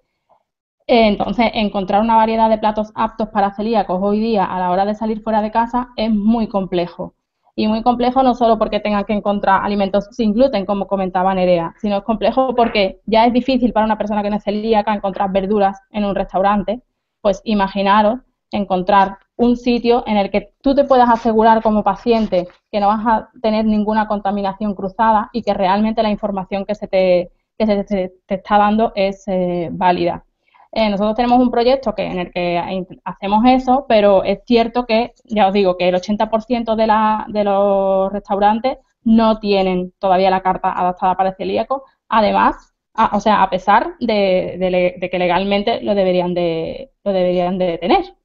Entonces, 0.85 1.49
encontrar 1.53 2.01
una 2.01 2.17
variedad 2.17 2.49
de 2.49 2.57
platos 2.57 2.91
aptos 2.93 3.29
para 3.29 3.53
celíacos 3.53 3.99
hoy 4.01 4.19
día 4.19 4.43
a 4.43 4.59
la 4.59 4.69
hora 4.69 4.83
de 4.85 4.95
salir 4.95 5.21
fuera 5.21 5.41
de 5.41 5.51
casa 5.51 5.91
es 5.95 6.11
muy 6.11 6.47
complejo. 6.49 7.13
Y 7.55 7.69
muy 7.69 7.83
complejo 7.83 8.21
no 8.21 8.35
solo 8.35 8.57
porque 8.59 8.81
tengan 8.81 9.05
que 9.05 9.13
encontrar 9.13 9.63
alimentos 9.63 10.09
sin 10.11 10.33
gluten, 10.33 10.65
como 10.65 10.87
comentaba 10.87 11.33
Nerea, 11.33 11.73
sino 11.79 11.95
es 11.99 12.03
complejo 12.03 12.53
porque 12.53 12.99
ya 13.05 13.25
es 13.25 13.31
difícil 13.31 13.71
para 13.71 13.85
una 13.85 13.97
persona 13.97 14.23
que 14.23 14.29
no 14.29 14.35
es 14.37 14.43
celíaca 14.43 14.93
encontrar 14.93 15.31
verduras 15.31 15.79
en 15.91 16.03
un 16.03 16.15
restaurante. 16.15 16.81
Pues 17.21 17.41
imaginaros 17.45 18.19
encontrar 18.51 19.17
un 19.35 19.55
sitio 19.55 20.03
en 20.07 20.17
el 20.17 20.31
que 20.31 20.53
tú 20.61 20.75
te 20.75 20.83
puedas 20.83 21.09
asegurar 21.09 21.61
como 21.61 21.83
paciente 21.83 22.47
que 22.71 22.79
no 22.79 22.87
vas 22.87 23.05
a 23.05 23.29
tener 23.41 23.65
ninguna 23.65 24.07
contaminación 24.07 24.75
cruzada 24.75 25.29
y 25.33 25.43
que 25.43 25.53
realmente 25.53 26.03
la 26.03 26.09
información 26.09 26.65
que 26.65 26.75
se 26.75 26.87
te, 26.87 27.31
que 27.57 27.65
se 27.65 27.83
te, 27.83 28.13
está 28.27 28.57
dando 28.57 28.91
es 28.95 29.23
eh, 29.27 29.69
válida. 29.71 30.25
Eh, 30.71 30.89
nosotros 30.89 31.15
tenemos 31.15 31.39
un 31.39 31.49
proyecto 31.49 31.95
que, 31.95 32.03
en 32.03 32.19
el 32.19 32.31
que 32.31 32.85
hacemos 33.03 33.43
eso, 33.47 33.85
pero 33.87 34.23
es 34.23 34.39
cierto 34.45 34.85
que, 34.85 35.13
ya 35.25 35.47
os 35.47 35.53
digo, 35.53 35.77
que 35.77 35.89
el 35.89 35.95
80% 35.95 36.75
de, 36.75 36.87
la, 36.87 37.25
de 37.29 37.43
los 37.43 38.11
restaurantes 38.11 38.77
no 39.03 39.39
tienen 39.39 39.93
todavía 39.99 40.29
la 40.29 40.41
carta 40.41 40.71
adaptada 40.71 41.15
para 41.15 41.29
el 41.29 41.35
celíaco, 41.35 41.85
además, 42.07 42.73
o 43.13 43.19
sea, 43.19 43.41
a 43.41 43.49
pesar 43.49 43.95
de, 43.99 44.57
de, 44.99 45.09
que 45.09 45.19
legalmente 45.19 45.81
lo 45.81 45.95
deberían 45.95 46.33
de, 46.33 46.91
lo 47.03 47.13
deberían 47.13 47.57
de 47.57 47.77
tener. 47.77 48.18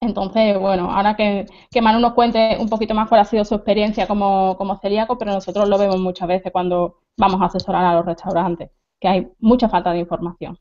Entonces, 0.00 0.58
bueno, 0.58 0.90
ahora 0.92 1.16
que, 1.16 1.46
que, 1.70 1.82
Manu 1.82 1.98
nos 1.98 2.14
cuente 2.14 2.56
un 2.60 2.68
poquito 2.68 2.94
más 2.94 3.08
cuál 3.08 3.20
ha 3.20 3.24
sido 3.24 3.44
su 3.44 3.56
experiencia 3.56 4.06
como, 4.06 4.56
como 4.56 4.78
celíaco, 4.78 5.18
pero 5.18 5.32
nosotros 5.32 5.68
lo 5.68 5.76
vemos 5.76 5.98
muchas 5.98 6.28
veces 6.28 6.52
cuando 6.52 7.00
vamos 7.16 7.40
a 7.42 7.46
asesorar 7.46 7.84
a 7.84 7.94
los 7.94 8.06
restaurantes, 8.06 8.70
que 9.00 9.08
hay 9.08 9.28
mucha 9.40 9.68
falta 9.68 9.92
de 9.92 9.98
información. 9.98 10.58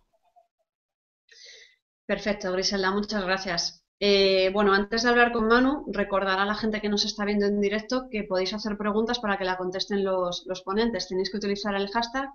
Perfecto, 2.07 2.51
Griselda, 2.51 2.91
muchas 2.91 3.23
gracias. 3.23 3.86
Eh, 3.99 4.51
bueno, 4.53 4.73
antes 4.73 5.01
de 5.01 5.09
hablar 5.09 5.31
con 5.31 5.47
Manu, 5.47 5.85
recordar 5.91 6.39
a 6.39 6.45
la 6.45 6.53
gente 6.53 6.81
que 6.81 6.89
nos 6.89 7.03
está 7.03 7.25
viendo 7.25 7.47
en 7.47 7.59
directo 7.59 8.07
que 8.11 8.23
podéis 8.23 8.53
hacer 8.53 8.77
preguntas 8.77 9.19
para 9.19 9.37
que 9.37 9.45
la 9.45 9.57
contesten 9.57 10.03
los, 10.03 10.45
ponentes. 10.63 11.07
Tenéis 11.07 11.31
que 11.31 11.37
utilizar 11.37 11.73
el 11.75 11.89
hashtag 11.89 12.29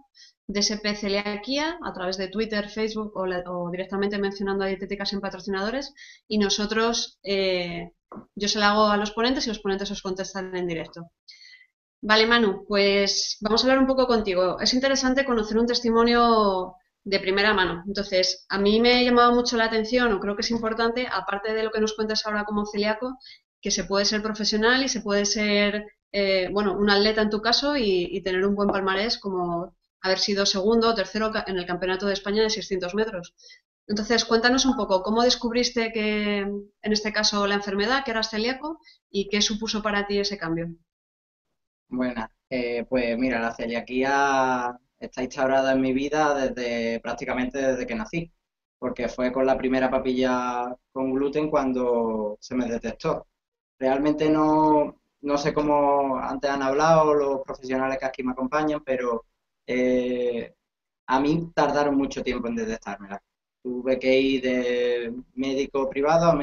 DSPCeliaquía 0.48 1.78
a 1.80 1.92
través 1.92 2.16
de 2.16 2.28
Twitter, 2.28 2.68
Facebook 2.68 3.12
o, 3.14 3.70
directamente 3.70 4.18
mencionando 4.18 4.64
a 4.64 4.68
Dietéticas 4.68 5.12
en 5.12 5.20
Patrocinadores 5.20 5.94
y 6.26 6.38
nosotros, 6.38 7.20
eh, 7.22 7.92
yo 8.34 8.48
se 8.48 8.58
la 8.58 8.70
hago 8.70 8.86
a 8.86 8.96
los 8.96 9.12
ponentes 9.12 9.46
y 9.46 9.50
los 9.50 9.60
ponentes 9.60 9.90
os 9.92 10.02
contestan 10.02 10.56
en 10.56 10.66
directo. 10.66 11.10
Vale, 12.00 12.26
Manu, 12.26 12.64
pues 12.66 13.38
vamos 13.40 13.62
a 13.62 13.64
hablar 13.66 13.78
un 13.78 13.86
poco 13.86 14.08
contigo. 14.08 14.58
Es 14.58 14.74
interesante 14.74 15.24
conocer 15.24 15.56
un 15.56 15.66
testimonio 15.66 16.74
de 17.04 17.20
primera 17.20 17.52
mano. 17.54 17.82
Entonces, 17.86 18.46
a 18.48 18.58
mí 18.58 18.80
me 18.80 18.94
ha 18.94 19.02
llamado 19.02 19.34
mucho 19.34 19.56
la 19.56 19.64
atención, 19.64 20.12
o 20.12 20.20
creo 20.20 20.36
que 20.36 20.42
es 20.42 20.50
importante, 20.50 21.08
aparte 21.10 21.52
de 21.52 21.62
lo 21.62 21.70
que 21.70 21.80
nos 21.80 21.94
cuentas 21.94 22.24
ahora 22.26 22.44
como 22.44 22.66
celíaco, 22.66 23.18
que 23.60 23.70
se 23.70 23.84
puede 23.84 24.04
ser 24.04 24.22
profesional 24.22 24.82
y 24.82 24.88
se 24.88 25.00
puede 25.00 25.24
ser, 25.24 25.86
eh, 26.12 26.48
bueno, 26.52 26.76
un 26.76 26.90
atleta 26.90 27.22
en 27.22 27.30
tu 27.30 27.40
caso 27.40 27.76
y, 27.76 28.20
tener 28.22 28.46
un 28.46 28.54
buen 28.54 28.68
palmarés 28.68 29.18
como 29.18 29.76
haber 30.00 30.18
sido 30.18 30.46
segundo 30.46 30.90
o 30.90 30.94
tercero 30.94 31.32
en 31.46 31.58
el 31.58 31.66
Campeonato 31.66 32.06
de 32.06 32.12
España 32.12 32.42
de 32.42 32.50
600 32.50 32.94
metros. 32.94 33.34
Entonces, 33.86 34.24
cuéntanos 34.24 34.64
un 34.64 34.76
poco, 34.76 35.02
¿cómo 35.02 35.22
descubriste 35.22 35.92
que, 35.92 36.38
en 36.38 36.92
este 36.92 37.12
caso, 37.12 37.46
la 37.46 37.54
enfermedad, 37.54 38.04
que 38.04 38.12
eras 38.12 38.30
celíaco, 38.30 38.80
y 39.10 39.28
qué 39.28 39.42
supuso 39.42 39.82
para 39.82 40.06
ti 40.06 40.18
ese 40.18 40.38
cambio? 40.38 40.68
Bueno, 41.88 42.26
eh, 42.48 42.84
pues 42.88 43.18
mira, 43.18 43.40
la 43.40 43.54
celiaquía 43.54 44.76
está 45.02 45.22
instaurada 45.22 45.72
en 45.72 45.80
mi 45.80 45.92
vida 45.92 46.34
desde 46.34 47.00
prácticamente 47.00 47.58
desde 47.60 47.86
que 47.86 47.94
nací, 47.94 48.32
porque 48.78 49.08
fue 49.08 49.32
con 49.32 49.46
la 49.46 49.58
primera 49.58 49.90
papilla 49.90 50.76
con 50.92 51.12
gluten 51.12 51.50
cuando 51.50 52.38
se 52.40 52.54
me 52.54 52.66
detectó. 52.66 53.26
Realmente 53.78 54.30
no, 54.30 55.00
no 55.22 55.38
sé 55.38 55.52
cómo 55.54 56.18
antes 56.18 56.50
han 56.50 56.62
hablado 56.62 57.14
los 57.14 57.42
profesionales 57.42 57.98
que 57.98 58.06
aquí 58.06 58.22
me 58.22 58.32
acompañan, 58.32 58.82
pero 58.84 59.24
eh, 59.66 60.54
a 61.06 61.20
mí 61.20 61.50
tardaron 61.54 61.96
mucho 61.96 62.22
tiempo 62.22 62.48
en 62.48 62.56
detectármela. 62.56 63.22
Tuve 63.62 63.98
que 63.98 64.20
ir 64.20 64.42
de 64.42 65.14
médico 65.34 65.88
privado 65.88 66.26
a, 66.30 66.34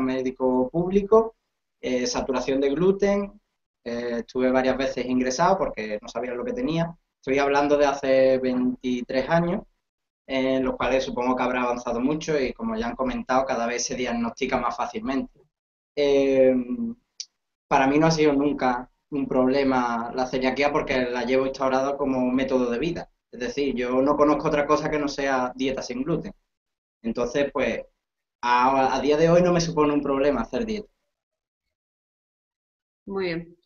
médico 0.00 0.70
público, 0.70 1.36
eh, 1.80 2.06
saturación 2.06 2.60
de 2.60 2.70
gluten, 2.70 3.40
eh, 3.84 4.18
estuve 4.20 4.50
varias 4.50 4.76
veces 4.76 5.06
ingresado 5.06 5.58
porque 5.58 5.98
no 6.02 6.08
sabía 6.08 6.34
lo 6.34 6.44
que 6.44 6.52
tenía 6.52 6.96
Estoy 7.28 7.40
hablando 7.40 7.76
de 7.76 7.84
hace 7.84 8.38
23 8.38 9.28
años, 9.28 9.62
en 10.26 10.64
los 10.64 10.76
cuales 10.76 11.04
supongo 11.04 11.36
que 11.36 11.42
habrá 11.42 11.60
avanzado 11.60 12.00
mucho 12.00 12.40
y 12.40 12.54
como 12.54 12.74
ya 12.74 12.86
han 12.86 12.96
comentado, 12.96 13.44
cada 13.44 13.66
vez 13.66 13.84
se 13.84 13.96
diagnostica 13.96 14.56
más 14.56 14.74
fácilmente. 14.74 15.38
Eh, 15.94 16.54
para 17.68 17.86
mí 17.86 17.98
no 17.98 18.06
ha 18.06 18.10
sido 18.12 18.32
nunca 18.32 18.90
un 19.10 19.28
problema 19.28 20.10
la 20.14 20.24
celiaquía 20.24 20.72
porque 20.72 21.02
la 21.04 21.24
llevo 21.24 21.44
instaurado 21.44 21.98
como 21.98 22.30
método 22.32 22.70
de 22.70 22.78
vida. 22.78 23.10
Es 23.30 23.40
decir, 23.40 23.74
yo 23.74 24.00
no 24.00 24.16
conozco 24.16 24.48
otra 24.48 24.66
cosa 24.66 24.90
que 24.90 24.98
no 24.98 25.08
sea 25.08 25.52
dieta 25.54 25.82
sin 25.82 26.04
gluten. 26.04 26.32
Entonces, 27.02 27.50
pues, 27.52 27.82
a 28.40 29.00
día 29.02 29.18
de 29.18 29.28
hoy 29.28 29.42
no 29.42 29.52
me 29.52 29.60
supone 29.60 29.92
un 29.92 30.00
problema 30.00 30.40
hacer 30.40 30.64
dieta. 30.64 30.88
Muy 33.04 33.24
bien. 33.26 33.56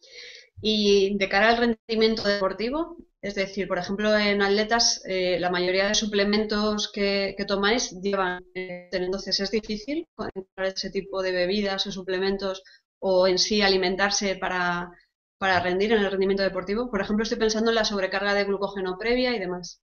Y 0.61 1.17
de 1.17 1.29
cara 1.29 1.51
al 1.51 1.59
rendimiento 1.59 2.25
deportivo, 2.25 2.97
es 3.23 3.37
decir, 3.37 3.69
por 3.69 3.79
ejemplo, 3.79 4.17
en 4.19 4.43
atletas, 4.43 5.01
eh, 5.07 5.39
la 5.39 5.49
mayoría 5.49 5.87
de 5.87 5.95
suplementos 5.95 6.91
que, 6.93 7.37
tomáis 7.47 7.93
llevan, 8.03 8.45
eh, 8.55 8.89
entonces 8.91 9.39
es 9.39 9.51
difícil 9.53 10.09
encontrar 10.19 10.67
ese 10.67 10.91
tipo 10.91 11.23
de 11.23 11.31
bebidas 11.31 11.87
o 11.87 11.93
suplementos 11.93 12.65
o 12.99 13.29
en 13.29 13.39
sí 13.39 13.63
alimentarse 13.63 14.35
para, 14.37 14.91
para 15.39 15.61
rendir 15.61 15.93
en 15.93 16.01
el 16.01 16.11
rendimiento 16.11 16.43
deportivo. 16.43 16.91
Por 16.91 17.01
ejemplo, 17.01 17.23
estoy 17.23 17.39
pensando 17.39 17.71
en 17.71 17.77
la 17.77 17.85
sobrecarga 17.85 18.35
de 18.35 18.45
glucógeno 18.45 18.99
previa 18.99 19.35
y 19.37 19.39
demás. 19.39 19.81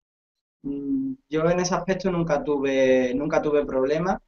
Mm, 0.64 1.14
yo 1.30 1.50
en 1.50 1.60
ese 1.62 1.76
aspecto 1.76 2.12
nunca 2.12 2.44
tuve, 2.44 3.14
nunca 3.16 3.42
tuve 3.42 3.66
problemas 3.66 4.20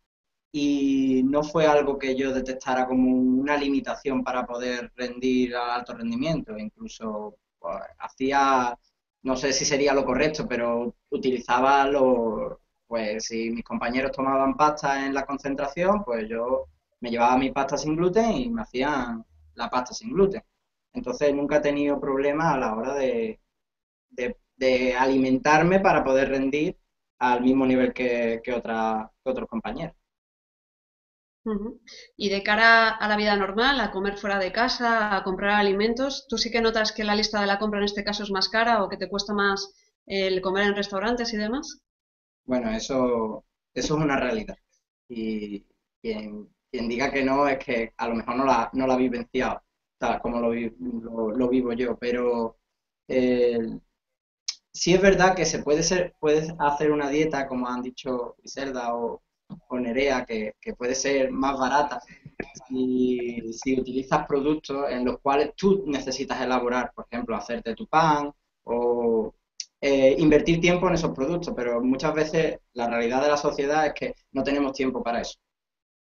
y 0.54 1.24
no 1.26 1.44
fue 1.44 1.66
algo 1.68 2.00
que 2.00 2.16
yo 2.16 2.34
detectara 2.34 2.88
como 2.88 3.12
una 3.12 3.58
limitación 3.58 4.24
para 4.24 4.46
poder 4.46 4.92
rendir 4.96 5.54
a 5.56 5.76
alto 5.76 5.94
rendimiento. 5.94 6.58
Incluso 6.58 7.36
pues, 7.60 7.76
hacía 8.00 8.78
no 9.24 9.36
sé 9.36 9.54
si 9.54 9.66
sería 9.66 9.94
lo 9.94 10.06
correcto, 10.06 10.48
pero 10.48 10.96
utilizaba 11.10 11.86
los, 11.88 12.58
pues 12.88 13.26
si 13.26 13.52
mis 13.52 13.64
compañeros 13.64 14.12
tomaban 14.12 14.56
pasta 14.58 15.06
en 15.06 15.14
la 15.14 15.26
concentración, 15.26 16.04
pues 16.04 16.28
yo 16.30 16.68
me 17.00 17.10
llevaba 17.12 17.38
mi 17.38 17.52
pasta 17.52 17.78
sin 17.78 17.96
gluten 17.96 18.32
y 18.32 18.50
me 18.50 18.64
hacían 18.64 19.26
la 19.56 19.70
pasta 19.70 19.94
sin 19.94 20.12
gluten. 20.14 20.44
Entonces 20.94 21.34
nunca 21.34 21.58
he 21.58 21.62
tenido 21.62 22.00
problemas 22.00 22.54
a 22.54 22.58
la 22.58 22.76
hora 22.76 22.94
de, 22.96 23.40
de, 24.10 24.96
alimentarme 24.96 25.80
para 25.80 26.04
poder 26.04 26.30
rendir 26.30 26.78
al 27.20 27.42
mismo 27.42 27.66
nivel 27.66 27.94
que, 27.94 28.42
que, 28.44 28.54
otra, 28.54 29.12
que 29.24 29.30
otros 29.32 29.48
compañeros. 29.50 29.96
Y 32.18 32.30
de 32.30 32.44
cara 32.44 32.90
a 32.90 33.08
la 33.08 33.18
vida 33.18 33.36
normal, 33.36 33.80
a 33.80 33.92
comer 33.92 34.18
fuera 34.18 34.38
de 34.38 34.52
casa, 34.52 35.16
a 35.16 35.24
comprar 35.24 35.52
alimentos, 35.52 36.28
¿tú 36.30 36.38
sí 36.38 36.52
que 36.52 36.62
notas 36.62 36.92
que 36.92 37.04
la 37.04 37.16
lista 37.16 37.42
de 37.42 37.48
la 37.48 37.58
compra 37.58 37.80
en 37.80 37.86
este 37.86 38.04
caso 38.04 38.24
es 38.24 38.32
más 38.32 38.50
cara 38.50 38.84
o 38.84 38.90
que 38.90 38.98
te 38.98 39.10
cuesta 39.10 39.34
más 39.34 39.74
el 40.06 40.42
comer 40.42 40.68
en 40.68 40.76
restaurantes 40.76 41.34
y 41.34 41.38
demás? 41.38 41.82
Bueno, 42.46 42.70
eso, 42.72 43.46
eso 43.74 43.96
es 43.96 44.04
una 44.04 44.20
realidad. 44.20 44.56
Y 45.10 45.66
quien, 46.02 46.48
diga 46.72 47.12
que 47.12 47.24
no 47.24 47.48
es 47.48 47.58
que 47.64 47.94
a 47.98 48.08
lo 48.08 48.16
mejor 48.16 48.36
no 48.36 48.46
la, 48.46 48.70
no 48.74 48.88
la 48.88 48.94
ha 48.94 48.98
vivenciado, 48.98 49.62
tal 49.98 50.22
como 50.22 50.40
lo, 50.40 50.52
lo, 51.32 51.50
vivo 51.50 51.74
yo. 51.74 51.98
Pero 51.98 52.58
eh, 53.08 53.80
sí 54.72 54.94
es 54.94 55.02
verdad 55.02 55.36
que 55.36 55.46
se 55.46 55.64
puede, 55.64 55.84
ser, 55.84 56.16
puede 56.20 56.56
hacer 56.60 56.92
una 56.92 57.10
dieta, 57.10 57.48
como 57.48 57.68
han 57.68 57.82
dicho 57.82 58.36
Iselda 58.44 58.96
o 58.96 59.22
o 59.68 59.80
Nerea, 59.80 60.26
que, 60.26 60.54
puede 60.78 60.96
ser 60.96 61.32
más 61.32 61.58
barata 61.58 62.02
si, 62.68 63.54
si 63.54 63.80
utilizas 63.80 64.26
productos 64.28 64.90
en 64.90 65.06
los 65.06 65.20
cuales 65.20 65.54
tú 65.56 65.84
necesitas 65.88 66.42
elaborar, 66.42 66.92
por 66.96 67.06
ejemplo, 67.10 67.36
hacerte 67.36 67.76
tu 67.76 67.88
pan 67.88 68.32
o 68.64 69.34
eh, 69.84 70.16
invertir 70.20 70.62
tiempo 70.62 70.88
en 70.88 70.94
esos 70.94 71.12
productos, 71.12 71.54
pero 71.56 71.82
muchas 71.82 72.14
veces 72.14 72.60
la 72.74 72.88
realidad 72.88 73.22
de 73.24 73.30
la 73.30 73.38
sociedad 73.38 73.88
es 73.88 73.94
que 73.94 74.16
no 74.32 74.44
tenemos 74.44 74.74
tiempo 74.74 75.04
para 75.04 75.22
eso. 75.22 75.40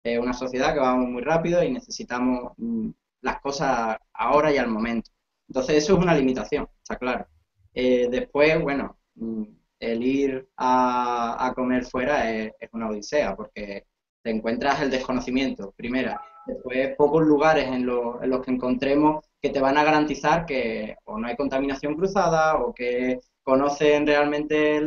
Es 0.03 0.19
una 0.19 0.33
sociedad 0.33 0.73
que 0.73 0.81
vamos 0.81 1.09
muy 1.09 1.23
rápido 1.23 1.63
y 1.63 1.71
necesitamos 1.71 2.53
mm, 2.57 2.91
las 3.21 3.41
cosas 3.41 3.99
ahora 4.15 4.53
y 4.53 4.57
al 4.59 4.69
momento. 4.69 5.11
Entonces 5.49 5.77
eso 5.77 5.95
es 5.95 6.03
una 6.03 6.15
limitación, 6.15 6.69
está 6.83 6.97
claro. 6.97 7.27
Eh, 7.75 8.09
después, 8.11 8.63
bueno, 8.63 8.99
mm, 9.17 9.45
el 9.79 10.03
ir 10.03 10.49
a, 10.57 11.53
comer 11.55 11.85
fuera 11.85 12.31
es, 12.31 12.53
una 12.73 12.89
odisea, 12.89 13.37
porque 13.37 13.85
te 14.23 14.31
encuentras 14.31 14.83
el 14.83 14.91
desconocimiento, 14.91 15.73
primera. 15.77 16.21
Después, 16.47 16.95
pocos 16.97 17.25
lugares 17.25 17.67
en, 17.67 17.87
los 17.87 18.45
que 18.45 18.53
encontremos 18.53 19.25
que 19.41 19.51
te 19.51 19.61
van 19.61 19.77
a 19.77 19.85
garantizar 19.85 20.47
que 20.47 20.97
o 21.05 21.19
no 21.19 21.27
hay 21.27 21.37
contaminación 21.37 21.95
cruzada 21.95 22.57
o 22.57 22.73
que 22.73 23.21
conocen 23.43 24.07
realmente 24.07 24.81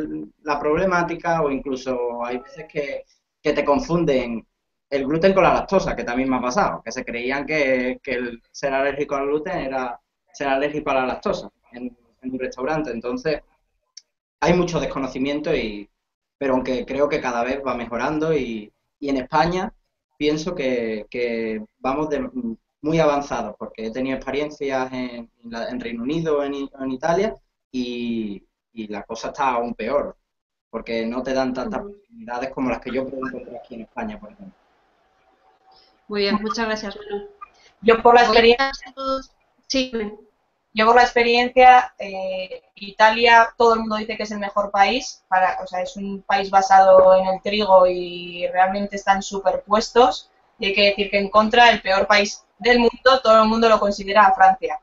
la 0.43 0.59
problemática 0.59 1.41
o 1.41 1.49
incluso 1.49 2.25
hay 2.25 2.39
veces 2.39 2.65
que, 2.67 3.05
te 3.41 3.65
confunden 3.65 4.45
el 4.89 5.05
gluten 5.05 5.33
con 5.33 5.43
la 5.43 5.53
lactosa, 5.53 5.95
que 5.95 6.03
también 6.03 6.29
me 6.29 6.37
ha 6.37 6.41
pasado, 6.41 6.81
que 6.83 6.91
se 6.91 7.05
creían 7.05 7.45
que, 7.45 7.99
el 8.03 8.41
ser 8.51 8.73
alérgico 8.73 9.15
al 9.15 9.27
gluten 9.27 9.59
era 9.59 9.99
ser 10.33 10.49
alérgico 10.49 10.89
a 10.91 10.95
la 10.95 11.05
lactosa 11.05 11.49
en, 11.71 11.95
un 12.21 12.37
restaurante. 12.37 12.91
Entonces, 12.91 13.41
hay 14.39 14.53
mucho 14.53 14.79
desconocimiento, 14.79 15.55
y, 15.55 15.89
pero 16.37 16.53
aunque 16.53 16.85
creo 16.85 17.09
que 17.09 17.21
cada 17.21 17.43
vez 17.43 17.61
va 17.65 17.75
mejorando 17.75 18.33
y, 18.33 18.71
en 19.01 19.17
España 19.17 19.73
pienso 20.17 20.53
que, 20.53 21.65
vamos 21.77 22.09
de, 22.09 22.29
muy 22.81 22.99
avanzados, 22.99 23.55
porque 23.57 23.87
he 23.87 23.91
tenido 23.91 24.17
experiencias 24.17 24.91
en, 24.91 25.29
en 25.43 25.79
Reino 25.79 26.03
Unido, 26.03 26.43
en, 26.43 26.53
en 26.53 26.91
Italia, 26.91 27.35
y, 27.71 28.43
y 28.73 28.87
la 28.87 29.03
cosa 29.03 29.29
está 29.29 29.51
aún 29.51 29.73
peor, 29.73 30.17
porque 30.69 31.05
no 31.05 31.23
te 31.23 31.33
dan 31.33 31.53
tantas 31.53 31.81
oportunidades 31.81 32.51
como 32.51 32.69
las 32.69 32.79
que 32.79 32.91
yo 32.91 33.07
puedo 33.07 33.27
encontrar 33.27 33.57
aquí 33.57 33.75
en 33.75 33.81
España, 33.81 34.19
por 34.19 34.31
ejemplo. 34.31 34.55
Muy 36.07 36.21
bien, 36.21 36.39
muchas 36.41 36.65
gracias, 36.65 36.97
Manu. 36.97 37.27
Yo 37.81 38.01
por 38.01 38.15
la 38.15 38.23
experiencia... 38.23 38.93
Sí. 39.67 39.91
Yo 40.73 40.85
por 40.85 40.95
la 40.95 41.01
experiencia, 41.03 41.93
eh, 41.97 42.61
Italia, 42.75 43.49
todo 43.57 43.73
el 43.73 43.79
mundo 43.81 43.95
dice 43.95 44.15
que 44.15 44.23
es 44.23 44.31
el 44.31 44.39
mejor 44.39 44.71
país, 44.71 45.23
para, 45.27 45.59
o 45.63 45.67
sea, 45.67 45.81
es 45.81 45.95
un 45.97 46.21
país 46.21 46.49
basado 46.51 47.15
en 47.15 47.27
el 47.27 47.41
trigo 47.41 47.87
y 47.87 48.47
realmente 48.47 48.95
están 48.95 49.21
superpuestos. 49.23 50.29
Y 50.59 50.67
hay 50.67 50.73
que 50.73 50.85
decir 50.89 51.09
que 51.09 51.17
en 51.19 51.29
contra, 51.29 51.71
el 51.71 51.81
peor 51.81 52.05
país 52.07 52.45
del 52.59 52.79
mundo, 52.79 53.21
todo 53.23 53.41
el 53.41 53.49
mundo 53.49 53.67
lo 53.69 53.79
considera 53.79 54.25
a 54.27 54.33
Francia. 54.33 54.79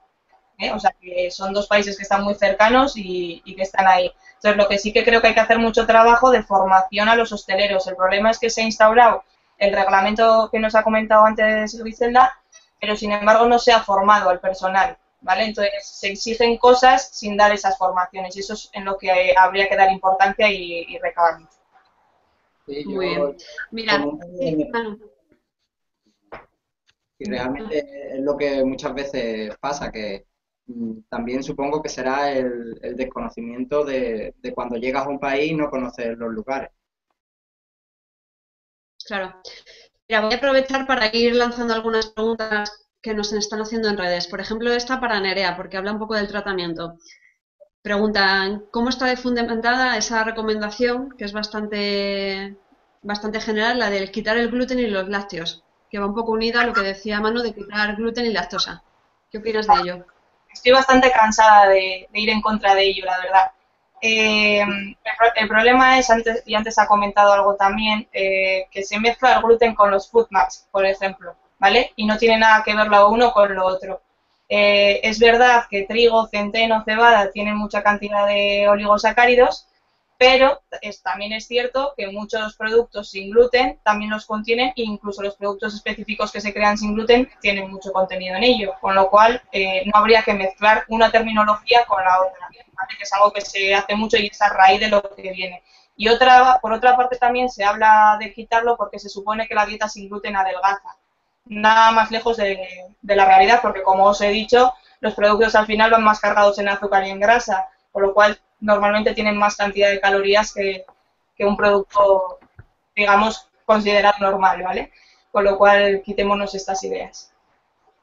¿eh? 0.59 0.73
O 0.73 0.81
sea, 0.81 0.95
que 1.01 1.31
son 1.31 1.53
dos 1.53 1.67
países 1.67 1.97
que 1.97 2.03
están 2.03 2.25
muy 2.25 2.35
cercanos 2.35 2.95
y, 2.97 3.43
que 3.57 3.63
están 3.63 3.87
ahí. 3.87 4.13
Entonces, 4.35 4.57
lo 4.57 4.69
que 4.69 4.79
sí 4.79 4.93
que 4.93 5.05
creo 5.05 5.21
que 5.21 5.29
hay 5.29 5.35
que 5.35 5.41
hacer 5.41 5.59
mucho 5.59 5.87
trabajo 5.87 6.31
de 6.31 6.43
formación 6.43 7.09
a 7.09 7.17
los 7.17 7.33
hosteleros. 7.33 7.87
El 7.87 7.97
problema 7.97 8.31
es 8.31 8.39
que 8.39 8.51
se 8.51 8.63
ha 8.63 8.65
instaurado 8.65 9.25
el 9.59 9.73
reglamento 9.73 10.49
que 10.51 10.59
nos 10.59 10.75
ha 10.75 10.83
comentado 10.83 11.25
antes 11.25 11.75
Griselda, 11.79 12.39
pero 12.81 12.97
sin 12.97 13.13
embargo 13.13 13.47
no 13.47 13.59
se 13.59 13.73
ha 13.73 13.81
formado 13.81 14.31
al 14.31 14.41
personal. 14.41 14.99
¿Vale? 15.27 15.45
Entonces 15.45 15.73
se 15.87 16.09
exigen 16.09 16.57
cosas 16.57 17.11
sin 17.13 17.37
dar 17.37 17.53
esas 17.53 17.77
formaciones 17.77 18.37
y 18.37 18.41
eso 18.41 18.55
es 18.55 18.71
en 18.73 18.85
lo 18.85 18.97
que 18.97 19.35
habría 19.37 19.69
que 19.69 19.77
dar 19.77 19.91
importancia 19.91 20.51
y, 20.51 20.87
y 20.89 20.99
recabar 20.99 21.41
mucho. 21.41 21.57
Muy 22.67 23.09
bien. 23.09 23.37
Mira, 23.71 24.05
y 27.19 27.25
realmente 27.25 28.15
es 28.15 28.21
lo 28.21 28.37
que 28.37 28.63
muchas 28.65 28.95
veces 28.95 29.57
pasa, 29.59 29.91
que 29.91 30.27
Mm, 30.67 31.03
también 31.09 31.43
supongo 31.45 31.81
que 31.83 31.89
será 31.89 32.33
el, 32.33 32.75
desconocimiento 32.97 33.85
de, 33.85 34.35
cuando 34.55 34.77
llegas 34.77 35.07
a 35.07 35.11
un 35.11 35.21
país 35.21 35.53
y 35.53 35.55
no 35.55 35.71
conoces 35.71 36.17
los 36.19 36.33
lugares. 36.33 36.71
Claro. 39.05 39.41
Mira, 40.09 40.23
voy 40.23 40.35
a 40.35 40.37
aprovechar 40.37 40.87
para 40.87 41.15
ir 41.15 41.35
lanzando 41.37 41.75
algunas 41.75 42.11
preguntas 42.11 42.86
que 43.07 43.15
nos 43.15 43.33
están 43.33 43.61
haciendo 43.61 43.89
en 43.89 43.97
redes. 43.97 44.27
Por 44.27 44.41
ejemplo, 44.41 44.73
esta 44.73 44.99
para 44.99 45.21
Nerea, 45.21 45.57
porque 45.57 45.77
habla 45.77 45.93
un 45.93 46.01
poco 46.01 46.15
del 46.17 46.27
tratamiento. 46.27 46.97
Preguntan, 47.81 48.65
¿cómo 48.73 48.89
está 48.89 49.17
fundamentada 49.17 49.97
esa 49.97 50.25
recomendación, 50.25 51.15
que 51.17 51.25
es 51.25 51.33
bastante, 51.33 52.57
bastante 53.03 53.41
general, 53.41 53.79
la 53.79 53.91
de 53.91 54.11
quitar 54.11 54.37
el 54.37 54.51
gluten 54.51 54.81
y 54.81 54.89
los 54.89 55.09
lácteos, 55.09 55.63
que 55.89 56.01
va 56.01 56.07
un 56.07 56.17
poco 56.17 56.33
unida 56.33 56.63
a 56.63 56.67
lo 56.67 56.73
que 56.73 56.81
decía 56.81 57.21
Manu 57.21 57.43
de 57.43 57.55
quitar 57.55 57.95
gluten 57.95 58.27
y 58.27 58.33
lactosa? 58.33 58.83
¿Qué 59.31 59.39
opinas 59.39 59.69
de 59.69 59.75
ello? 59.83 60.05
estoy 60.53 60.73
bastante 60.73 61.13
cansada 61.13 61.69
de, 61.69 62.09
ir 62.13 62.31
en 62.31 62.41
contra 62.41 62.75
de 62.75 62.89
ello, 62.89 63.05
la 63.05 63.19
verdad. 63.19 63.53
Eh, 64.01 64.65
el, 65.37 65.49
problema 65.49 65.99
es, 65.99 66.11
antes, 66.11 66.43
y 66.45 66.57
antes 66.57 66.77
ha 66.79 66.89
comentado 66.89 67.33
algo 67.33 67.55
también, 67.55 68.09
eh, 68.13 68.67
que 68.73 68.83
se 68.83 68.99
mezcla 68.99 69.35
el 69.35 69.43
gluten 69.43 69.77
con 69.77 69.93
los 69.93 70.11
food 70.11 70.27
maps, 70.31 70.67
por 70.73 70.85
ejemplo, 70.85 71.37
¿vale? 71.59 71.93
Y 71.97 72.07
no 72.07 72.19
tiene 72.19 72.39
nada 72.39 72.63
que 72.65 72.75
ver 72.75 72.89
lo 72.89 73.11
uno 73.11 73.33
con 73.33 73.55
lo 73.55 73.67
otro. 73.67 74.03
Eh, 74.49 75.01
es 75.03 75.19
verdad 75.19 75.65
que 75.69 75.83
trigo, 75.83 76.29
centeno, 76.29 76.85
cebada 76.85 77.31
tienen 77.33 77.57
mucha 77.57 77.83
cantidad 77.83 78.27
de 78.27 78.69
oligosacáridos, 78.69 79.67
pero 80.19 80.63
también 81.03 81.33
es 81.33 81.47
cierto 81.47 81.93
que 81.97 82.09
muchos 82.09 82.57
productos 82.57 83.11
sin 83.11 83.31
gluten 83.31 83.79
también 83.83 84.11
los 84.11 84.25
contienen 84.25 84.69
e 84.69 84.83
incluso 84.83 85.23
los 85.23 85.37
productos 85.37 85.75
específicos 85.75 86.33
que 86.33 86.41
se 86.41 86.55
crean 86.55 86.79
sin 86.79 86.95
gluten 86.95 87.29
tienen 87.41 87.71
mucho 87.71 87.93
contenido 87.93 88.37
en 88.37 88.45
ello, 88.45 88.75
con 88.81 88.95
lo 88.95 89.11
cual 89.11 89.43
eh, 89.53 89.83
no 89.85 89.93
habría 89.95 90.23
que 90.23 90.33
mezclar 90.33 90.85
una 90.89 91.11
terminología 91.11 91.85
con 91.87 92.03
la 92.03 92.21
otra, 92.21 92.49
que 92.51 93.03
es 93.03 93.13
algo 93.13 93.33
que 93.33 93.41
se 93.43 93.75
hace 93.75 93.95
mucho 93.95 94.17
y 94.17 94.29
es 94.29 94.41
a 94.41 94.49
raíz 94.49 94.81
de 94.81 94.89
lo 94.89 95.03
que 95.03 95.33
viene. 95.33 95.63
Y 95.97 96.09
otra, 96.09 96.59
por 96.63 96.73
otra 96.73 96.97
parte 96.97 97.17
también 97.17 97.49
se 97.51 97.65
habla 97.65 98.17
de 98.21 98.33
quitarlo 98.33 98.77
porque 98.77 98.99
se 98.99 99.09
supone 99.09 99.47
que 99.49 99.55
la 99.55 99.67
dieta 99.67 99.89
sin 99.89 100.09
gluten 100.09 100.37
adelgaza. 100.37 100.97
Nada 101.47 101.93
más 101.93 102.11
lejos 102.11 102.37
de, 102.37 102.69
de 103.03 103.17
la 103.17 103.25
realidad 103.25 103.61
porque 103.63 103.83
como 103.83 104.05
os 104.05 104.21
he 104.21 104.29
dicho, 104.29 104.75
los 105.01 105.15
productos 105.15 105.55
al 105.55 105.67
final 105.67 105.91
van 105.91 106.05
más 106.05 106.21
cargados 106.21 106.59
en 106.59 106.69
azúcar 106.69 107.07
y 107.07 107.11
en 107.11 107.21
grasa, 107.21 107.69
con 107.93 108.03
lo 108.03 108.15
cual 108.15 108.39
normalmente 108.61 109.15
tienen 109.15 109.37
más 109.39 109.57
cantidad 109.57 109.91
de 109.91 110.01
calorías 110.01 110.53
que, 110.53 110.85
un 111.41 111.57
producto, 111.57 112.39
digamos, 112.95 113.49
considerado 113.65 114.17
normal, 114.21 114.63
¿vale? 114.63 114.93
Con 115.31 115.45
lo 115.45 115.59
cual, 115.59 116.03
quitémonos 116.03 116.55
estas 116.55 116.83
ideas. 116.85 117.33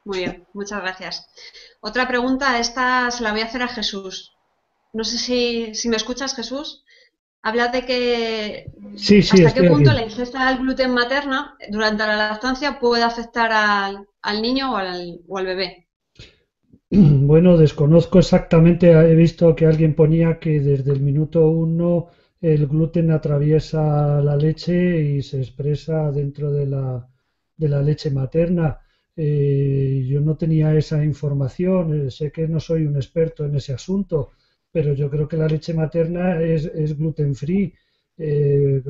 Muy 0.06 0.20
bien, 0.20 0.46
muchas 0.54 0.82
gracias. 0.82 1.28
Otra 1.82 2.08
pregunta, 2.08 2.60
esta 2.60 3.10
se 3.10 3.24
la 3.24 3.32
voy 3.32 3.42
a 3.42 3.46
hacer 3.46 3.64
a 3.64 3.68
Jesús. 3.68 4.36
No 4.92 5.04
sé 5.04 5.18
si, 5.18 5.74
si 5.74 5.90
me 5.90 5.96
escuchas, 5.96 6.36
Jesús. 6.36 6.83
Habla 7.44 7.68
de 7.68 7.86
que 7.86 8.72
sí, 8.96 9.22
sí, 9.22 9.44
hasta 9.44 9.54
qué 9.54 9.64
punto 9.64 9.92
la 9.94 10.02
ingesta 10.04 10.48
del 10.48 10.58
gluten 10.60 10.92
materna 10.92 11.56
durante 11.70 12.06
la 12.08 12.16
lactancia 12.16 12.80
puede 12.80 13.04
afectar 13.04 13.52
al, 13.52 14.08
al 14.22 14.42
niño 14.42 14.72
o 14.74 14.76
al, 14.78 15.20
o 15.28 15.38
al 15.38 15.46
bebé. 15.46 15.88
Bueno, 17.32 17.58
desconozco 17.58 18.20
exactamente, 18.20 18.92
he 18.92 19.16
visto 19.16 19.56
que 19.56 19.66
alguien 19.66 19.96
ponía 19.96 20.40
que 20.40 20.60
desde 20.60 20.92
el 20.92 21.02
minuto 21.02 21.48
uno 21.50 22.08
el 22.42 22.68
gluten 22.68 23.10
atraviesa 23.12 24.22
la 24.22 24.36
leche 24.36 25.02
y 25.02 25.22
se 25.22 25.40
expresa 25.40 26.12
dentro 26.12 26.52
de 26.52 26.66
la, 26.66 27.08
de 27.58 27.68
la 27.70 27.82
leche 27.82 28.10
materna. 28.12 28.80
Eh, 29.16 30.06
yo 30.08 30.20
no 30.22 30.36
tenía 30.36 30.76
esa 30.76 31.04
información, 31.04 32.08
eh, 32.08 32.12
sé 32.12 32.32
que 32.32 32.48
no 32.48 32.60
soy 32.60 32.86
un 32.86 32.96
experto 32.98 33.46
en 33.46 33.56
ese 33.56 33.74
asunto, 33.74 34.32
pero 34.74 34.94
yo 34.94 35.10
creo 35.10 35.28
que 35.30 35.38
la 35.38 35.48
leche 35.48 35.74
materna 35.74 36.42
es, 36.42 36.98
gluten 36.98 37.34
free 37.36 37.74
eh, 38.18 38.82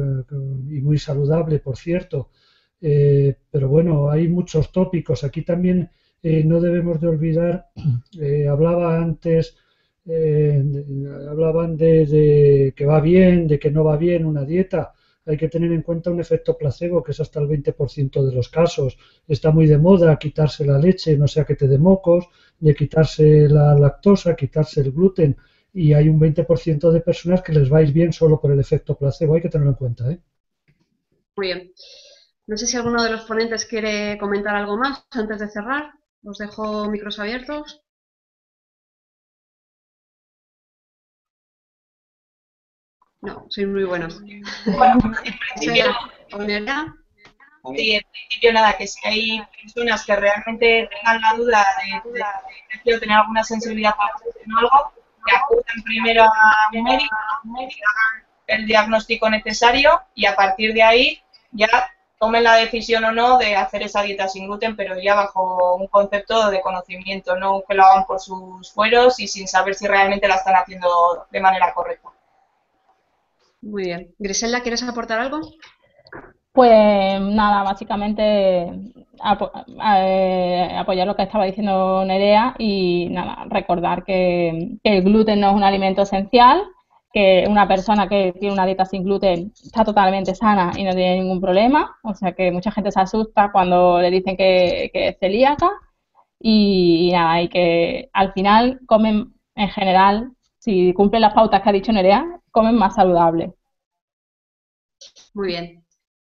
y 0.69 0.81
muy 0.81 0.97
saludable, 0.97 1.59
por 1.59 1.77
cierto. 1.77 2.31
pero 2.79 3.67
bueno, 3.69 4.09
hay 4.09 4.27
muchos 4.27 4.71
tópicos. 4.71 5.23
Aquí 5.23 5.43
también 5.43 5.89
eh, 6.23 6.41
no 6.45 6.61
debemos 6.61 7.01
de 7.01 7.07
olvidar, 7.09 7.67
eh, 8.19 8.47
hablaba 8.47 8.97
antes, 8.97 9.57
eh, 10.05 10.63
hablaban 11.29 11.75
de, 11.75 12.73
que 12.75 12.85
va 12.85 13.01
bien, 13.01 13.45
de 13.45 13.59
que 13.59 13.69
no 13.69 13.83
va 13.83 13.97
bien 13.97 14.25
una 14.25 14.45
dieta. 14.45 14.93
Hay 15.25 15.37
que 15.37 15.49
tener 15.49 15.71
en 15.73 15.81
cuenta 15.81 16.11
un 16.11 16.21
efecto 16.21 16.57
placebo, 16.57 17.03
que 17.03 17.11
es 17.11 17.19
hasta 17.19 17.41
el 17.41 17.47
20% 17.47 18.25
de 18.25 18.33
los 18.33 18.47
casos. 18.49 18.97
Está 19.27 19.51
muy 19.51 19.67
de 19.67 19.77
moda 19.77 20.17
quitarse 20.17 20.65
la 20.65 20.79
leche, 20.79 21.17
no 21.17 21.27
sea 21.27 21.43
que 21.45 21.55
te 21.55 21.67
dé 21.67 21.77
mocos, 21.77 22.25
de 22.59 22.73
quitarse 22.73 23.49
la 23.49 23.75
lactosa, 23.75 24.35
quitarse 24.35 24.81
el 24.81 24.91
gluten. 24.93 25.35
Y 25.73 25.93
hay 25.93 26.07
un 26.07 26.19
20% 26.19 26.91
de 26.91 27.01
personas 27.01 27.41
que 27.41 27.51
les 27.51 27.69
vais 27.69 27.91
bien 27.91 28.13
solo 28.13 28.39
por 28.39 28.51
el 28.51 28.59
efecto 28.59 28.95
placebo. 28.95 29.35
Hay 29.35 29.41
que 29.41 29.49
tenerlo 29.49 29.71
en 29.71 29.77
cuenta. 29.77 30.05
Muy 31.35 31.47
bien. 31.47 31.73
No 32.45 32.57
sé 32.57 32.67
si 32.67 32.77
alguno 32.77 33.03
de 33.03 33.09
los 33.09 33.23
ponentes 33.23 33.65
quiere 33.65 34.17
comentar 34.19 34.55
algo 34.55 34.77
más 34.77 35.05
antes 35.11 35.39
de 35.39 35.49
cerrar. 35.49 35.93
Os 36.23 36.37
dejo 36.37 36.89
micros 36.89 37.19
abiertos. 37.19 37.81
No, 43.21 43.45
soy 43.49 43.65
muy 43.65 43.85
buenos. 43.85 44.19
Bueno, 44.65 44.97
en 45.23 45.33
principio, 45.39 45.85
sí, 47.75 47.91
en 47.93 48.03
principio 48.11 48.53
nada, 48.53 48.77
que 48.77 48.85
si 48.85 49.07
hay 49.07 49.41
personas 49.61 50.05
que 50.05 50.15
realmente 50.15 50.89
tengan 50.91 51.21
la 51.21 51.33
duda 51.37 51.65
de, 52.03 52.91
de, 52.91 52.99
tener 52.99 53.17
alguna 53.17 53.45
sensibilidad 53.45 53.95
para 53.95 54.11
algo, 54.59 55.02
que 55.25 55.35
acudan 55.35 55.83
primero 55.83 56.23
a 56.23 56.69
un 56.73 56.83
médico, 56.83 57.15
hagan 57.45 58.25
el 58.47 58.65
diagnóstico 58.65 59.29
necesario 59.29 60.01
y 60.15 60.25
a 60.25 60.35
partir 60.35 60.73
de 60.73 60.83
ahí 60.83 61.21
ya 61.51 61.67
tomen 62.19 62.43
la 62.43 62.55
decisión 62.55 63.03
o 63.03 63.11
no 63.11 63.37
de 63.37 63.55
hacer 63.55 63.83
esa 63.83 64.01
dieta 64.01 64.27
sin 64.27 64.47
gluten, 64.47 64.75
pero 64.75 64.99
ya 64.99 65.15
bajo 65.15 65.75
un 65.75 65.87
concepto 65.87 66.49
de 66.49 66.61
conocimiento, 66.61 67.35
no 67.35 67.63
que 67.67 67.75
lo 67.75 67.83
hagan 67.83 68.05
por 68.05 68.19
sus 68.19 68.71
fueros 68.71 69.19
y 69.19 69.27
sin 69.27 69.47
saber 69.47 69.75
si 69.75 69.87
realmente 69.87 70.27
la 70.27 70.35
están 70.35 70.55
haciendo 70.55 71.27
de 71.31 71.41
manera 71.41 71.73
correcta. 71.73 72.09
Muy 73.61 73.83
bien. 73.83 74.15
Griselda, 74.19 74.61
¿quieres 74.61 74.83
aportar 74.83 75.19
algo? 75.19 75.41
Pues 76.53 77.19
nada, 77.19 77.63
básicamente 77.63 78.71
eh, 79.23 80.75
apoyar 80.77 81.07
lo 81.07 81.15
que 81.15 81.23
estaba 81.23 81.45
diciendo 81.45 82.03
Nerea 82.05 82.55
y 82.57 83.07
nada, 83.09 83.45
recordar 83.49 84.03
que, 84.03 84.77
el 84.83 85.03
gluten 85.03 85.39
no 85.39 85.49
es 85.49 85.55
un 85.55 85.63
alimento 85.63 86.01
esencial, 86.01 86.63
que 87.13 87.45
una 87.47 87.67
persona 87.67 88.09
que 88.09 88.33
tiene 88.39 88.53
una 88.53 88.65
dieta 88.65 88.85
sin 88.85 89.03
gluten 89.03 89.53
está 89.63 89.85
totalmente 89.85 90.35
sana 90.35 90.71
y 90.75 90.83
no 90.83 90.91
tiene 90.91 91.19
ningún 91.19 91.41
problema. 91.41 91.97
O 92.03 92.13
sea 92.15 92.33
que 92.33 92.51
mucha 92.51 92.71
gente 92.71 92.91
se 92.91 92.99
asusta 92.99 93.51
cuando 93.51 94.01
le 94.01 94.11
dicen 94.11 94.35
que, 94.37 94.91
es 94.93 95.17
celíaca. 95.19 95.71
Y, 96.39 97.11
nada, 97.13 97.41
y 97.41 97.49
que 97.49 98.09
al 98.13 98.33
final 98.33 98.81
comen 98.85 99.33
en 99.55 99.69
general, 99.69 100.33
si 100.59 100.93
cumplen 100.93 101.21
las 101.21 101.33
pautas 101.33 101.61
que 101.61 101.69
ha 101.69 101.73
dicho 101.73 101.93
Nerea, 101.93 102.41
comen 102.51 102.75
más 102.75 102.95
saludable. 102.95 103.53
Muy 105.33 105.47
bien. 105.47 105.82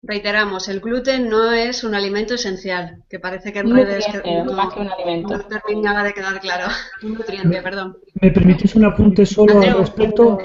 Reiteramos, 0.03 0.67
el 0.67 0.79
gluten 0.79 1.29
no 1.29 1.51
es 1.51 1.83
un 1.83 1.93
alimento 1.93 2.33
esencial, 2.33 3.03
que 3.07 3.19
parece 3.19 3.53
que 3.53 3.59
en 3.59 3.75
redes 3.75 4.07
no, 4.45 4.53
más 4.53 4.73
que 4.73 4.79
un 4.79 4.89
alimento. 4.89 5.37
no 5.37 5.43
terminaba 5.45 6.03
de 6.03 6.13
quedar 6.13 6.39
claro. 6.39 6.65
Un 7.03 7.13
nutriente, 7.13 7.61
perdón. 7.61 7.97
¿Me 8.19 8.31
permitís 8.31 8.75
un 8.75 8.85
apunte 8.85 9.25
solo 9.27 9.61
al 9.61 9.77
respecto? 9.77 10.39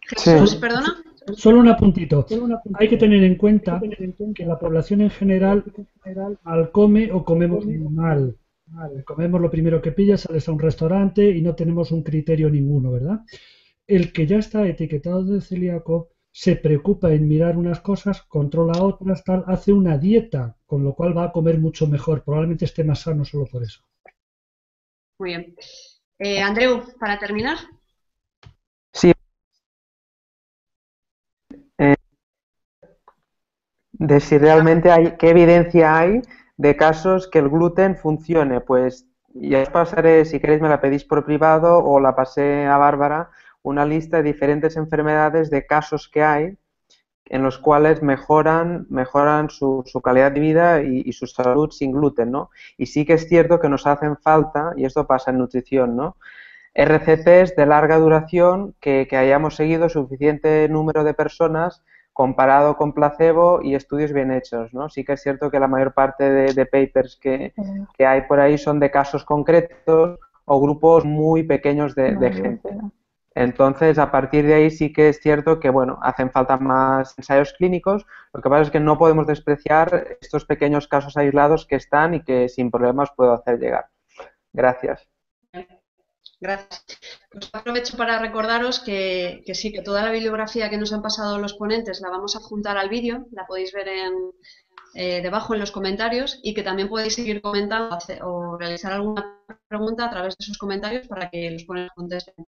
Jesús, 0.00 0.56
perdona. 0.56 0.96
Solo 1.34 1.60
un 1.60 1.68
apuntito. 1.68 2.26
Hay 2.74 2.88
que 2.88 2.96
tener 2.96 3.22
en 3.22 3.36
cuenta 3.36 3.80
que 4.34 4.46
la 4.46 4.58
población 4.58 5.02
en 5.02 5.10
general 5.10 5.64
al 6.44 6.70
come 6.70 7.10
o 7.12 7.24
comemos 7.24 7.66
mal. 7.66 8.36
Comemos 9.04 9.40
lo 9.40 9.50
primero 9.50 9.80
que 9.80 9.92
pillas, 9.92 10.22
sales 10.22 10.48
a 10.48 10.52
un 10.52 10.58
restaurante 10.58 11.30
y 11.30 11.42
no 11.42 11.54
tenemos 11.54 11.92
un 11.92 12.02
criterio 12.02 12.48
ninguno, 12.50 12.92
¿verdad? 12.92 13.20
El 13.86 14.12
que 14.12 14.26
ya 14.26 14.38
está 14.38 14.66
etiquetado 14.66 15.24
de 15.24 15.40
celíaco 15.40 16.13
se 16.36 16.56
preocupa 16.56 17.12
en 17.12 17.28
mirar 17.28 17.56
unas 17.56 17.80
cosas, 17.80 18.22
controla 18.22 18.82
otras, 18.82 19.22
tal, 19.22 19.44
hace 19.46 19.72
una 19.72 19.98
dieta, 19.98 20.56
con 20.66 20.82
lo 20.82 20.92
cual 20.92 21.16
va 21.16 21.26
a 21.26 21.32
comer 21.32 21.58
mucho 21.58 21.86
mejor. 21.86 22.24
Probablemente 22.24 22.64
esté 22.64 22.82
más 22.82 23.02
sano 23.02 23.24
solo 23.24 23.46
por 23.46 23.62
eso. 23.62 23.84
Muy 25.20 25.30
bien. 25.30 25.54
Eh, 26.18 26.42
Andreu, 26.42 26.82
para 26.98 27.20
terminar. 27.20 27.58
Sí. 28.92 29.12
Eh, 31.78 31.94
de 33.92 34.18
si 34.18 34.36
realmente 34.36 34.90
hay, 34.90 35.16
qué 35.16 35.30
evidencia 35.30 35.96
hay 35.96 36.20
de 36.56 36.74
casos 36.74 37.28
que 37.28 37.38
el 37.38 37.48
gluten 37.48 37.96
funcione. 37.96 38.60
Pues 38.60 39.06
ya 39.34 39.62
os 39.62 39.70
pasaré, 39.70 40.24
si 40.24 40.40
queréis 40.40 40.60
me 40.60 40.68
la 40.68 40.80
pedís 40.80 41.04
por 41.04 41.24
privado 41.24 41.78
o 41.78 42.00
la 42.00 42.16
pasé 42.16 42.66
a 42.66 42.76
Bárbara, 42.76 43.30
una 43.64 43.84
lista 43.84 44.18
de 44.18 44.22
diferentes 44.22 44.76
enfermedades 44.76 45.50
de 45.50 45.66
casos 45.66 46.08
que 46.08 46.22
hay 46.22 46.56
en 47.26 47.42
los 47.42 47.58
cuales 47.58 48.02
mejoran, 48.02 48.86
mejoran 48.90 49.48
su, 49.48 49.82
su 49.86 50.00
calidad 50.02 50.32
de 50.32 50.40
vida 50.40 50.82
y, 50.82 51.10
su 51.12 51.26
salud 51.26 51.70
sin 51.70 51.92
gluten, 51.92 52.30
¿no? 52.30 52.50
Y 52.76 52.86
sí 52.86 53.06
que 53.06 53.14
es 53.14 53.26
cierto 53.28 53.60
que 53.60 53.70
nos 53.70 53.86
hacen 53.86 54.18
falta, 54.18 54.72
y 54.76 54.84
esto 54.84 55.06
pasa 55.06 55.30
en 55.30 55.38
nutrición, 55.38 55.96
¿no? 55.96 56.16
RCPs 56.74 57.56
de 57.56 57.66
larga 57.66 57.96
duración 57.96 58.74
que, 58.80 59.08
hayamos 59.12 59.56
seguido 59.56 59.88
suficiente 59.88 60.68
número 60.68 61.02
de 61.02 61.14
personas 61.14 61.82
comparado 62.12 62.76
con 62.76 62.92
placebo 62.92 63.60
y 63.62 63.74
estudios 63.74 64.12
bien 64.12 64.30
hechos, 64.30 64.74
¿no? 64.74 64.90
Sí 64.90 65.02
que 65.02 65.14
es 65.14 65.22
cierto 65.22 65.50
que 65.50 65.58
la 65.58 65.66
mayor 65.66 65.94
parte 65.94 66.30
de, 66.30 66.66
papers 66.66 67.16
que, 67.16 67.54
que, 67.96 68.06
hay 68.06 68.22
por 68.22 68.38
ahí 68.38 68.58
son 68.58 68.78
de 68.80 68.90
casos 68.90 69.24
concretos 69.24 70.18
o 70.44 70.60
grupos 70.60 71.06
muy 71.06 71.42
pequeños 71.42 71.94
de, 71.94 72.14
de 72.16 72.32
gente. 72.32 72.68
Entonces, 73.34 73.98
a 73.98 74.12
partir 74.12 74.46
de 74.46 74.54
ahí 74.54 74.70
sí 74.70 74.92
que 74.92 75.08
es 75.08 75.20
cierto 75.20 75.58
que, 75.58 75.68
bueno, 75.70 75.98
hacen 76.02 76.30
falta 76.30 76.56
más 76.56 77.14
ensayos 77.18 77.52
clínicos. 77.54 78.06
Lo 78.32 78.40
que 78.40 78.48
pasa 78.48 78.62
es 78.62 78.70
que 78.70 78.80
no 78.80 78.96
podemos 78.96 79.26
despreciar 79.26 80.18
estos 80.20 80.44
pequeños 80.44 80.86
casos 80.86 81.16
aislados 81.16 81.66
que 81.66 81.76
están 81.76 82.14
y 82.14 82.22
que 82.22 82.48
sin 82.48 82.70
problemas 82.70 83.10
puedo 83.16 83.32
hacer 83.32 83.58
llegar. 83.58 83.86
Gracias. 84.52 85.08
Gracias. 86.40 86.84
Pues 87.30 87.50
aprovecho 87.52 87.96
para 87.96 88.18
recordaros 88.18 88.78
que, 88.78 89.42
sí, 89.54 89.72
que 89.72 89.82
toda 89.82 90.02
la 90.02 90.12
bibliografía 90.12 90.70
que 90.70 90.76
nos 90.76 90.92
han 90.92 91.02
pasado 91.02 91.38
los 91.38 91.54
ponentes 91.54 92.00
la 92.00 92.10
vamos 92.10 92.36
a 92.36 92.40
juntar 92.40 92.76
al 92.76 92.88
vídeo, 92.88 93.26
la 93.32 93.46
podéis 93.46 93.72
ver 93.72 93.88
en, 93.88 94.12
eh, 94.94 95.22
debajo 95.22 95.54
en 95.54 95.60
los 95.60 95.72
comentarios 95.72 96.38
y 96.42 96.54
que 96.54 96.62
también 96.62 96.88
podéis 96.88 97.14
seguir 97.14 97.40
comentando 97.40 97.98
o 98.22 98.58
realizar 98.58 98.92
alguna 98.92 99.42
pregunta 99.66 100.04
a 100.04 100.10
través 100.10 100.36
de 100.36 100.44
sus 100.44 100.58
comentarios 100.58 101.08
para 101.08 101.30
que 101.30 101.50
los 101.50 101.64
ponentes 101.64 101.94
contesten. 101.96 102.46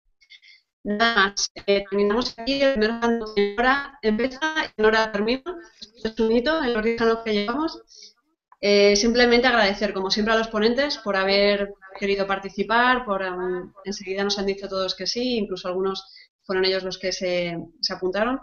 Nada 0.86 1.16
más, 1.16 1.50
eh, 1.66 1.84
terminamos 1.90 2.32
aquí, 2.38 2.62
el 2.62 2.80
en 2.80 3.58
hora 3.58 3.98
empieza 4.02 4.38
y 4.64 4.80
en 4.80 4.86
hora 4.86 5.10
termina, 5.10 5.42
es 6.04 6.20
un 6.20 6.30
hito 6.30 6.62
en 6.62 6.74
los 6.74 6.84
10 6.84 7.00
años 7.00 7.18
que 7.24 7.32
llevamos. 7.34 7.82
Eh, 8.60 8.94
simplemente 8.94 9.48
agradecer, 9.48 9.92
como 9.92 10.12
siempre, 10.12 10.32
a 10.32 10.38
los 10.38 10.46
ponentes 10.46 10.98
por 10.98 11.16
haber 11.16 11.72
querido 11.98 12.24
participar, 12.28 13.04
por 13.04 13.20
um, 13.22 13.72
enseguida 13.84 14.22
nos 14.22 14.38
han 14.38 14.46
dicho 14.46 14.68
todos 14.68 14.94
que 14.94 15.08
sí, 15.08 15.36
incluso 15.38 15.66
algunos 15.66 16.04
fueron 16.44 16.64
ellos 16.64 16.84
los 16.84 16.98
que 16.98 17.10
se, 17.10 17.58
se 17.80 17.92
apuntaron. 17.92 18.38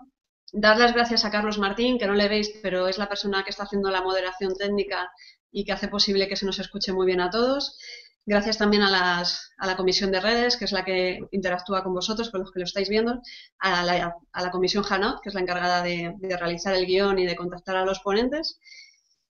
Dar 0.52 0.78
las 0.78 0.94
gracias 0.94 1.24
a 1.24 1.32
Carlos 1.32 1.58
Martín, 1.60 1.98
que 1.98 2.08
no 2.08 2.14
le 2.14 2.28
veis, 2.28 2.52
pero 2.62 2.90
es 2.90 2.98
la 2.98 3.08
persona 3.08 3.46
que 3.46 3.52
está 3.52 3.64
haciendo 3.64 3.90
la 3.90 4.02
moderación 4.02 4.54
técnica 4.56 5.10
y 5.50 5.64
que 5.64 5.72
hace 5.72 5.88
posible 5.88 6.28
que 6.28 6.36
se 6.36 6.46
nos 6.46 6.60
escuche 6.60 6.92
muy 6.92 7.06
bien 7.06 7.22
a 7.22 7.30
todos. 7.30 7.78
Gracias 8.26 8.58
también 8.58 8.84
a, 8.84 9.24
la 9.58 9.76
comisión 9.76 10.12
de 10.12 10.22
redes, 10.22 10.56
que 10.56 10.66
es 10.66 10.72
la 10.72 10.86
que 10.86 11.20
interactúa 11.32 11.84
con 11.84 11.94
vosotros, 11.94 12.30
con 12.30 12.40
los 12.40 12.52
que 12.52 12.60
lo 12.60 12.66
estáis 12.66 12.88
viendo, 12.88 13.22
a 13.60 13.84
la, 13.84 14.52
comisión 14.52 14.86
Hanot, 14.90 15.22
que 15.22 15.30
es 15.30 15.36
la 15.36 15.42
encargada 15.42 15.84
de, 15.84 16.16
realizar 16.40 16.74
el 16.74 16.86
guion 16.86 17.20
y 17.20 17.26
de 17.26 17.36
contactar 17.36 17.76
a 17.76 17.86
los 17.86 18.00
ponentes. 18.00 18.60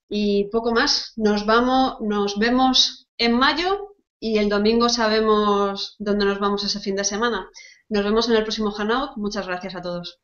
Y 0.09 0.45
poco 0.51 0.71
más. 0.71 1.13
Nos, 1.15 1.45
vamos, 1.45 1.97
nos 2.01 2.37
vemos 2.37 3.07
en 3.17 3.33
mayo 3.33 3.95
y 4.19 4.37
el 4.37 4.47
domingo 4.47 4.89
sabemos 4.89 5.95
dónde 5.97 6.25
nos 6.25 6.39
vamos 6.39 6.63
ese 6.63 6.79
fin 6.79 6.95
de 6.95 7.03
semana. 7.03 7.49
Nos 7.89 8.03
vemos 8.03 8.29
en 8.29 8.35
el 8.35 8.43
próximo 8.43 8.71
Hangout. 8.71 9.17
Muchas 9.17 9.47
gracias 9.47 9.75
a 9.75 9.81
todos. 9.81 10.19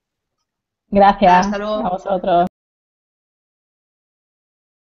Gracias. 0.89 1.47
Hasta 1.47 1.57
luego. 1.57 1.85
A 1.85 1.89
vosotros. 1.89 2.48